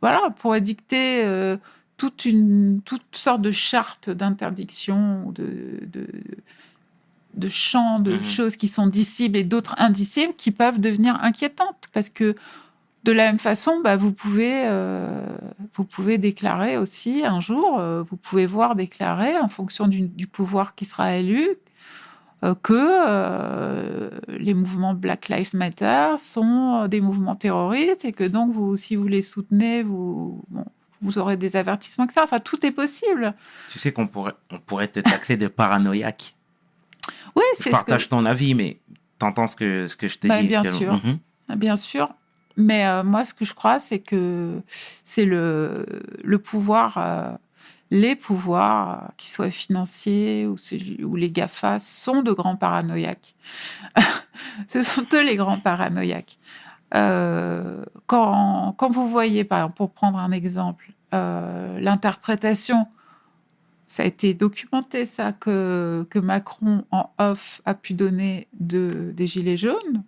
voilà, 0.00 0.30
pour 0.38 0.54
édicter 0.54 1.24
euh, 1.24 1.56
toute 1.96 2.24
une 2.24 2.80
toute 2.84 3.02
sorte 3.12 3.42
de 3.42 3.50
charte 3.50 4.08
d'interdiction 4.10 5.30
de, 5.32 5.80
de 7.34 7.48
champs 7.48 8.00
de 8.00 8.12
Mhm. 8.12 8.24
choses 8.24 8.56
qui 8.56 8.68
sont 8.68 8.86
dissibles 8.86 9.36
et 9.36 9.44
d'autres 9.44 9.74
indicibles 9.78 10.34
qui 10.36 10.50
peuvent 10.50 10.80
devenir 10.80 11.18
inquiétantes 11.22 11.88
parce 11.92 12.10
que 12.10 12.34
de 13.04 13.12
la 13.12 13.24
même 13.24 13.38
façon, 13.38 13.80
bah, 13.82 13.96
vous 13.96 14.12
pouvez 14.12 14.62
euh, 14.66 15.24
vous 15.74 15.84
pouvez 15.84 16.18
déclarer 16.18 16.76
aussi 16.76 17.24
un 17.24 17.40
jour, 17.40 17.78
euh, 17.80 18.02
vous 18.02 18.16
pouvez 18.16 18.46
voir 18.46 18.74
déclarer 18.76 19.38
en 19.38 19.48
fonction 19.48 19.88
du, 19.88 20.02
du 20.02 20.26
pouvoir 20.26 20.74
qui 20.74 20.84
sera 20.84 21.16
élu 21.16 21.48
euh, 22.44 22.54
que 22.62 24.10
les 24.28 24.54
mouvements 24.54 24.94
Black 24.94 25.28
Lives 25.28 25.54
Matter 25.54 26.16
sont 26.18 26.88
des 26.88 27.00
mouvements 27.00 27.36
terroristes 27.36 28.04
et 28.04 28.12
que 28.12 28.24
donc 28.24 28.52
vous, 28.52 28.76
si 28.76 28.96
vous 28.96 29.08
les 29.08 29.22
soutenez, 29.22 29.82
vous 29.82 30.42
bon, 30.48 30.64
vous 31.02 31.16
aurez 31.18 31.36
des 31.38 31.56
avertissements 31.56 32.06
que 32.06 32.12
ça. 32.12 32.22
Enfin, 32.24 32.40
tout 32.40 32.64
est 32.66 32.70
possible. 32.70 33.34
Tu 33.70 33.78
sais 33.78 33.92
qu'on 33.92 34.06
pourrait, 34.06 34.34
on 34.50 34.58
pourrait 34.58 34.88
te 34.88 35.00
taxer 35.00 35.36
de 35.38 35.48
paranoïaque. 35.48 36.34
Oui, 37.36 37.42
Je 37.56 37.62
c'est 37.62 37.64
ce 37.64 37.68
que 37.68 37.70
partage 37.72 38.08
ton 38.10 38.26
avis, 38.26 38.54
mais 38.54 38.78
t'entends 39.18 39.46
ce 39.46 39.56
que, 39.56 39.86
ce 39.86 39.96
que 39.96 40.08
je 40.08 40.18
te 40.18 40.26
Bah, 40.26 40.40
dis. 40.42 40.48
bien 40.48 40.62
sûr. 40.62 40.92
Mhm. 41.02 41.56
Bien 41.56 41.76
sûr. 41.76 42.12
Mais 42.60 42.86
euh, 42.86 43.02
moi, 43.02 43.24
ce 43.24 43.32
que 43.32 43.44
je 43.44 43.54
crois, 43.54 43.80
c'est 43.80 44.00
que 44.00 44.62
c'est 45.04 45.24
le, 45.24 45.86
pouvoir, 46.44 46.98
euh, 46.98 47.32
les 47.90 48.14
pouvoirs, 48.14 48.90
euh, 48.90 49.08
qu'ils 49.16 49.32
soient 49.32 49.50
financiers 49.50 50.46
ou, 50.46 51.16
les 51.16 51.30
GAFA, 51.30 51.78
sont 51.78 52.22
de 52.22 52.32
grands 52.32 52.56
paranoïaques. 52.56 53.34
Ce 54.66 54.82
sont 54.82 55.06
eux 55.14 55.24
les 55.24 55.36
grands 55.36 55.58
paranoïaques. 55.58 56.38
Quand, 58.06 58.74
vous 58.90 59.08
voyez, 59.08 59.44
par 59.44 59.60
exemple, 59.60 59.76
pour 59.76 59.92
prendre 59.92 60.18
un 60.18 60.32
exemple, 60.32 60.92
l'interprétation, 61.12 62.86
ça 63.86 64.02
a 64.02 64.06
été 64.06 64.34
documenté, 64.34 65.04
ça, 65.06 65.32
que, 65.32 66.06
que 66.10 66.18
Macron, 66.18 66.84
en 66.90 67.10
off, 67.18 67.62
a 67.64 67.74
pu 67.74 67.94
donner 67.94 68.48
de, 68.52 69.12
des 69.16 69.26
Gilets 69.26 69.56
jaunes 69.56 70.04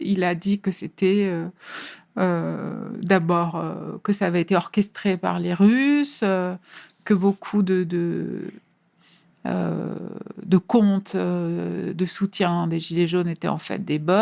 il 0.00 0.24
a 0.24 0.34
dit 0.34 0.58
que 0.60 0.72
c'était 0.72 1.24
euh, 1.26 1.46
euh, 2.18 2.88
d'abord 3.02 3.56
euh, 3.56 3.98
que 4.02 4.12
ça 4.12 4.26
avait 4.26 4.40
été 4.40 4.54
orchestré 4.56 5.16
par 5.16 5.38
les 5.38 5.54
Russes, 5.54 6.20
euh, 6.22 6.54
que 7.04 7.14
beaucoup 7.14 7.62
de, 7.62 7.84
de, 7.84 8.50
de 9.44 10.56
comptes 10.58 11.16
de 11.16 12.06
soutien 12.06 12.68
des 12.68 12.78
Gilets 12.78 13.08
jaunes 13.08 13.28
étaient 13.28 13.48
en 13.48 13.58
fait 13.58 13.84
des 13.84 13.98
bots, 13.98 14.12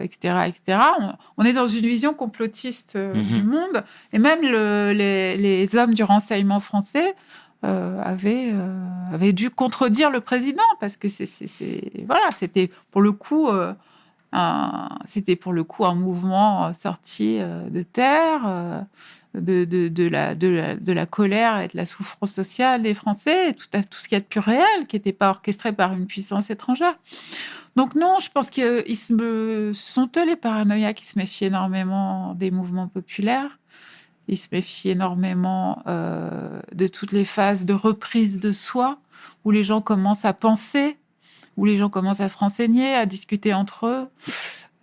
etc., 0.00 0.48
etc. 0.48 0.78
On, 1.00 1.12
on 1.38 1.44
est 1.44 1.52
dans 1.52 1.66
une 1.68 1.86
vision 1.86 2.14
complotiste 2.14 2.96
Mhm. 2.96 3.22
du 3.22 3.42
monde, 3.44 3.84
et 4.12 4.18
même 4.18 4.42
le- 4.42 4.92
les, 4.92 5.36
les 5.36 5.76
hommes 5.76 5.94
du 5.94 6.02
renseignement 6.02 6.60
français 6.60 7.14
avaient, 7.62 8.52
avaient 9.12 9.32
dû 9.32 9.48
contredire 9.50 10.10
le 10.10 10.20
président 10.20 10.62
parce 10.80 10.96
que 10.98 11.08
c'est- 11.08 12.04
voilà, 12.06 12.30
c'était 12.32 12.70
pour 12.90 13.02
le 13.02 13.12
coup. 13.12 13.48
C'était 15.04 15.36
pour 15.36 15.52
le 15.52 15.64
coup 15.64 15.84
un 15.84 15.94
mouvement 15.94 16.66
euh, 16.66 16.72
sorti 16.72 17.38
euh, 17.40 17.68
de 17.70 17.82
terre, 17.82 18.42
euh, 18.46 18.80
de, 19.34 20.92
la, 20.92 21.06
colère 21.06 21.60
et 21.60 21.68
de 21.68 21.76
la 21.76 21.86
souffrance 21.86 22.32
sociale 22.32 22.82
des 22.82 22.94
Français, 22.94 23.52
tout, 23.52 23.66
à, 23.72 23.82
tout 23.82 23.98
ce 23.98 24.08
qu'il 24.08 24.16
y 24.16 24.18
a 24.18 24.20
de 24.20 24.26
plus 24.26 24.40
réel, 24.40 24.86
qui 24.88 24.96
n'était 24.96 25.12
pas 25.12 25.30
orchestré 25.30 25.72
par 25.72 25.92
une 25.92 26.06
puissance 26.06 26.50
étrangère. 26.50 26.98
Donc 27.76 27.94
non, 27.94 28.18
je 28.20 28.30
pense 28.30 28.50
que 28.50 28.88
ils 28.88 28.96
se 28.96 29.72
sont 29.74 30.10
eux 30.16 30.26
les 30.26 30.36
paranoïaques 30.36 30.96
qui 30.96 31.06
se 31.06 31.18
méfient 31.18 31.46
énormément 31.46 32.34
des 32.34 32.52
mouvements 32.52 32.86
populaires. 32.86 33.58
Ils 34.28 34.38
se 34.38 34.48
méfient 34.52 34.90
énormément 34.90 35.82
de 35.84 36.86
toutes 36.86 37.10
les 37.10 37.24
phases 37.24 37.64
de 37.64 37.74
reprise 37.74 38.38
de 38.38 38.52
soi, 38.52 38.98
où 39.44 39.50
les 39.50 39.64
gens 39.64 39.80
commencent 39.80 40.24
à 40.24 40.32
penser, 40.32 40.96
où 41.56 41.64
les 41.64 41.76
gens 41.76 41.88
commencent 41.88 42.20
à 42.20 42.28
se 42.28 42.38
renseigner, 42.38 42.94
à 42.94 43.06
discuter 43.06 43.54
entre 43.54 43.86
eux. 43.86 44.08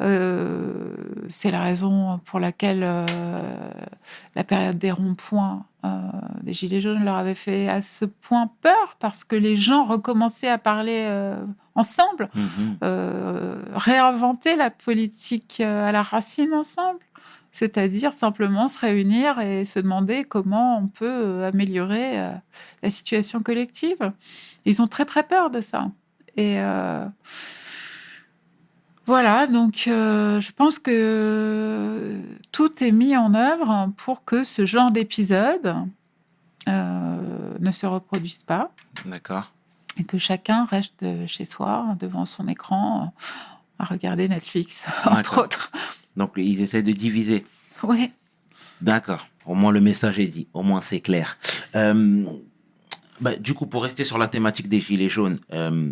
Euh, 0.01 0.95
c'est 1.29 1.51
la 1.51 1.61
raison 1.61 2.19
pour 2.25 2.39
laquelle 2.39 2.83
euh, 2.83 3.05
la 4.35 4.43
période 4.43 4.77
des 4.77 4.91
ronds-points 4.91 5.63
euh, 5.85 5.89
des 6.41 6.53
Gilets 6.53 6.81
jaunes 6.81 7.03
leur 7.03 7.15
avait 7.15 7.35
fait 7.35 7.67
à 7.67 7.81
ce 7.81 8.05
point 8.05 8.49
peur, 8.61 8.95
parce 8.99 9.23
que 9.23 9.35
les 9.35 9.55
gens 9.55 9.83
recommençaient 9.83 10.49
à 10.49 10.57
parler 10.57 11.07
ensemble, 11.75 12.29
Mhm. 12.35 12.77
réinventer 13.75 14.55
la 14.55 14.69
politique 14.69 15.59
à 15.61 15.91
la 15.91 16.01
racine 16.01 16.53
ensemble. 16.53 16.99
C'est-à-dire 17.51 18.13
simplement 18.13 18.67
se 18.67 18.79
réunir 18.79 19.39
et 19.39 19.65
se 19.65 19.79
demander 19.79 20.23
comment 20.23 20.77
on 20.77 20.87
peut 20.87 21.43
améliorer 21.43 22.17
la 22.81 22.89
situation 22.89 23.41
collective. 23.41 24.11
Ils 24.65 24.81
ont 24.81 24.87
très 24.87 25.05
très 25.05 25.23
peur 25.23 25.49
de 25.49 25.61
ça. 25.61 25.89
Et 26.37 26.59
euh, 26.59 27.05
voilà, 29.05 29.47
donc 29.47 29.85
euh, 29.87 30.39
je 30.39 30.51
pense 30.51 30.79
que 30.79 32.15
tout 32.51 32.83
est 32.83 32.91
mis 32.91 33.15
en 33.17 33.33
œuvre 33.33 33.91
pour 33.97 34.23
que 34.23 34.43
ce 34.43 34.65
genre 34.65 34.91
d'épisode 34.91 35.75
euh, 36.69 37.57
ne 37.59 37.71
se 37.71 37.85
reproduise 37.85 38.39
pas 38.39 38.71
D'accord. 39.05 39.51
et 39.97 40.03
que 40.03 40.17
chacun 40.17 40.65
reste 40.65 41.05
chez 41.27 41.45
soi 41.45 41.95
devant 41.99 42.25
son 42.25 42.47
écran 42.47 43.13
à 43.79 43.85
regarder 43.85 44.27
Netflix, 44.27 44.83
entre 45.05 45.41
autres. 45.41 45.71
Donc, 46.15 46.33
ils 46.37 46.61
essaient 46.61 46.83
de 46.83 46.91
diviser. 46.91 47.45
Oui. 47.83 48.11
D'accord. 48.81 49.27
Au 49.45 49.55
moins, 49.55 49.71
le 49.71 49.81
message 49.81 50.19
est 50.19 50.27
dit. 50.27 50.47
Au 50.53 50.63
moins, 50.63 50.81
c'est 50.81 50.99
clair. 50.99 51.37
Euh, 51.75 52.25
bah, 53.19 53.35
du 53.35 53.53
coup, 53.53 53.67
pour 53.67 53.83
rester 53.83 54.03
sur 54.03 54.17
la 54.17 54.27
thématique 54.27 54.67
des 54.67 54.81
Gilets 54.81 55.09
jaunes, 55.09 55.37
euh, 55.53 55.91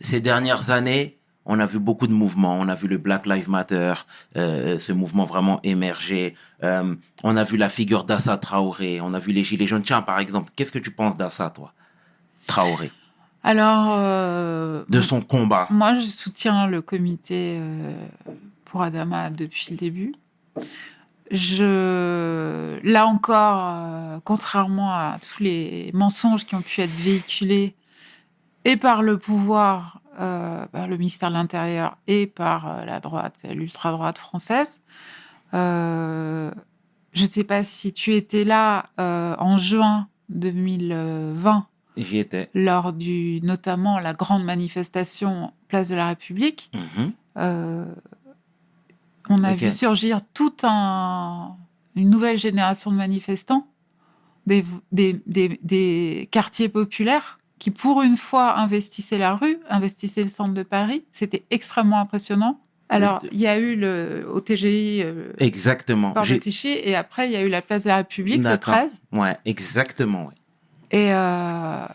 ces 0.00 0.20
dernières 0.20 0.70
années, 0.70 1.16
on 1.46 1.60
a 1.60 1.66
vu 1.66 1.78
beaucoup 1.78 2.06
de 2.06 2.12
mouvements. 2.12 2.58
On 2.60 2.68
a 2.68 2.74
vu 2.74 2.88
le 2.88 2.98
Black 2.98 3.24
Lives 3.26 3.48
Matter, 3.48 3.94
euh, 4.36 4.78
ce 4.78 4.92
mouvement 4.92 5.24
vraiment 5.24 5.60
émerger. 5.62 6.34
Euh, 6.64 6.94
on 7.22 7.36
a 7.36 7.44
vu 7.44 7.56
la 7.56 7.68
figure 7.68 8.04
d'Assa 8.04 8.36
Traoré. 8.36 9.00
On 9.00 9.14
a 9.14 9.20
vu 9.20 9.32
les 9.32 9.44
Gilets 9.44 9.66
jaunes. 9.66 9.82
Tiens, 9.82 10.02
par 10.02 10.18
exemple, 10.18 10.50
qu'est-ce 10.56 10.72
que 10.72 10.78
tu 10.78 10.90
penses 10.90 11.16
d'Assa, 11.16 11.50
toi 11.50 11.72
Traoré? 12.46 12.90
Alors, 13.44 13.94
euh, 13.96 14.84
De 14.88 15.00
son 15.00 15.20
combat. 15.20 15.68
moi, 15.70 15.94
je 16.00 16.06
soutiens 16.06 16.66
le 16.66 16.82
comité 16.82 17.60
pour 18.64 18.82
Adama 18.82 19.30
depuis 19.30 19.68
le 19.70 19.76
début. 19.76 20.14
Je, 21.30 22.78
là 22.82 23.06
encore, 23.06 24.20
contrairement 24.24 24.92
à 24.92 25.18
tous 25.20 25.42
les 25.42 25.90
mensonges 25.94 26.44
qui 26.44 26.54
ont 26.56 26.62
pu 26.62 26.80
être 26.80 26.94
véhiculés 26.94 27.74
et 28.66 28.76
par 28.76 29.02
le 29.02 29.16
pouvoir, 29.16 30.00
euh, 30.18 30.66
par 30.66 30.86
le 30.88 30.96
ministère 30.96 31.28
de 31.30 31.34
l'Intérieur 31.34 31.96
et 32.06 32.26
par 32.26 32.66
euh, 32.66 32.84
la 32.84 32.98
droite, 33.00 33.44
l'ultra-droite 33.48 34.18
française, 34.18 34.82
euh, 35.54 36.50
je 37.12 37.22
ne 37.22 37.28
sais 37.28 37.44
pas 37.44 37.62
si 37.62 37.92
tu 37.92 38.14
étais 38.14 38.44
là 38.44 38.86
euh, 39.00 39.34
en 39.38 39.56
juin 39.56 40.08
2020 40.28 41.66
J'y 41.96 42.18
étais. 42.18 42.50
lors 42.54 42.92
du 42.92 43.40
notamment 43.42 43.98
la 44.00 44.12
grande 44.12 44.44
manifestation 44.44 45.52
Place 45.68 45.88
de 45.88 45.94
la 45.96 46.08
République, 46.08 46.70
Mhm. 46.74 47.12
on 49.28 49.44
a 49.44 49.54
vu 49.54 49.70
surgir 49.70 50.20
toute 50.34 50.62
un, 50.64 51.56
une 51.94 52.10
nouvelle 52.10 52.38
génération 52.38 52.90
de 52.90 52.96
manifestants, 52.96 53.66
des, 54.46 54.64
des, 54.92 55.22
des- 55.26 55.58
des 55.62 56.28
quartiers 56.30 56.68
populaires 56.68 57.38
qui, 57.58 57.70
pour 57.70 58.02
une 58.02 58.16
fois, 58.16 58.58
investissaient 58.58 59.18
la 59.18 59.34
rue, 59.34 59.58
investissaient 59.70 60.22
le 60.22 60.28
centre 60.28 60.54
de 60.54 60.62
Paris. 60.62 61.04
C'était 61.12 61.44
extrêmement 61.50 62.00
impressionnant. 62.00 62.60
Alors, 62.88 63.20
il 63.32 63.40
y 63.40 63.48
a 63.48 63.58
eu 63.58 63.74
le, 63.74 64.28
au 64.30 64.40
TGI, 64.40 65.02
euh, 65.02 65.32
Exactement. 65.38 66.12
Porte 66.12 66.28
de 66.28 66.36
Clichy, 66.36 66.68
et 66.68 66.94
après, 66.94 67.26
il 67.26 67.32
y 67.32 67.36
a 67.36 67.42
eu 67.42 67.48
la 67.48 67.60
Place 67.60 67.82
de 67.82 67.88
la 67.88 67.96
République, 67.96 68.38
le 68.38 68.44
D'accord. 68.44 68.74
13. 68.74 69.00
Ouais, 69.12 69.36
exactement. 69.44 70.26
ouais. 70.26 70.34
Et, 70.92 71.12
euh, 71.12 71.86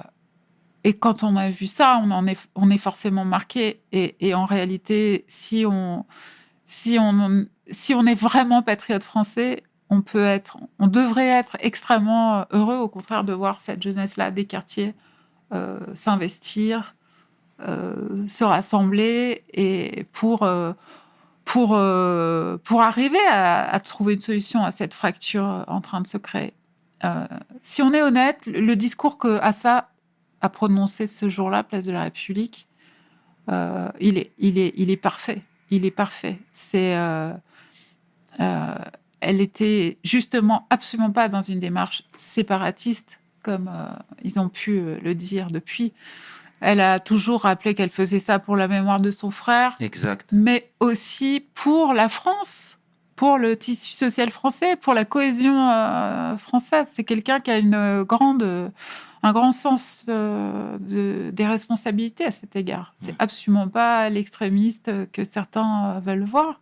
et 0.84 0.94
quand 0.94 1.24
on 1.24 1.38
a 1.38 1.50
vu 1.50 1.68
ça, 1.68 2.02
on, 2.04 2.12
en 2.12 2.28
est, 2.28 2.38
on 2.56 2.70
est 2.70 2.78
forcément 2.78 3.24
marqué. 3.24 3.80
Et, 3.94 4.16
et 4.20 4.34
en 4.34 4.44
réalité, 4.46 5.24
si 5.30 5.66
on, 5.66 6.06
si, 6.66 6.98
on, 7.00 7.46
si 7.70 7.94
on 7.94 8.06
est 8.06 8.20
vraiment 8.20 8.62
patriote 8.62 9.04
français, 9.04 9.64
on 9.90 10.02
peut 10.02 10.24
être, 10.24 10.58
on 10.80 10.88
devrait 10.88 11.28
être 11.28 11.56
extrêmement 11.62 12.46
heureux, 12.52 12.78
au 12.78 12.90
contraire, 12.90 13.24
de 13.24 13.34
voir 13.34 13.62
cette 13.62 13.82
jeunesse-là 13.82 14.32
des 14.32 14.46
quartiers 14.46 14.94
euh, 15.54 15.80
s'investir, 15.94 16.96
euh, 17.68 18.28
se 18.28 18.44
rassembler 18.44 19.44
et 19.54 20.06
pour, 20.14 20.44
euh, 20.44 20.74
pour, 21.46 21.78
pour 22.64 22.82
arriver 22.82 23.26
à, 23.30 23.70
à 23.70 23.80
trouver 23.80 24.14
une 24.14 24.22
solution 24.22 24.64
à 24.64 24.72
cette 24.72 24.94
fracture 24.94 25.66
en 25.68 25.82
train 25.82 26.02
de 26.02 26.08
se 26.08 26.18
créer. 26.18 26.54
Si 27.62 27.82
on 27.82 27.94
est 27.94 28.02
honnête, 28.02 28.46
le 28.46 28.76
discours 28.76 29.18
que 29.18 29.40
Assa 29.42 29.90
a 30.42 30.50
prononcé 30.50 31.08
ce 31.08 31.30
jour-là, 31.30 31.64
place 31.64 31.86
de 31.86 31.92
la 31.92 32.04
République, 32.04 32.68
il, 33.48 34.18
est, 34.18 34.32
il, 34.38 34.60
est, 34.60 34.74
il 34.78 34.92
est 34.92 34.98
parfait. 34.98 35.42
Il 35.72 35.84
est 35.84 35.92
parfait. 35.92 36.40
C'est, 36.52 36.96
elle 38.38 39.42
était 39.42 39.98
justement 40.04 40.68
absolument 40.70 41.12
pas 41.12 41.28
dans 41.30 41.42
une 41.42 41.60
démarche 41.60 42.04
séparatiste, 42.16 43.20
comme 43.44 43.70
euh, 43.74 43.90
ils 44.24 44.40
ont 44.40 44.50
pu 44.50 44.78
euh, 44.80 44.98
le 45.04 45.16
dire 45.16 45.48
depuis. 45.52 45.94
Elle 46.60 46.80
a 46.82 47.00
toujours 47.00 47.42
rappelé 47.42 47.74
qu'elle 47.74 47.90
faisait 47.90 48.20
ça 48.20 48.38
pour 48.40 48.56
la 48.56 48.68
mémoire 48.68 49.00
de 49.00 49.10
son 49.12 49.32
frère, 49.32 49.76
Exact. 49.80 50.30
mais 50.32 50.70
aussi 50.80 51.44
pour 51.56 51.94
la 51.94 52.08
France, 52.08 52.78
pour 53.16 53.38
le 53.40 53.56
tissu 53.56 53.94
social 53.94 54.30
français, 54.30 54.76
pour 54.76 54.94
la 54.94 55.04
cohésion 55.06 55.70
euh, 55.72 56.38
française. 56.38 56.88
C'est 56.92 57.04
quelqu'un 57.04 57.40
qui 57.40 57.50
a 57.50 57.58
une 57.58 58.04
grande, 58.04 58.72
un 59.24 59.32
grand 59.32 59.52
sens 59.52 60.06
euh, 60.10 60.78
de- 60.80 61.32
des 61.32 61.48
responsabilités 61.48 62.26
à 62.26 62.32
cet 62.32 62.56
égard. 62.56 62.94
C'est 63.02 63.16
absolument 63.18 63.68
pas 63.68 64.10
l'extrémiste 64.10 64.92
que 65.12 65.24
certains 65.26 66.00
veulent 66.00 66.26
voir. 66.26 66.60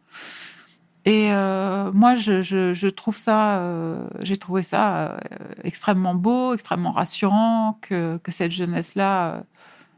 Et 1.06 1.30
euh, 1.32 1.92
moi, 1.94 2.16
je, 2.16 2.88
trouve 2.90 3.16
ça, 3.16 3.60
euh, 3.60 4.08
j'ai 4.22 4.38
trouvé 4.38 4.64
ça 4.64 4.98
euh, 4.98 5.18
extrêmement 5.64 6.14
beau, 6.14 6.54
extrêmement 6.54 6.92
rassurant 6.92 7.78
que, 7.82 8.20
cette 8.30 8.52
jeunesse-là 8.52 9.44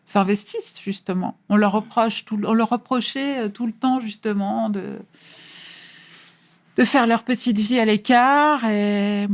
s'investisse 0.06 0.80
justement. 0.84 1.38
On 1.50 1.58
leur 1.58 1.72
reprochait 1.72 3.50
tout 3.50 3.66
le 3.66 3.74
temps 3.74 4.00
justement 4.00 4.70
de 4.70 5.00
faire 6.84 7.08
leur 7.08 7.24
petite 7.24 7.60
vie 7.60 7.80
à 7.80 7.86
l'écart 7.86 8.66
et 8.66 9.28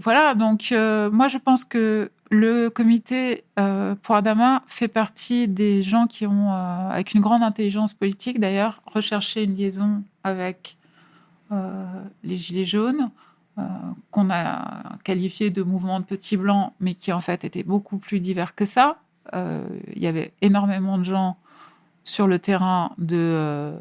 voilà 0.00 0.34
donc 0.34 0.72
moi 0.72 1.26
je 1.26 1.38
pense 1.38 1.64
que 1.64 2.12
le 2.30 2.68
comité 2.68 3.44
euh, 3.58 3.94
pour 4.02 4.14
Adama 4.14 4.62
fait 4.66 4.88
partie 4.88 5.48
des 5.48 5.82
gens 5.82 6.06
qui 6.06 6.26
ont 6.26 6.52
euh, 6.52 6.90
avec 6.90 7.14
une 7.14 7.20
grande 7.20 7.42
intelligence 7.42 7.94
politique 7.94 8.38
d'ailleurs 8.40 8.82
recherché 8.86 9.42
une 9.44 9.56
liaison 9.56 10.02
avec 10.24 10.76
euh, 11.52 11.84
les 12.22 12.36
gilets 12.36 12.66
jaunes 12.66 13.10
qu'on 14.12 14.30
a 14.30 14.82
qualifié 15.02 15.50
de 15.50 15.64
mouvement 15.64 15.98
de 15.98 16.04
petits 16.04 16.36
blancs 16.36 16.72
mais 16.78 16.94
qui 16.94 17.12
en 17.12 17.20
fait 17.20 17.42
était 17.44 17.64
beaucoup 17.64 17.98
plus 17.98 18.20
divers 18.20 18.54
que 18.54 18.64
ça 18.64 18.98
il 19.34 20.00
y 20.00 20.06
avait 20.06 20.32
énormément 20.42 20.96
de 20.96 21.02
gens 21.04 21.36
sur 22.04 22.26
le 22.28 22.38
terrain 22.38 22.92
de, 22.98 23.74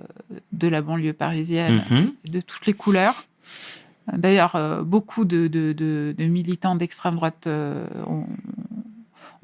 de 0.52 0.68
la 0.68 0.82
banlieue 0.82 1.14
parisienne, 1.14 1.84
Mhm. 1.90 2.12
de 2.26 2.42
toutes 2.42 2.66
les 2.66 2.74
couleurs. 2.74 3.26
D'ailleurs, 4.14 4.56
euh, 4.56 4.84
beaucoup 4.84 5.26
de, 5.26 6.16
militants 6.20 6.76
d'extrême 6.76 7.16
droite 7.16 7.48
euh, 7.48 7.86
ont, 8.06 8.26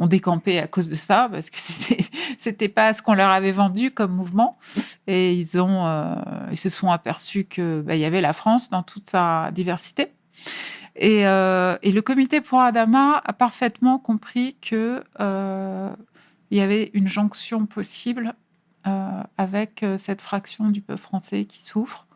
décampé 0.08 0.60
à 0.60 0.68
cause 0.68 0.90
de 0.90 0.96
ça, 0.96 1.30
parce 1.32 1.50
que 1.50 1.58
c'était 2.38 2.68
pas 2.68 2.94
ce 2.94 3.02
qu'on 3.02 3.14
leur 3.14 3.30
avait 3.30 3.54
vendu 3.54 3.90
comme 3.90 4.14
mouvement. 4.14 4.58
Et 5.08 5.34
ils, 5.34 5.56
euh, 5.56 6.16
se 6.56 6.70
sont 6.70 6.92
aperçus 6.92 7.46
qu'il 7.46 7.86
y 7.88 8.04
avait 8.04 8.20
la 8.20 8.34
France 8.34 8.70
dans 8.70 8.84
toute 8.84 9.10
sa 9.10 9.50
diversité. 9.52 10.12
Et, 10.98 11.24
le 11.24 12.00
comité 12.02 12.42
pour 12.42 12.60
Adama 12.60 13.22
a 13.24 13.32
parfaitement 13.32 13.98
compris 13.98 14.58
que 14.62 15.02
il 16.52 16.58
y 16.58 16.62
avait 16.62 16.92
une 16.94 17.08
jonction 17.08 17.66
possible 17.66 18.36
avec 19.38 19.86
cette 19.98 20.20
fraction 20.20 20.68
du 20.68 20.82
peuple 20.82 21.00
français 21.00 21.46
qui 21.46 21.60
souffre 21.60 22.08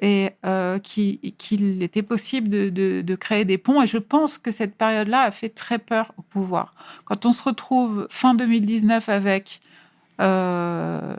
et 0.00 0.30
euh, 0.46 0.78
qui- 0.78 1.34
qu'il 1.38 1.82
était 1.82 2.02
possible 2.02 2.48
de, 2.48 3.14
créer 3.16 3.44
des 3.44 3.58
ponts. 3.58 3.82
Et 3.82 3.86
je 3.86 3.98
pense 3.98 4.38
que 4.38 4.50
cette 4.50 4.76
période-là 4.76 5.22
a 5.22 5.30
fait 5.30 5.48
très 5.48 5.78
peur 5.78 6.12
au 6.16 6.22
pouvoir. 6.22 6.74
Quand 7.04 7.26
on 7.26 7.32
se 7.32 7.42
retrouve 7.42 8.06
fin 8.10 8.34
2019 8.34 9.08
avec 9.08 9.60
euh, 10.20 11.14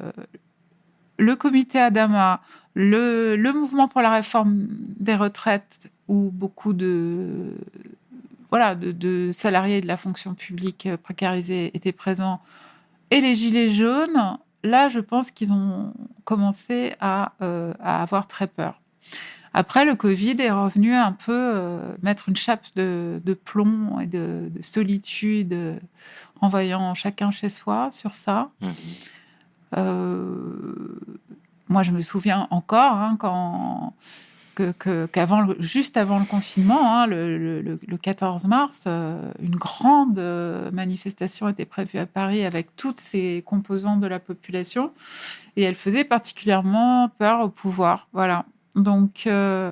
le 1.17 1.35
comité 1.35 1.79
Adama, 1.79 2.41
le, 2.73 3.35
mouvement 3.53 3.87
pour 3.87 4.01
la 4.01 4.11
réforme 4.11 4.67
des 4.69 5.15
retraites, 5.15 5.89
où 6.07 6.31
beaucoup 6.31 6.73
de, 6.73 7.55
voilà, 8.49 8.75
de, 8.75 8.91
de 8.91 9.31
salariés 9.33 9.81
de 9.81 9.87
la 9.87 9.97
fonction 9.97 10.33
publique 10.33 10.87
précarisée 11.03 11.71
étaient 11.75 11.91
présents, 11.91 12.41
et 13.11 13.21
les 13.21 13.35
gilets 13.35 13.71
jaunes, 13.71 14.37
là, 14.63 14.89
je 14.89 14.99
pense 14.99 15.31
qu'ils 15.31 15.53
ont 15.53 15.93
commencé 16.23 16.93
à, 16.99 17.33
euh, 17.41 17.73
à 17.79 18.01
avoir 18.01 18.27
très 18.27 18.47
peur. 18.47 18.81
Après, 19.53 19.83
le 19.83 19.95
Covid 19.95 20.35
est 20.39 20.51
revenu 20.51 20.93
un 20.93 21.11
peu 21.11 21.33
euh, 21.33 21.95
mettre 22.03 22.29
une 22.29 22.35
chape 22.35 22.67
de, 22.75 23.21
de 23.23 23.33
plomb 23.33 23.99
et 23.99 24.05
de, 24.05 24.49
de 24.53 24.61
solitude, 24.61 25.53
euh, 25.53 25.79
renvoyant 26.39 26.93
chacun 26.93 27.31
chez 27.31 27.49
soi 27.49 27.89
sur 27.91 28.13
ça. 28.13 28.49
Mhm. 28.61 28.73
Euh, 29.77 30.99
moi, 31.67 31.83
je 31.83 31.91
me 31.91 32.01
souviens 32.01 32.47
encore 32.51 32.93
hein, 32.93 33.15
quand 33.19 33.93
qu'avant, 35.11 35.47
juste 35.59 35.97
avant 35.97 36.19
le 36.19 36.25
confinement, 36.25 36.95
hein, 36.97 37.07
le, 37.07 37.37
le- 37.37 37.61
le- 37.61 37.79
le 37.85 37.97
14 37.97 38.45
mars, 38.45 38.83
euh, 38.87 39.31
une 39.41 39.55
grande 39.55 40.19
euh, 40.19 40.69
manifestation 40.71 41.47
était 41.49 41.65
prévue 41.65 41.99
à 41.99 42.05
Paris 42.05 42.43
avec 42.45 42.75
toutes 42.75 42.99
ces 42.99 43.43
composantes 43.45 43.99
de 44.01 44.07
la 44.07 44.19
population, 44.19 44.91
et 45.55 45.63
elle 45.63 45.75
faisait 45.75 46.03
particulièrement 46.03 47.09
peur 47.17 47.41
au 47.41 47.49
pouvoir. 47.49 48.07
Voilà. 48.13 48.45
Donc, 48.75 49.23
euh, 49.27 49.71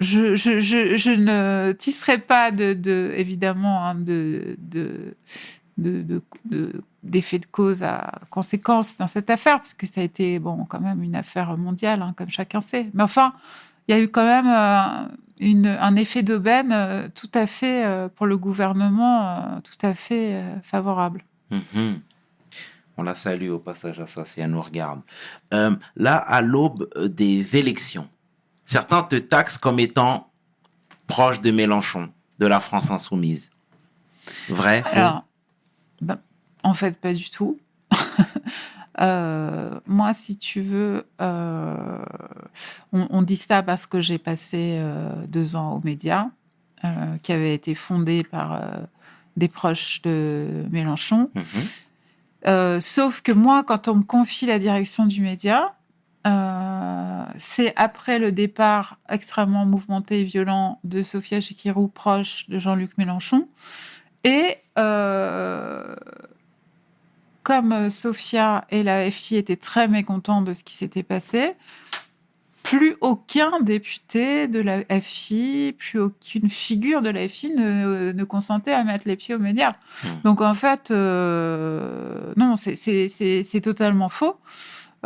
je, 0.00 1.14
ne 1.16 1.72
tisserai 1.72 2.18
pas 2.18 2.50
de, 2.50 2.72
de- 2.74 3.12
évidemment 3.16 3.84
hein, 3.86 3.94
de, 3.94 4.56
de, 4.58 5.14
de, 5.78 6.02
de- 6.02 6.22
de- 6.44 6.82
d'effet 7.02 7.38
de 7.38 7.46
cause 7.46 7.82
à 7.82 8.10
conséquence 8.30 8.96
dans 8.96 9.06
cette 9.06 9.30
affaire, 9.30 9.58
parce 9.58 9.74
que 9.74 9.86
ça 9.86 10.00
a 10.00 10.04
été 10.04 10.38
bon, 10.38 10.64
quand 10.64 10.80
même 10.80 11.02
une 11.02 11.14
affaire 11.16 11.56
mondiale, 11.56 12.02
hein, 12.02 12.14
comme 12.16 12.30
chacun 12.30 12.60
sait. 12.60 12.88
Mais 12.94 13.02
enfin, 13.02 13.32
il 13.86 13.94
y 13.94 13.98
a 13.98 14.02
eu 14.02 14.08
quand 14.08 14.24
même 14.24 14.48
euh, 14.48 15.08
une, 15.40 15.66
un 15.66 15.94
effet 15.96 16.22
d'aubaine 16.22 16.72
euh, 16.72 17.08
tout 17.14 17.30
à 17.34 17.46
fait, 17.46 17.84
euh, 17.84 18.08
pour 18.08 18.26
le 18.26 18.36
gouvernement, 18.36 19.28
euh, 19.28 19.60
tout 19.62 19.86
à 19.86 19.94
fait 19.94 20.42
favorable. 20.62 21.24
Mhm. 21.50 22.00
On 22.98 23.02
la 23.02 23.14
salue 23.14 23.50
au 23.50 23.58
passage 23.58 24.00
à 24.00 24.06
ça, 24.06 24.24
si 24.24 24.40
elle 24.40 24.50
nous 24.50 24.62
regarde. 24.62 25.02
Là, 25.52 26.16
à 26.16 26.40
l'aube 26.40 26.88
des 27.10 27.54
élections, 27.56 28.08
certains 28.64 29.02
te 29.02 29.16
taxent 29.16 29.58
comme 29.58 29.78
étant 29.78 30.30
proche 31.06 31.42
de 31.42 31.50
Mélenchon, 31.50 32.08
de 32.38 32.46
la 32.46 32.58
France 32.58 32.90
insoumise. 32.90 33.50
Vrai 34.48 34.82
faux? 34.82 35.22
Ben, 36.00 36.18
en 36.62 36.74
fait, 36.74 36.98
pas 36.98 37.12
du 37.12 37.30
tout. 37.30 37.58
Euh, 38.98 39.78
moi, 39.86 40.14
si 40.14 40.38
tu 40.38 40.62
veux, 40.62 41.06
euh, 41.20 41.98
on, 42.92 43.06
on 43.10 43.20
dit 43.20 43.36
ça 43.36 43.62
parce 43.62 43.86
que 43.86 44.00
j'ai 44.00 44.16
passé 44.16 44.78
euh, 44.80 45.26
deux 45.26 45.54
ans 45.54 45.74
aux 45.74 45.84
médias, 45.84 46.28
qui 47.22 47.32
avaient 47.32 47.52
été 47.52 47.74
fondés 47.74 48.22
par 48.22 48.62
des 49.36 49.48
proches 49.48 50.00
de 50.02 50.64
Mélenchon. 50.70 51.30
Mhm. 51.34 52.80
Sauf 52.80 53.22
que 53.22 53.32
moi, 53.32 53.64
quand 53.64 53.88
on 53.88 53.96
me 53.96 54.02
confie 54.04 54.46
la 54.46 54.60
direction 54.60 55.04
du 55.04 55.20
média, 55.20 55.74
c'est 57.38 57.74
après 57.74 58.20
le 58.20 58.30
départ 58.30 58.98
extrêmement 59.08 59.66
mouvementé 59.66 60.20
et 60.20 60.24
violent 60.24 60.78
de 60.84 61.02
Sophia 61.02 61.40
Chikirou, 61.40 61.88
proche 61.88 62.48
de 62.48 62.60
Jean-Luc 62.60 62.96
Mélenchon. 62.98 63.48
Et 64.26 64.56
euh, 64.76 65.94
comme 67.44 67.90
Sophia 67.90 68.64
et 68.70 68.82
la 68.82 69.08
FI 69.08 69.36
étaient 69.36 69.56
très 69.56 69.86
mécontents 69.86 70.42
de 70.42 70.52
ce 70.52 70.64
qui 70.64 70.74
s'était 70.74 71.04
passé, 71.04 71.54
plus 72.64 72.96
aucun 73.00 73.60
député 73.60 74.48
de 74.48 74.58
la 74.58 74.82
FI, 75.00 75.76
plus 75.78 76.00
aucune 76.00 76.48
figure 76.48 77.02
de 77.02 77.10
la 77.10 77.28
FI 77.28 77.50
ne, 77.50 78.10
ne 78.10 78.24
consentait 78.24 78.72
à 78.72 78.82
mettre 78.82 79.06
les 79.06 79.14
pieds 79.14 79.36
aux 79.36 79.38
médias. 79.38 79.76
Hmm. 80.02 80.08
Donc 80.24 80.40
en 80.40 80.54
fait, 80.56 80.90
euh, 80.90 82.32
non, 82.36 82.56
c'est 82.56 83.60
totalement 83.62 84.08
faux. 84.08 84.34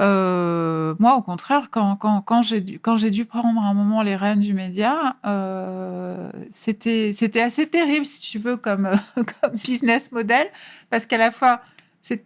Euh, 0.00 0.94
moi, 0.98 1.16
au 1.16 1.22
contraire, 1.22 1.68
quand, 1.70 1.96
quand, 1.96 2.22
quand 2.22 2.42
j'ai 2.42 2.60
dû, 2.60 2.80
dû 3.10 3.24
prendre 3.26 3.60
un 3.60 3.74
moment 3.74 4.02
les 4.02 4.16
rênes 4.16 4.40
du 4.40 4.54
média, 4.54 5.16
euh, 5.26 6.30
c'était 6.52 7.14
assez 7.42 7.66
terrible, 7.68 8.06
si 8.06 8.20
tu 8.20 8.38
veux, 8.38 8.56
comme, 8.56 8.88
comme 9.14 9.52
business 9.62 10.10
model, 10.12 10.46
parce 10.88 11.04
qu'à 11.06 11.18
la 11.18 11.30
fois, 11.30 11.60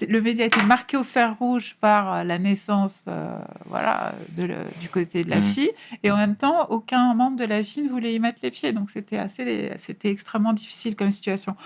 le 0.09 0.21
média 0.21 0.45
était 0.47 0.63
marqué 0.63 0.97
au 0.97 1.03
fer 1.03 1.37
rouge 1.37 1.77
par 1.81 2.23
la 2.23 2.39
naissance 2.39 3.07
euh, 3.09 3.37
voilà, 3.67 4.15
de 4.37 4.45
le- 4.45 4.57
du 4.81 4.89
côté 4.89 5.25
de 5.25 5.31
la 5.31 5.39
Mhm. 5.39 5.43
fille, 5.43 5.71
et 6.05 6.13
en 6.13 6.17
même 6.17 6.37
temps, 6.37 6.67
aucun 6.71 7.13
membre 7.15 7.37
de 7.39 7.45
la 7.45 7.65
fille 7.65 7.83
ne 7.83 7.89
voulait 7.89 8.15
y 8.15 8.21
mettre 8.21 8.39
les 8.45 8.53
pieds. 8.53 8.73
Donc 8.73 8.91
c'était 8.91 9.19
assez, 9.19 9.73
c'était 9.81 10.11
extrêmement 10.11 10.53
difficile 10.53 10.95
comme 10.95 11.11
situation. 11.11 11.57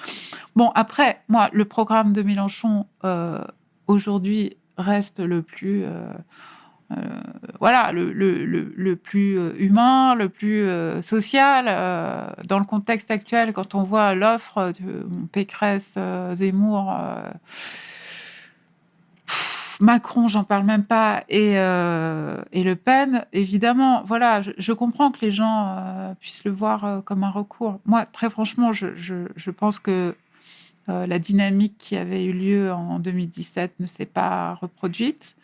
Bon, 0.56 0.70
après, 0.74 1.20
moi, 1.28 1.50
le 1.52 1.66
programme 1.66 2.12
de 2.12 2.22
Mélenchon 2.22 2.86
aujourd'hui 3.86 4.56
reste 4.78 5.20
le 5.20 5.42
plus, 5.42 5.84
euh, 5.84 6.12
euh, 6.92 6.96
voilà, 7.60 7.92
le, 7.92 8.12
le- 8.12 8.44
le- 8.46 8.96
plus 8.96 9.38
euh, 9.38 9.52
humain, 9.58 10.14
le 10.14 10.28
plus 10.28 10.66
social. 11.02 11.66
dans 12.46 12.58
le 12.58 12.64
contexte 12.64 13.10
actuel, 13.10 13.52
quand 13.52 13.74
on 13.74 13.82
voit 13.84 14.14
l'offre 14.14 14.72
de 14.80 15.06
Pécresse, 15.32 15.96
Zemmour. 16.32 16.94
Macron, 19.80 20.26
j'en 20.26 20.42
parle 20.42 20.64
même 20.64 20.82
pas, 20.84 21.22
et, 21.28 21.52
et 21.52 22.62
Le 22.64 22.74
Pen, 22.74 23.24
évidemment, 23.32 24.02
voilà, 24.04 24.42
je, 24.42 24.72
comprends 24.72 25.12
que 25.12 25.18
les 25.20 25.30
gens 25.30 26.14
puissent 26.18 26.44
le 26.44 26.50
voir 26.50 27.02
comme 27.04 27.22
un 27.22 27.30
recours. 27.30 27.78
Moi, 27.86 28.04
très 28.06 28.28
franchement, 28.28 28.72
je- 28.72 29.26
je 29.36 29.50
pense 29.52 29.78
que 29.78 30.16
euh, 30.89 31.07
la 31.07 31.18
dynamique 31.18 31.76
qui 31.78 31.97
avait 31.97 32.24
eu 32.24 32.32
lieu 32.32 32.72
en 32.72 32.99
2017 32.99 33.74
ne 33.80 33.86
s'est 33.86 34.07
pas 34.07 34.55
reproduite. 34.55 35.36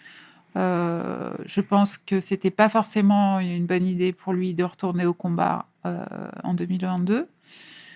Euh, 0.57 1.35
je 1.45 1.61
pense 1.61 1.99
que 1.99 2.21
c'était 2.21 2.51
pas 2.51 2.69
forcément 2.69 3.41
une 3.41 3.67
bonne 3.67 3.85
idée 3.85 4.13
pour 4.13 4.33
lui 4.33 4.55
de 4.55 4.65
retourner 4.65 5.05
au 5.05 5.15
combat 5.15 5.67
euh, 5.85 6.05
en 6.45 6.55
2022. 6.55 7.29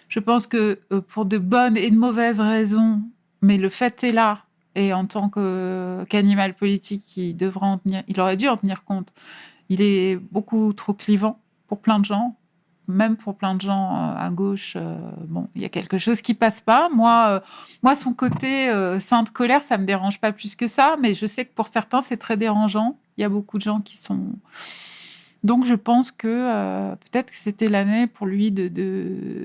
Je 0.09 0.21
pense 0.21 0.47
que 0.47 0.75
pour 1.09 1.25
de 1.25 1.39
bonnes 1.39 1.77
et 1.77 1.91
de 1.91 1.97
mauvaises 1.97 2.41
raisons, 2.41 3.01
mais 3.43 3.59
le 3.59 3.69
fait 3.69 4.05
est 4.05 4.13
là, 4.13 4.45
et 4.75 4.93
en 4.93 5.07
tant 5.07 5.29
qu'animal 5.29 6.55
politique, 6.55 7.17
il, 7.17 7.37
en 7.61 7.79
tenir, 7.79 8.03
il 8.09 8.21
aurait 8.21 8.37
dû 8.37 8.49
en 8.49 8.57
tenir 8.57 8.85
compte. 8.85 9.13
Il 9.69 9.81
est 9.81 10.17
beaucoup 10.17 10.73
trop 10.73 10.95
clivant 10.95 11.41
pour 11.67 11.81
plein 11.81 11.99
de 11.99 12.05
gens, 12.05 12.37
même 12.89 13.17
pour 13.17 13.37
plein 13.37 13.55
de 13.55 13.61
gens 13.61 13.95
euh, 13.95 14.15
à 14.17 14.31
gauche. 14.31 14.73
euh, 14.77 14.97
bon, 15.27 15.49
il 15.55 15.63
y 15.63 15.65
a 15.65 15.69
quelque 15.69 15.99
chose 15.99 16.23
qui 16.23 16.35
passe 16.35 16.61
pas. 16.61 16.89
Moi, 16.89 17.27
euh, 17.29 17.41
moi 17.83 17.95
son 17.95 18.15
côté 18.15 18.69
sainte 19.01 19.31
colère, 19.31 19.63
ça 19.63 19.79
me 19.79 19.85
dérange 19.85 20.19
pas 20.19 20.33
plus 20.33 20.57
que 20.57 20.67
ça, 20.67 20.97
mais 20.99 21.15
je 21.15 21.27
sais 21.27 21.45
que 21.45 21.53
pour 21.55 21.69
certains, 21.69 22.03
c'est 22.03 22.17
très 22.17 22.37
dérangeant. 22.37 22.97
Il 23.17 23.21
y 23.21 23.25
a 23.25 23.29
beaucoup 23.29 23.59
de 23.59 23.63
gens 23.63 23.81
qui 23.81 23.97
sont. 23.97 24.33
Donc, 25.45 25.65
je 25.65 25.75
pense 25.75 26.11
que 26.11 26.95
peut-être 26.95 27.31
que 27.31 27.39
c'était 27.39 27.69
l'année 27.69 28.07
pour 28.07 28.27
lui 28.27 28.51
de, 28.51 28.69
de, 28.69 29.45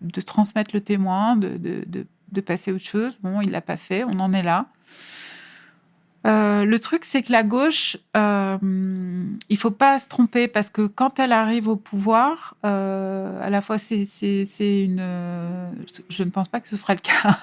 de 0.00 0.20
transmettre 0.20 0.70
le 0.74 0.80
témoin, 0.80 1.36
de, 1.36 1.56
de, 1.56 2.06
de, 2.32 2.40
passer 2.40 2.72
autre 2.72 2.84
chose. 2.84 3.18
Bon, 3.22 3.40
il 3.40 3.50
l'a 3.50 3.60
pas 3.60 3.76
fait, 3.76 4.04
on 4.04 4.18
en 4.20 4.32
est 4.32 4.42
là. 4.42 4.66
Euh, 6.26 6.64
le 6.64 6.80
truc, 6.80 7.04
c'est 7.04 7.22
que 7.22 7.32
la 7.32 7.42
gauche, 7.42 7.98
euh, 8.16 8.56
il 9.48 9.56
faut 9.58 9.70
pas 9.70 9.98
se 9.98 10.08
tromper 10.08 10.48
parce 10.48 10.70
que 10.70 10.86
quand 10.86 11.18
elle 11.18 11.32
arrive 11.32 11.68
au 11.68 11.76
pouvoir, 11.76 12.56
euh, 12.64 13.38
à 13.42 13.50
la 13.50 13.60
fois 13.60 13.78
c'est 13.78 14.06
une, 14.58 15.04
je 16.08 16.22
ne 16.22 16.30
pense 16.30 16.48
pas 16.48 16.60
que 16.60 16.68
ce 16.68 16.76
sera 16.76 16.94
le 16.94 17.00
cas 17.00 17.38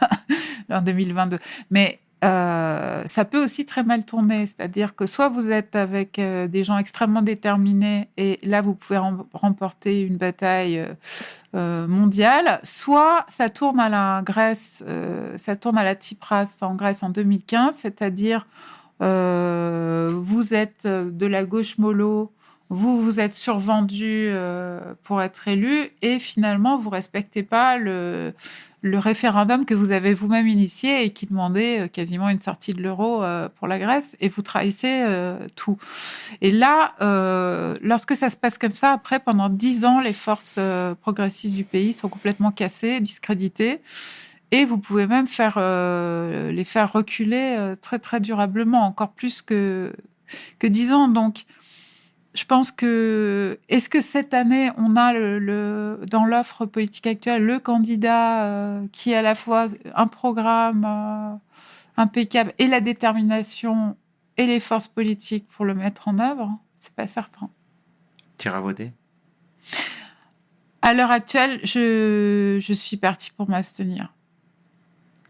en 0.75 0.81
2022, 0.81 1.37
mais 1.69 1.99
euh, 2.23 3.03
ça 3.05 3.25
peut 3.25 3.43
aussi 3.43 3.65
très 3.65 3.83
mal 3.83 4.05
tourner. 4.05 4.45
C'est-à-dire 4.45 4.95
que 4.95 5.05
soit 5.07 5.29
vous 5.29 5.49
êtes 5.49 5.75
avec 5.75 6.19
euh, 6.19 6.47
des 6.47 6.63
gens 6.63 6.77
extrêmement 6.77 7.21
déterminés 7.21 8.09
et 8.17 8.39
là 8.43 8.61
vous 8.61 8.75
pouvez 8.75 8.99
rem- 8.99 9.23
remporter 9.33 10.01
une 10.01 10.17
bataille 10.17 10.85
euh, 11.55 11.87
mondiale, 11.87 12.59
soit 12.63 13.25
ça 13.27 13.49
tourne 13.49 13.79
à 13.79 13.89
la 13.89 14.21
Grèce, 14.23 14.83
ça 15.35 15.55
tourne 15.55 15.77
à 15.77 15.83
la 15.83 15.95
Tsipras 15.95 16.57
en 16.61 16.75
Grèce 16.75 17.03
en 17.03 17.09
2015, 17.09 17.75
c'est-à-dire 17.75 18.45
vous 18.99 20.53
êtes 20.53 20.85
de 20.85 21.25
la 21.25 21.43
gauche 21.43 21.77
mollo 21.79 22.31
vous 22.71 23.03
vous 23.03 23.19
êtes 23.19 23.33
survendu 23.33 24.29
euh, 24.29 24.79
pour 25.03 25.21
être 25.21 25.49
élu 25.49 25.89
et 26.01 26.19
finalement 26.19 26.77
vous 26.77 26.89
respectez 26.89 27.43
pas 27.43 27.77
le, 27.77 28.33
le 28.81 28.97
référendum 28.97 29.65
que 29.65 29.73
vous 29.73 29.91
avez 29.91 30.13
vous-même 30.13 30.47
initié 30.47 31.03
et 31.03 31.09
qui 31.11 31.25
demandait 31.25 31.81
euh, 31.81 31.87
quasiment 31.89 32.29
une 32.29 32.39
sortie 32.39 32.73
de 32.73 32.81
l'euro 32.81 33.23
euh, 33.23 33.49
pour 33.57 33.67
la 33.67 33.77
Grèce 33.77 34.15
et 34.21 34.29
vous 34.29 34.41
trahissez 34.41 35.03
euh, 35.03 35.35
tout. 35.57 35.77
Et 36.39 36.53
là, 36.53 36.93
euh, 37.01 37.75
lorsque 37.81 38.15
ça 38.15 38.29
se 38.29 38.37
passe 38.37 38.57
comme 38.57 38.71
ça, 38.71 38.93
après 38.93 39.19
pendant 39.19 39.49
dix 39.49 39.83
ans, 39.83 39.99
les 39.99 40.13
forces 40.13 40.57
progressistes 41.01 41.53
du 41.53 41.65
pays 41.65 41.91
sont 41.91 42.07
complètement 42.07 42.51
cassées, 42.51 43.01
discréditées. 43.01 43.81
Et 44.51 44.63
vous 44.63 44.77
pouvez 44.77 45.07
même 45.07 45.27
faire, 45.27 45.57
les 45.57 46.63
faire 46.65 46.91
reculer 46.91 47.73
très 47.81 47.99
très 47.99 48.19
durablement, 48.19 48.85
encore 48.85 49.11
plus 49.11 49.41
que, 49.41 49.93
que 50.59 50.67
10 50.67 50.91
ans. 50.91 51.07
Donc, 51.07 51.45
je 52.33 52.45
pense 52.45 52.71
que 52.71 53.59
est-ce 53.69 53.89
que 53.89 53.99
cette 54.01 54.33
année 54.33 54.71
on 54.77 54.95
a 54.95 55.11
le, 55.13 55.37
le- 55.39 55.99
dans 56.09 56.25
l'offre 56.25 56.65
politique 56.65 57.07
actuelle 57.07 57.43
le 57.45 57.59
candidat 57.59 58.45
euh, 58.45 58.87
qui 58.91 59.13
a 59.13 59.19
à 59.19 59.21
la 59.21 59.35
fois 59.35 59.67
un 59.95 60.07
programme 60.07 60.85
euh, 60.87 61.35
impeccable 61.97 62.53
et 62.57 62.67
la 62.67 62.79
détermination 62.81 63.97
et 64.37 64.45
les 64.47 64.59
forces 64.61 64.87
politiques 64.87 65.45
pour 65.49 65.65
le 65.65 65.73
mettre 65.73 66.07
en 66.07 66.19
œuvre 66.19 66.57
C'est 66.77 66.93
pas 66.93 67.07
certain. 67.07 67.49
Tu 68.37 68.47
iras 68.47 68.61
voter 68.61 68.93
À 70.81 70.93
l'heure 70.93 71.11
actuelle, 71.11 71.59
je, 71.63 72.57
je 72.61 72.73
suis 72.73 72.97
partie 72.97 73.31
pour 73.31 73.49
m'abstenir. 73.49 74.13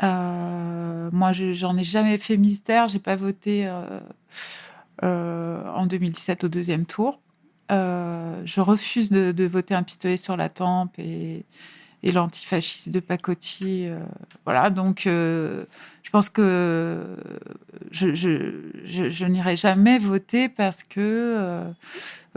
Euh, 0.03 1.09
moi, 1.11 1.33
je- 1.33 1.53
j'en 1.53 1.75
ai 1.77 1.83
jamais 1.83 2.17
fait 2.17 2.37
mystère. 2.37 2.87
J'ai 2.87 2.99
pas 2.99 3.15
voté 3.15 3.67
en 5.03 5.85
2017 5.85 6.43
au 6.43 6.47
deuxième 6.47 6.85
tour. 6.85 7.19
Euh, 7.71 8.41
je 8.45 8.59
refuse 8.59 9.09
de, 9.11 9.31
de 9.31 9.45
voter 9.45 9.73
un 9.75 9.83
pistolet 9.83 10.17
sur 10.17 10.35
la 10.35 10.49
tempe 10.49 10.93
et, 10.99 11.45
et 12.03 12.11
l'antifasciste 12.11 12.89
de 12.89 12.99
Pacotti. 12.99 13.87
euh, 13.87 13.99
voilà, 14.45 14.69
donc 14.69 15.07
euh, 15.07 15.65
je 16.03 16.09
pense 16.09 16.27
que 16.29 17.15
je, 17.91 18.13
je, 18.13 18.53
je, 18.83 19.09
je 19.09 19.25
n'irai 19.25 19.55
jamais 19.55 19.99
voter 19.99 20.49
parce 20.49 20.83
que 20.83 20.99
euh, 20.99 21.71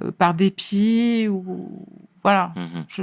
euh, 0.02 0.12
par 0.12 0.34
dépit 0.34 1.26
ou 1.28 1.84
voilà. 2.22 2.52
Mhm. 2.56 2.84
Je, 2.88 3.02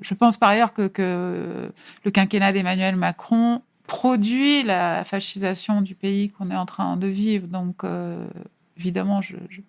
je 0.00 0.14
pense 0.14 0.36
par 0.36 0.50
ailleurs 0.50 0.72
que, 0.72 0.86
que 0.86 1.72
le 2.04 2.10
quinquennat 2.10 2.52
d'Emmanuel 2.52 2.96
Macron 2.96 3.62
produit 3.86 4.62
la 4.62 5.04
fascisation 5.04 5.82
du 5.82 5.94
pays 5.94 6.30
qu'on 6.30 6.50
est 6.50 6.56
en 6.56 6.64
train 6.66 6.96
de 6.96 7.06
vivre. 7.06 7.46
Donc, 7.48 7.84
euh, 7.84 8.26
évidemment, 8.78 9.22
je, 9.22 9.36
je- 9.50 9.60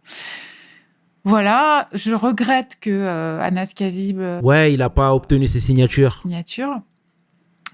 Voilà, 1.24 1.88
je 1.93 2.14
regrette 2.14 2.78
que 2.80 2.89
euh, 2.91 3.39
Anas 3.41 3.74
Kazib 3.76 4.20
euh, 4.20 4.41
Ouais, 4.41 4.74
il 4.74 4.78
n'a 4.80 4.89
pas 4.89 5.14
obtenu 5.16 5.47
ses 5.47 5.60
signatures. 5.60 6.22
signature. 6.22 6.82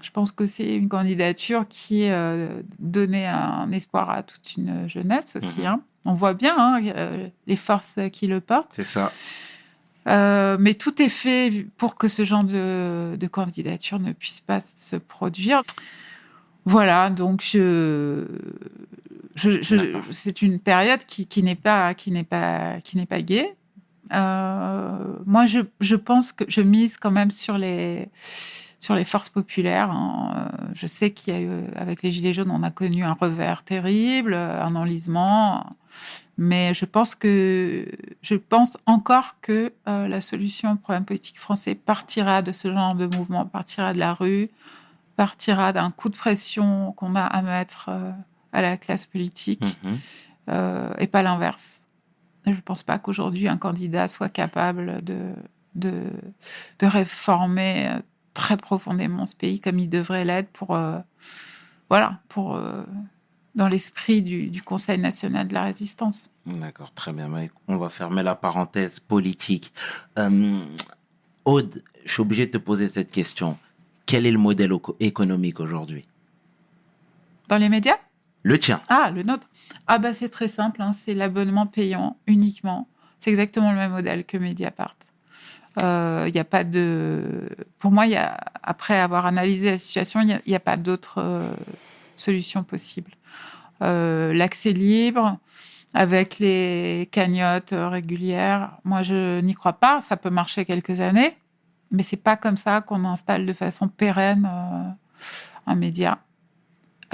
Je 0.00 0.10
pense 0.10 0.32
que 0.32 0.46
c'est 0.46 0.74
une 0.74 0.88
candidature 0.88 1.66
qui 1.68 2.08
euh, 2.10 2.48
donnait 2.80 3.26
un 3.26 3.70
espoir 3.70 4.10
à 4.10 4.22
toute 4.24 4.56
une 4.56 4.88
jeunesse 4.88 5.36
aussi. 5.36 5.60
Mhm. 5.60 5.66
hein. 5.66 5.80
On 6.04 6.12
voit 6.14 6.34
bien 6.34 6.54
hein, 6.58 6.80
les 7.46 7.56
forces 7.56 7.96
qui 8.10 8.26
le 8.26 8.40
portent. 8.40 8.72
C'est 8.74 8.86
ça. 8.86 9.12
Euh, 10.08 10.56
mais 10.58 10.74
tout 10.74 11.00
est 11.00 11.08
fait 11.08 11.64
pour 11.76 11.94
que 11.94 12.08
ce 12.08 12.24
genre 12.24 12.42
de, 12.42 13.14
de 13.14 13.26
candidature 13.28 14.00
ne 14.00 14.10
puisse 14.10 14.40
pas 14.40 14.60
se 14.60 14.96
produire. 14.96 15.62
Voilà, 16.64 17.08
donc 17.10 17.40
je. 17.42 18.26
C'est 20.10 20.42
une 20.42 20.58
période 20.60 21.04
qui, 21.04 21.26
qui 21.26 21.42
n'est 21.42 21.54
pas 21.54 21.94
qui 21.94 22.10
n'est 22.10 22.24
pas 22.24 22.80
qui 22.80 22.96
n'est 22.96 23.06
pas 23.06 23.22
gaie. 23.22 23.54
Euh, 24.12 24.98
moi, 25.24 25.46
je, 25.46 25.60
je 25.80 25.96
pense 25.96 26.32
que 26.32 26.44
je 26.48 26.60
mise 26.60 26.96
quand 26.98 27.10
même 27.10 27.30
sur 27.30 27.56
les 27.56 28.10
sur 28.78 28.94
les 28.94 29.04
forces 29.04 29.28
populaires. 29.30 29.90
hein. 29.90 30.32
Euh, 30.36 30.66
Je 30.74 30.86
sais 30.86 31.12
qu'il 31.12 31.32
y 31.32 31.36
a 31.36 31.40
eu 31.40 31.50
avec 31.76 32.02
les 32.02 32.12
gilets 32.12 32.34
jaunes, 32.34 32.50
on 32.50 32.62
a 32.62 32.70
connu 32.70 33.04
un 33.04 33.12
revers 33.12 33.62
terrible, 33.62 34.34
un 34.34 34.74
enlisement. 34.76 35.64
Mais 36.38 36.72
je 36.74 36.84
pense 36.86 37.14
que 37.14 37.86
je 38.22 38.34
pense 38.34 38.76
encore 38.86 39.36
que 39.40 39.72
euh, 39.88 40.08
la 40.08 40.20
solution 40.20 40.72
au 40.72 40.76
problème 40.76 41.04
politique 41.04 41.38
français 41.38 41.74
partira 41.74 42.42
de 42.42 42.52
ce 42.52 42.72
genre 42.72 42.94
de 42.94 43.06
mouvement, 43.06 43.44
partira 43.46 43.92
de 43.92 43.98
la 43.98 44.14
rue, 44.14 44.48
partira 45.16 45.72
d'un 45.72 45.90
coup 45.90 46.08
de 46.08 46.16
pression 46.16 46.92
qu'on 46.92 47.14
a 47.14 47.22
à 47.22 47.42
mettre 47.42 47.86
euh, 47.90 48.10
à 48.52 48.62
la 48.62 48.76
classe 48.76 49.06
politique 49.06 49.64
Mhm. 49.84 49.98
euh, 50.50 50.92
et 50.98 51.06
pas 51.06 51.22
l'inverse. 51.22 51.86
Je 52.46 52.50
ne 52.50 52.56
pense 52.60 52.82
pas 52.82 52.98
qu'aujourd'hui 52.98 53.48
un 53.48 53.56
candidat 53.56 54.08
soit 54.08 54.28
capable 54.28 55.02
de, 55.04 55.32
de, 55.74 56.04
de 56.80 56.86
réformer 56.86 57.88
très 58.34 58.56
profondément 58.56 59.24
ce 59.26 59.36
pays 59.36 59.60
comme 59.60 59.78
il 59.78 59.88
devrait 59.88 60.24
l'être 60.24 60.50
pour, 60.50 60.74
euh, 60.74 60.98
voilà, 61.88 62.20
pour, 62.28 62.56
euh, 62.56 62.82
dans 63.54 63.68
l'esprit 63.68 64.22
du, 64.22 64.48
du 64.48 64.62
Conseil 64.62 64.98
national 64.98 65.46
de 65.48 65.54
la 65.54 65.62
résistance. 65.64 66.28
D'accord, 66.46 66.92
très 66.92 67.12
bien. 67.12 67.30
On 67.68 67.76
va 67.76 67.88
fermer 67.90 68.22
la 68.22 68.34
parenthèse 68.34 68.98
politique. 68.98 69.72
Aude, 71.44 71.82
je 72.04 72.12
suis 72.12 72.22
obligé 72.22 72.46
de 72.46 72.52
te 72.52 72.58
poser 72.58 72.88
cette 72.88 73.12
question. 73.12 73.58
Quel 74.06 74.26
est 74.26 74.30
le 74.30 74.38
modèle 74.38 74.72
économique 75.00 75.60
aujourd'hui? 75.60 76.04
Dans 77.48 77.58
les 77.58 77.68
médias? 77.68 77.98
Le 78.42 78.58
tien. 78.58 78.80
Ah, 78.88 79.10
le 79.14 79.22
nôtre. 79.22 79.48
Ah 79.86 79.98
bah 79.98 80.14
c'est 80.14 80.28
très 80.28 80.48
simple, 80.48 80.82
hein, 80.82 80.92
c'est 80.92 81.14
l'abonnement 81.14 81.66
payant 81.66 82.16
uniquement. 82.26 82.88
C'est 83.18 83.30
exactement 83.30 83.70
le 83.70 83.78
même 83.78 83.92
modèle 83.92 84.24
que 84.24 84.36
Mediapart. 84.36 84.96
Il 85.78 86.32
n'y 86.32 86.40
a 86.40 86.44
pas 86.44 86.64
de. 86.64 87.48
Pour 87.78 87.92
moi, 87.92 88.04
après 88.62 88.98
avoir 88.98 89.26
analysé 89.26 89.70
la 89.70 89.78
situation, 89.78 90.20
il 90.20 90.40
n'y 90.46 90.54
a, 90.54 90.60
pas 90.60 90.76
d'autre 90.76 91.14
euh, 91.18 91.50
solution 92.16 92.62
possible. 92.62 93.12
Euh, 93.82 94.32
L'accès 94.32 94.72
libre, 94.72 95.38
avec 95.94 96.38
les 96.38 97.08
cagnottes 97.10 97.72
euh, 97.72 97.88
régulières, 97.88 98.78
moi 98.84 99.02
je 99.02 99.40
n'y 99.40 99.54
crois 99.54 99.74
pas. 99.74 100.00
Ça 100.00 100.16
peut 100.16 100.30
marcher 100.30 100.64
quelques 100.64 101.00
années, 101.00 101.36
mais 101.90 102.02
c'est 102.02 102.16
pas 102.16 102.36
comme 102.36 102.56
ça 102.56 102.80
qu'on 102.80 103.04
installe 103.04 103.44
de 103.44 103.52
façon 103.52 103.88
pérenne 103.88 104.48
euh, 104.50 104.90
un 105.66 105.74
média. 105.74 106.18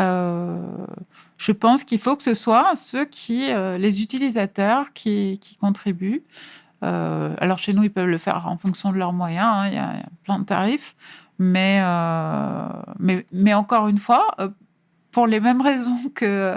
Euh, 0.00 0.86
je 1.36 1.52
pense 1.52 1.84
qu'il 1.84 1.98
faut 1.98 2.16
que 2.16 2.22
ce 2.22 2.34
soit 2.34 2.76
ceux 2.76 3.04
qui, 3.04 3.52
euh, 3.52 3.78
les 3.78 4.02
utilisateurs 4.02 4.92
qui, 4.92 5.40
contribuent. 5.60 6.24
Euh, 6.84 7.34
alors 7.38 7.58
chez 7.58 7.72
nous, 7.72 7.84
ils 7.84 7.90
peuvent 7.90 8.06
le 8.06 8.18
faire 8.18 8.46
en 8.46 8.56
fonction 8.56 8.92
de 8.92 8.98
leurs 8.98 9.12
moyens. 9.12 9.46
hein, 9.46 9.68
Il 9.68 9.74
y, 9.74 9.78
a 9.78 9.94
plein 10.24 10.38
de 10.38 10.44
tarifs, 10.44 10.94
mais 11.38 11.82
encore 13.54 13.88
une 13.88 13.98
fois, 13.98 14.28
pour 15.18 15.26
les 15.26 15.40
mêmes 15.40 15.60
raisons 15.60 15.98
que 16.14 16.54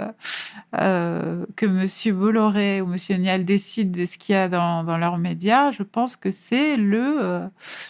euh, 0.80 1.44
que 1.56 1.66
Monsieur 1.66 2.12
Bolloré 2.12 2.80
ou 2.80 2.86
Monsieur 2.86 3.16
Niel 3.16 3.44
décident 3.44 3.90
de 4.00 4.06
ce 4.06 4.16
qu'il 4.18 4.36
y 4.36 4.38
a 4.38 4.48
dans, 4.48 4.84
dans 4.84 4.98
leurs 4.98 5.18
médias, 5.18 5.72
je 5.72 5.82
pense 5.82 6.14
que 6.14 6.30
c'est 6.30 6.76
le 6.76 7.16
euh, 7.20 7.48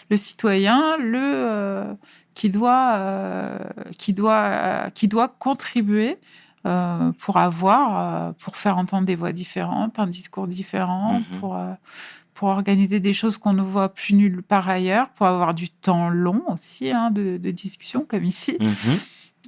le 0.09 0.17
citoyen, 0.17 0.97
le 0.97 1.19
euh, 1.21 1.93
qui 2.33 2.49
doit 2.49 2.93
euh, 2.95 3.59
qui 3.99 4.13
doit 4.13 4.89
qui 4.95 5.07
doit 5.07 5.27
contribuer 5.27 6.17
euh, 6.65 7.11
pour 7.19 7.37
avoir 7.37 7.83
euh, 7.91 8.31
pour 8.43 8.55
faire 8.55 8.79
entendre 8.79 9.05
des 9.05 9.15
voix 9.15 9.31
différentes, 9.31 9.99
un 9.99 10.07
discours 10.07 10.47
différent, 10.47 11.19
Mhm. 11.19 11.39
pour 11.39 11.55
euh, 11.55 11.73
pour 12.33 12.47
organiser 12.49 12.99
des 12.99 13.13
choses 13.13 13.37
qu'on 13.37 13.53
ne 13.53 13.61
voit 13.61 13.89
plus 13.89 14.15
nulle 14.15 14.41
part 14.41 14.67
ailleurs, 14.67 15.09
pour 15.09 15.27
avoir 15.27 15.53
du 15.53 15.69
temps 15.69 16.09
long 16.09 16.41
aussi 16.47 16.89
hein, 16.91 17.11
de, 17.11 17.37
de 17.37 17.51
discussion 17.51 18.05
comme 18.09 18.23
ici. 18.23 18.57
Mhm. 18.59 18.97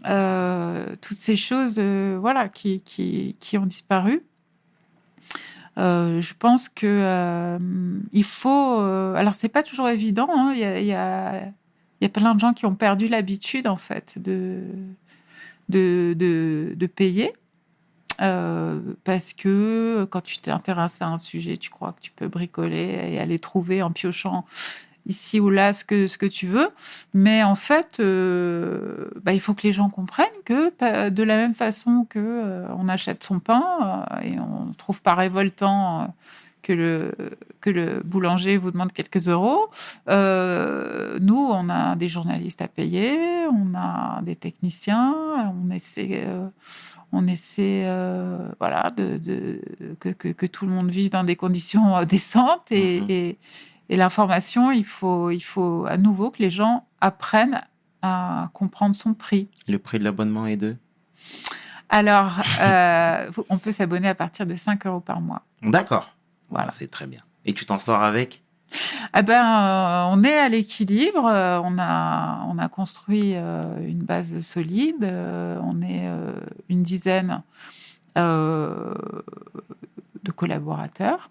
Euh, 0.07 0.95
toutes 1.01 1.17
ces 1.17 1.35
choses 1.35 1.75
euh, 1.77 2.17
voilà, 2.19 2.47
qui, 2.49 2.81
qui, 2.81 3.57
ont 3.57 3.65
disparu. 3.65 4.23
Euh, 5.77 6.21
je 6.21 6.33
pense 6.37 6.69
que 6.69 7.57
il 8.11 8.23
faut. 8.23 8.79
euh, 8.81 9.15
alors, 9.15 9.33
c'est 9.33 9.49
pas 9.49 9.63
toujours 9.63 9.89
évident. 9.89 10.29
hein, 10.31 10.51
Il 10.53 10.59
y, 10.59 10.63
a, 10.63 10.79
il 10.79 10.85
y, 10.85 10.89
il 10.89 12.03
y 12.03 12.05
a 12.05 12.09
plein 12.09 12.35
de 12.35 12.39
gens 12.39 12.53
qui 12.53 12.65
ont 12.65 12.75
perdu 12.75 13.07
l'habitude, 13.07 13.67
en 13.67 13.77
fait, 13.77 14.19
de, 14.21 14.61
de, 15.69 16.13
de, 16.15 16.87
payer. 16.87 17.33
Parce 18.17 19.33
que 19.33 20.05
quand 20.09 20.21
tu 20.21 20.37
t'intéresses 20.37 21.01
à 21.01 21.07
un 21.07 21.17
sujet, 21.17 21.57
tu 21.57 21.69
crois 21.69 21.93
que 21.93 22.01
tu 22.01 22.11
peux 22.11 22.27
bricoler 22.27 23.13
et 23.13 23.19
aller 23.19 23.39
trouver 23.39 23.81
en 23.81 23.91
piochant 23.91 24.45
ici 25.05 25.39
ou 25.39 25.49
là 25.49 25.73
ce 25.73 25.83
que, 25.85 26.07
ce 26.07 26.17
que 26.17 26.25
tu 26.25 26.47
veux. 26.47 26.69
Mais 27.13 27.43
en 27.43 27.55
fait, 27.55 27.99
euh, 27.99 29.09
bah, 29.23 29.33
il 29.33 29.39
faut 29.39 29.53
que 29.53 29.63
les 29.67 29.73
gens 29.73 29.89
comprennent 29.89 30.25
que 30.45 30.69
pa- 30.69 31.09
de 31.09 31.23
la 31.23 31.35
même 31.37 31.53
façon 31.53 32.05
que 32.09 32.19
euh, 32.19 32.67
on 32.77 32.87
achète 32.89 33.23
son 33.23 33.39
pain 33.39 33.63
euh, 33.83 34.21
et 34.21 34.39
on 34.39 34.65
ne 34.67 34.73
trouve 34.73 35.01
pas 35.01 35.15
révoltant 35.15 36.13
que 36.61 36.73
le, 36.73 37.11
que 37.61 37.69
le 37.69 38.01
boulanger 38.03 38.57
vous 38.57 38.71
demande 38.71 38.91
quelques 38.91 39.27
euros. 39.29 39.69
Euh, 40.09 41.19
nous, 41.21 41.37
on 41.51 41.69
a 41.69 41.95
des 41.95 42.09
journalistes 42.09 42.61
à 42.61 42.67
payer, 42.67 43.19
on 43.51 43.75
a 43.77 44.21
des 44.23 44.35
techniciens, 44.35 45.15
on 45.63 45.69
essaie, 45.69 46.23
euh, 46.25 46.47
on 47.11 47.27
essaie 47.27 47.83
euh, 47.85 48.49
voilà, 48.59 48.89
de, 48.97 49.17
de- 49.17 49.61
que, 49.99 50.09
que, 50.09 50.29
que 50.29 50.45
tout 50.47 50.65
le 50.65 50.71
monde 50.71 50.89
vive 50.89 51.11
dans 51.11 51.23
des 51.23 51.35
conditions 51.35 52.03
décentes. 52.03 52.71
Et, 52.71 53.01
Mhm. 53.01 53.05
et, 53.09 53.37
et 53.89 53.97
l'information, 53.97 54.71
il 54.71 54.85
faut, 54.85 55.29
il 55.31 55.41
faut 55.41 55.85
à 55.87 55.97
nouveau 55.97 56.31
que 56.31 56.39
les 56.41 56.49
gens 56.49 56.87
apprennent 57.01 57.61
à 58.01 58.49
comprendre 58.53 58.95
son 58.95 59.13
prix. 59.13 59.49
Le 59.67 59.79
prix 59.79 59.99
de 59.99 60.03
l'abonnement 60.03 60.45
est 60.47 60.57
de 60.57 60.75
Alors, 61.89 62.33
euh, 62.61 63.29
on 63.49 63.57
peut 63.57 63.71
s'abonner 63.71 64.07
à 64.09 64.15
partir 64.15 64.45
de 64.45 64.55
5 64.55 64.85
euros 64.85 64.99
par 64.99 65.21
mois. 65.21 65.43
D'accord. 65.61 66.09
Voilà. 66.49 66.71
C'est 66.73 66.89
très 66.89 67.07
bien. 67.07 67.21
Et 67.45 67.53
tu 67.53 67.65
t'en 67.65 67.79
sors 67.79 68.01
avec? 68.03 68.43
Ah 69.13 69.21
ben, 69.21 69.45
euh, 69.45 70.03
on 70.11 70.23
est 70.23 70.37
à 70.37 70.49
l'équilibre. 70.49 71.25
euh, 71.25 71.59
on 71.63 71.77
a, 71.79 72.45
on 72.47 72.57
a 72.57 72.67
construit 72.67 73.33
euh, 73.35 73.77
une 73.87 74.03
base 74.03 74.39
solide. 74.39 75.03
on 75.05 75.81
est 75.81 76.09
une 76.69 76.83
dizaine 76.83 77.41
de 78.15 78.93
collaborateurs. 80.35 81.29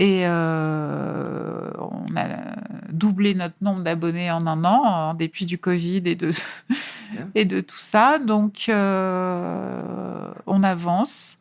Et 0.00 0.20
euh, 0.28 1.70
on 1.78 2.16
a 2.16 2.24
doublé 2.92 3.34
notre 3.34 3.56
nombre 3.60 3.82
d'abonnés 3.82 4.30
en 4.30 4.46
un 4.46 4.64
an, 4.64 4.84
en 4.84 5.14
dépit 5.14 5.44
du 5.44 5.58
Covid 5.58 6.02
et 6.04 6.14
de, 6.14 6.30
et 7.34 7.44
de 7.44 7.60
tout 7.60 7.76
ça. 7.78 8.20
Donc, 8.20 8.66
euh, 8.68 10.30
on 10.46 10.62
avance. 10.62 11.38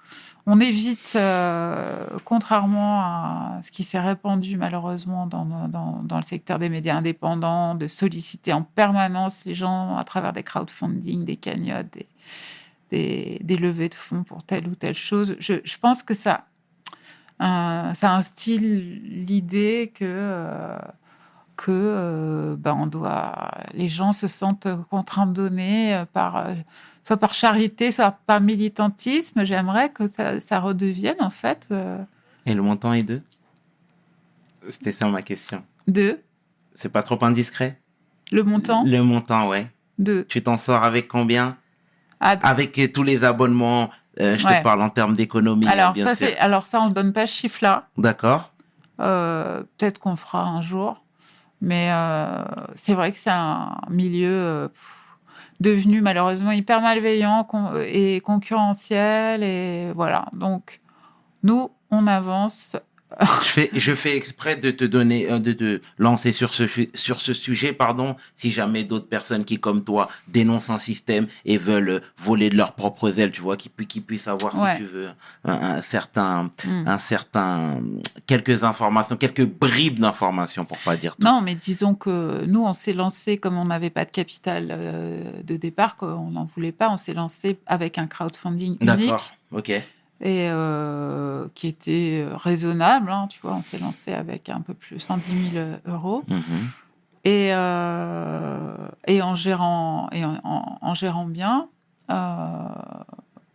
On 0.47 0.60
évite, 0.60 1.14
euh, 1.16 2.08
contrairement 2.24 3.01
à 3.01 3.60
ce 3.62 3.70
qui 3.70 3.84
s'est 3.84 3.99
répandu 3.99 4.58
malheureusement 4.58 5.28
dans, 5.28 5.45
dans, 5.45 6.01
dans 6.03 6.18
le 6.18 6.24
secteur 6.24 6.58
des 6.58 6.70
médias 6.70 6.95
indépendants, 6.95 7.76
de 7.76 7.88
solliciter 7.88 8.53
en 8.53 8.64
permanence 8.64 9.45
les 9.45 9.53
gens 9.53 9.97
à 9.97 10.03
travers 10.03 10.34
des 10.34 10.43
crowdfunding, 10.43 11.26
des 11.26 11.36
cagnottes, 11.36 11.91
des, 11.91 12.08
des, 12.89 13.39
des 13.43 13.58
levées 13.58 13.89
de 13.89 13.93
fonds 13.93 14.24
pour 14.24 14.41
telle 14.41 14.68
ou 14.68 14.74
telle 14.74 14.95
chose. 14.95 15.36
Je, 15.39 15.55
je 15.64 15.78
pense 15.78 16.01
que 16.01 16.14
ça, 16.14 16.45
euh, 17.42 17.94
ça 17.94 18.16
instille 18.16 19.02
l'idée 19.04 19.92
que, 19.94 20.06
euh, 20.06 20.78
que 21.56 21.72
euh, 21.72 22.56
ben 22.58 22.76
on 22.80 22.88
doit, 22.88 23.52
les 23.74 23.90
gens 23.90 24.12
se 24.12 24.28
sentent 24.28 24.68
contraints 24.90 25.28
de 25.28 25.34
donner 25.34 26.04
par, 26.14 26.48
soit 27.04 27.18
par 27.18 27.34
charité, 27.34 27.92
soit 27.92 28.12
par 28.26 28.42
militantisme. 28.42 29.46
J'aimerais 29.46 29.90
que 29.90 30.08
ça, 30.08 30.40
ça 30.40 30.60
redevienne 30.60 31.18
en 31.20 31.30
fait 31.30 31.70
Et 32.46 32.54
le 32.54 32.62
montant 32.62 32.94
est 32.94 33.04
de? 33.04 33.22
C'était 34.70 34.92
ça 34.92 35.08
ma 35.08 35.22
question. 35.22 35.64
de? 35.88 36.20
C'est 36.76 36.90
pas 36.90 37.04
trop 37.04 37.24
indiscret? 37.24 37.80
Le 38.32 38.44
montant? 38.44 38.84
Le 38.86 39.02
montant, 39.02 39.48
ouais. 39.48 39.72
de 40.00 40.26
Tu 40.28 40.42
t'en 40.44 40.58
sors 40.58 40.84
avec 40.84 41.08
combien? 41.08 41.58
Ah, 42.20 42.38
Avec 42.42 42.92
tous 42.94 43.04
les 43.04 43.24
abonnements, 43.24 43.90
euh, 44.20 44.36
je 44.36 44.45
Ouais. 44.47 44.59
te 44.59 44.63
parle 44.63 44.82
en 44.82 44.89
termes 44.89 45.15
d'économie. 45.15 45.68
alors 45.68 45.93
bien 45.93 46.05
ça 46.07 46.15
sûr. 46.15 46.28
c'est 46.28 46.38
alors 46.38 46.65
ça 46.65 46.82
on 46.82 46.89
donne 46.89 47.13
pas 47.13 47.28
ce 47.28 47.34
chiffre 47.34 47.59
là. 47.61 47.88
D'accord. 47.97 48.53
Euh, 48.99 49.63
Peut-être 49.78 49.99
qu'on 49.99 50.15
fera 50.15 50.43
un 50.43 50.61
jour, 50.61 51.03
mais 51.61 51.89
euh, 51.91 52.43
c'est 52.76 52.93
vrai 52.95 53.11
que 53.11 53.18
c'est 53.18 53.30
un 53.32 53.78
milieu 53.89 54.72
devenu 55.59 56.01
malheureusement 56.01 56.51
hyper 56.51 56.82
malveillant 56.82 57.43
con- 57.43 57.72
et 57.88 58.22
concurrentiel 58.22 59.43
et 59.43 59.91
voilà. 59.95 60.26
Donc 60.34 60.82
nous 61.43 61.70
on 61.91 62.07
avance. 62.07 62.76
Je 63.43 63.49
fais, 63.49 63.70
je 63.74 63.95
fais 63.95 64.15
exprès 64.15 64.55
de 64.57 64.70
te 64.70 64.84
donner, 64.84 65.32
euh, 65.32 65.39
de 65.39 65.51
te 65.53 65.82
lancer 65.97 66.32
sur 66.32 66.53
ce, 66.53 66.68
su- 66.68 66.89
sur 66.93 67.20
ce 67.20 67.34
sujet, 67.34 67.74
pardon, 67.74 68.15
si 68.36 68.51
jamais 68.51 68.84
d'autres 68.84 69.07
personnes 69.07 69.43
qui, 69.43 69.59
comme 69.59 69.84
toi, 69.84 70.07
dénoncent 70.28 70.70
un 70.70 70.78
système 70.78 71.26
et 71.45 71.57
veulent 71.57 71.89
euh, 71.89 71.99
voler 72.18 72.49
de 72.51 72.55
leurs 72.55 72.74
propres 72.74 73.18
ailes, 73.20 73.32
tu 73.32 73.41
vois, 73.41 73.57
qui, 73.57 73.72
qui 73.88 74.01
puissent 74.01 74.28
avoir, 74.28 74.53
Ouais. 74.61 74.74
si 74.76 74.82
tu 74.84 74.88
veux, 74.88 75.09
un, 75.45 75.53
un 75.78 75.82
certain, 75.82 76.51
Hmm. 76.63 76.88
un 76.88 76.99
certain, 76.99 77.82
quelques 78.28 78.63
informations, 78.63 79.18
quelques 79.18 79.45
bribes 79.45 79.99
d'informations, 79.99 80.65
pour 80.65 80.78
pas 80.78 80.95
dire 80.95 81.15
tout. 81.15 81.26
Non, 81.26 81.41
mais 81.41 81.55
disons 81.55 81.95
que 81.95 82.45
nous, 82.45 82.63
on 82.63 82.74
s'est 82.74 82.93
lancé 82.93 83.38
comme 83.38 83.57
on 83.57 83.65
n'avait 83.65 83.89
pas 83.89 84.05
de 84.05 84.11
capital 84.11 84.68
euh, 84.70 85.41
de 85.43 85.55
départ, 85.55 85.95
qu'on 85.97 86.30
n'en 86.30 86.47
voulait 86.55 86.72
pas, 86.72 86.89
on 86.91 86.97
s'est 86.97 87.13
lancé 87.15 87.57
avec 87.65 87.97
un 87.97 88.05
crowdfunding 88.05 88.78
unique 88.80 88.84
D'accord. 88.86 89.32
Ok. 89.51 89.72
Et 90.22 90.47
euh, 90.49 91.47
qui 91.53 91.68
était 91.68 92.26
raisonnable. 92.36 93.11
hein, 93.11 93.28
tu 93.30 93.39
vois, 93.41 93.53
on 93.55 93.61
s'est 93.61 93.80
lancé 93.80 94.13
avec 94.13 94.49
un 94.49 94.61
peu 94.61 94.74
plus 94.74 94.99
110 94.99 95.51
000 95.53 95.65
euros 95.86 96.24
Mhm. 96.28 96.41
et 97.24 97.53
euh, 97.53 98.76
et 99.07 99.22
en 99.22 99.36
gérant 99.36 100.09
et 100.11 100.24
en, 100.26 100.36
en- 100.43 100.78
en 100.82 100.93
gérant 100.95 101.26
bien. 101.26 101.70
euh, 102.09 102.13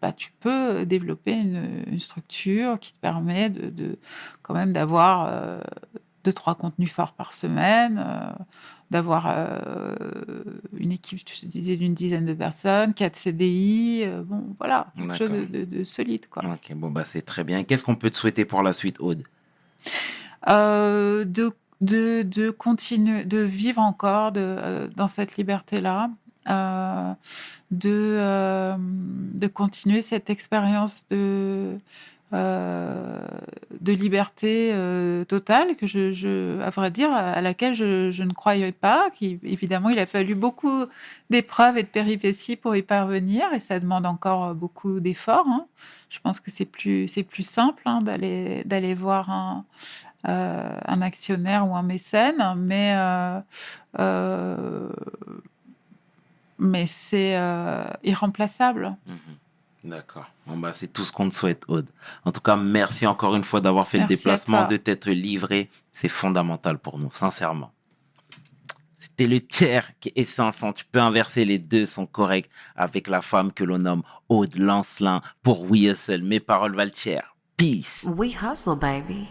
bah, 0.00 0.12
tu 0.12 0.32
peux 0.40 0.84
développer 0.84 1.32
une, 1.38 1.84
une 1.86 2.00
structure 2.00 2.78
qui 2.80 2.92
te 2.92 2.98
permet 2.98 3.50
de, 3.50 3.70
de- 3.70 3.98
quand 4.42 4.52
même 4.52 4.72
d'avoir 4.72 5.28
euh, 5.30 5.60
deux 6.24 6.32
trois 6.32 6.54
contenus 6.54 6.90
forts 6.92 7.12
par 7.12 7.32
semaine, 7.32 8.02
euh, 8.04 8.30
d'avoir 8.90 9.26
euh, 9.28 9.94
une 10.76 10.92
équipe, 10.92 11.18
je 11.26 11.40
te 11.40 11.46
disais, 11.46 11.76
d'une 11.76 11.94
dizaine 11.94 12.26
de 12.26 12.34
personnes, 12.34 12.94
quatre 12.94 13.16
CDI, 13.16 14.02
euh, 14.04 14.22
bon 14.22 14.54
voilà, 14.58 14.86
quelque 14.96 15.06
chose 15.18 15.30
de, 15.32 15.44
de- 15.46 15.64
de 15.78 15.84
solide 15.84 16.26
quoi. 16.28 16.42
Ok, 16.44 16.74
bon, 16.74 16.90
bah, 16.90 17.04
c'est 17.06 17.22
très 17.22 17.42
bien. 17.44 17.64
Qu'est-ce 17.64 17.84
qu'on 17.84 17.96
peut 17.96 18.10
te 18.10 18.16
souhaiter 18.16 18.44
pour 18.44 18.62
la 18.62 18.72
suite, 18.72 19.00
Aude? 19.00 19.22
De, 20.46 21.24
de, 21.80 22.22
de 22.22 22.50
continuer, 22.50 23.24
de 23.24 23.38
vivre 23.38 23.80
encore 23.80 24.32
de, 24.32 24.88
dans 24.96 25.08
cette 25.08 25.36
liberté-là, 25.36 26.10
de, 27.70 28.74
de 29.38 29.46
continuer 29.46 30.00
cette 30.00 30.30
expérience 30.30 31.04
de, 31.10 31.78
de 32.32 33.92
liberté 33.92 34.70
euh, 34.72 35.24
totale, 35.24 35.76
que 35.76 35.86
je, 35.86 36.60
à 36.60 36.70
vrai 36.70 36.90
dire, 36.90 37.10
à 37.12 37.40
laquelle 37.40 37.74
je, 37.74 38.22
ne 38.22 38.32
croyais 38.32 38.72
pas. 38.72 39.10
Évidemment, 39.20 39.90
il 39.90 39.98
a 39.98 40.06
fallu 40.06 40.34
beaucoup 40.34 40.84
d'épreuves 41.30 41.78
et 41.78 41.82
de 41.82 41.88
péripéties 41.88 42.56
pour 42.56 42.74
y 42.76 42.82
parvenir, 42.82 43.52
et 43.52 43.60
ça 43.60 43.78
demande 43.80 44.06
encore 44.06 44.54
beaucoup 44.54 45.00
d'efforts. 45.00 45.48
hein. 45.48 45.66
Je 46.08 46.20
pense 46.20 46.40
que 46.40 46.50
c'est 46.50 46.64
plus, 46.66 47.08
c'est 47.08 47.22
plus 47.22 47.42
simple 47.42 47.82
hein, 47.86 48.00
d'aller, 48.02 48.62
d'aller 48.64 48.94
voir 48.94 49.30
un, 49.30 49.64
euh, 50.28 50.78
un 50.86 51.02
actionnaire 51.02 51.66
ou 51.68 51.74
un 51.74 51.82
mécène, 51.82 52.42
mais, 52.56 52.92
euh, 52.96 53.40
euh, 53.98 54.88
mais 56.58 56.86
c'est 56.86 57.36
euh, 57.36 57.82
irremplaçable. 58.04 58.94
Mhm. 59.06 59.16
D'accord. 59.84 60.26
Bon, 60.46 60.56
bah, 60.56 60.72
c'est 60.72 60.92
tout 60.92 61.02
ce 61.02 61.12
qu'on 61.12 61.28
te 61.28 61.34
souhaite, 61.34 61.64
Aude. 61.66 61.88
En 62.24 62.30
tout 62.30 62.40
cas, 62.40 62.56
merci 62.56 63.06
encore 63.06 63.34
une 63.34 63.42
fois 63.42 63.60
d'avoir 63.60 63.88
fait 63.88 63.98
Merci 63.98 64.12
le 64.12 64.16
déplacement, 64.16 64.66
de 64.66 64.76
t'être 64.76 65.10
livré. 65.10 65.70
C'est 65.90 66.08
fondamental 66.08 66.78
pour 66.78 66.98
nous, 66.98 67.10
sincèrement. 67.12 67.72
C'était 68.96 69.26
le 69.26 69.40
tiers 69.40 69.90
qui 69.98 70.12
est 70.14 70.24
500. 70.24 70.72
Tu 70.74 70.84
peux 70.84 71.00
inverser, 71.00 71.44
les 71.44 71.58
deux 71.58 71.86
sont 71.86 72.06
corrects 72.06 72.48
avec 72.76 73.08
la 73.08 73.20
femme 73.20 73.52
que 73.52 73.64
l'on 73.64 73.78
nomme 73.78 74.02
Aude 74.28 74.56
Lancelin 74.56 75.20
pour 75.42 75.68
We 75.68 75.82
Hustle. 75.82 76.22
Mes 76.22 76.40
paroles 76.40 76.76
valent 76.76 76.92
tiers. 76.92 77.34
Peace. 77.56 78.04
We 78.04 78.36
hustle, 78.40 78.76
baby. 78.76 79.28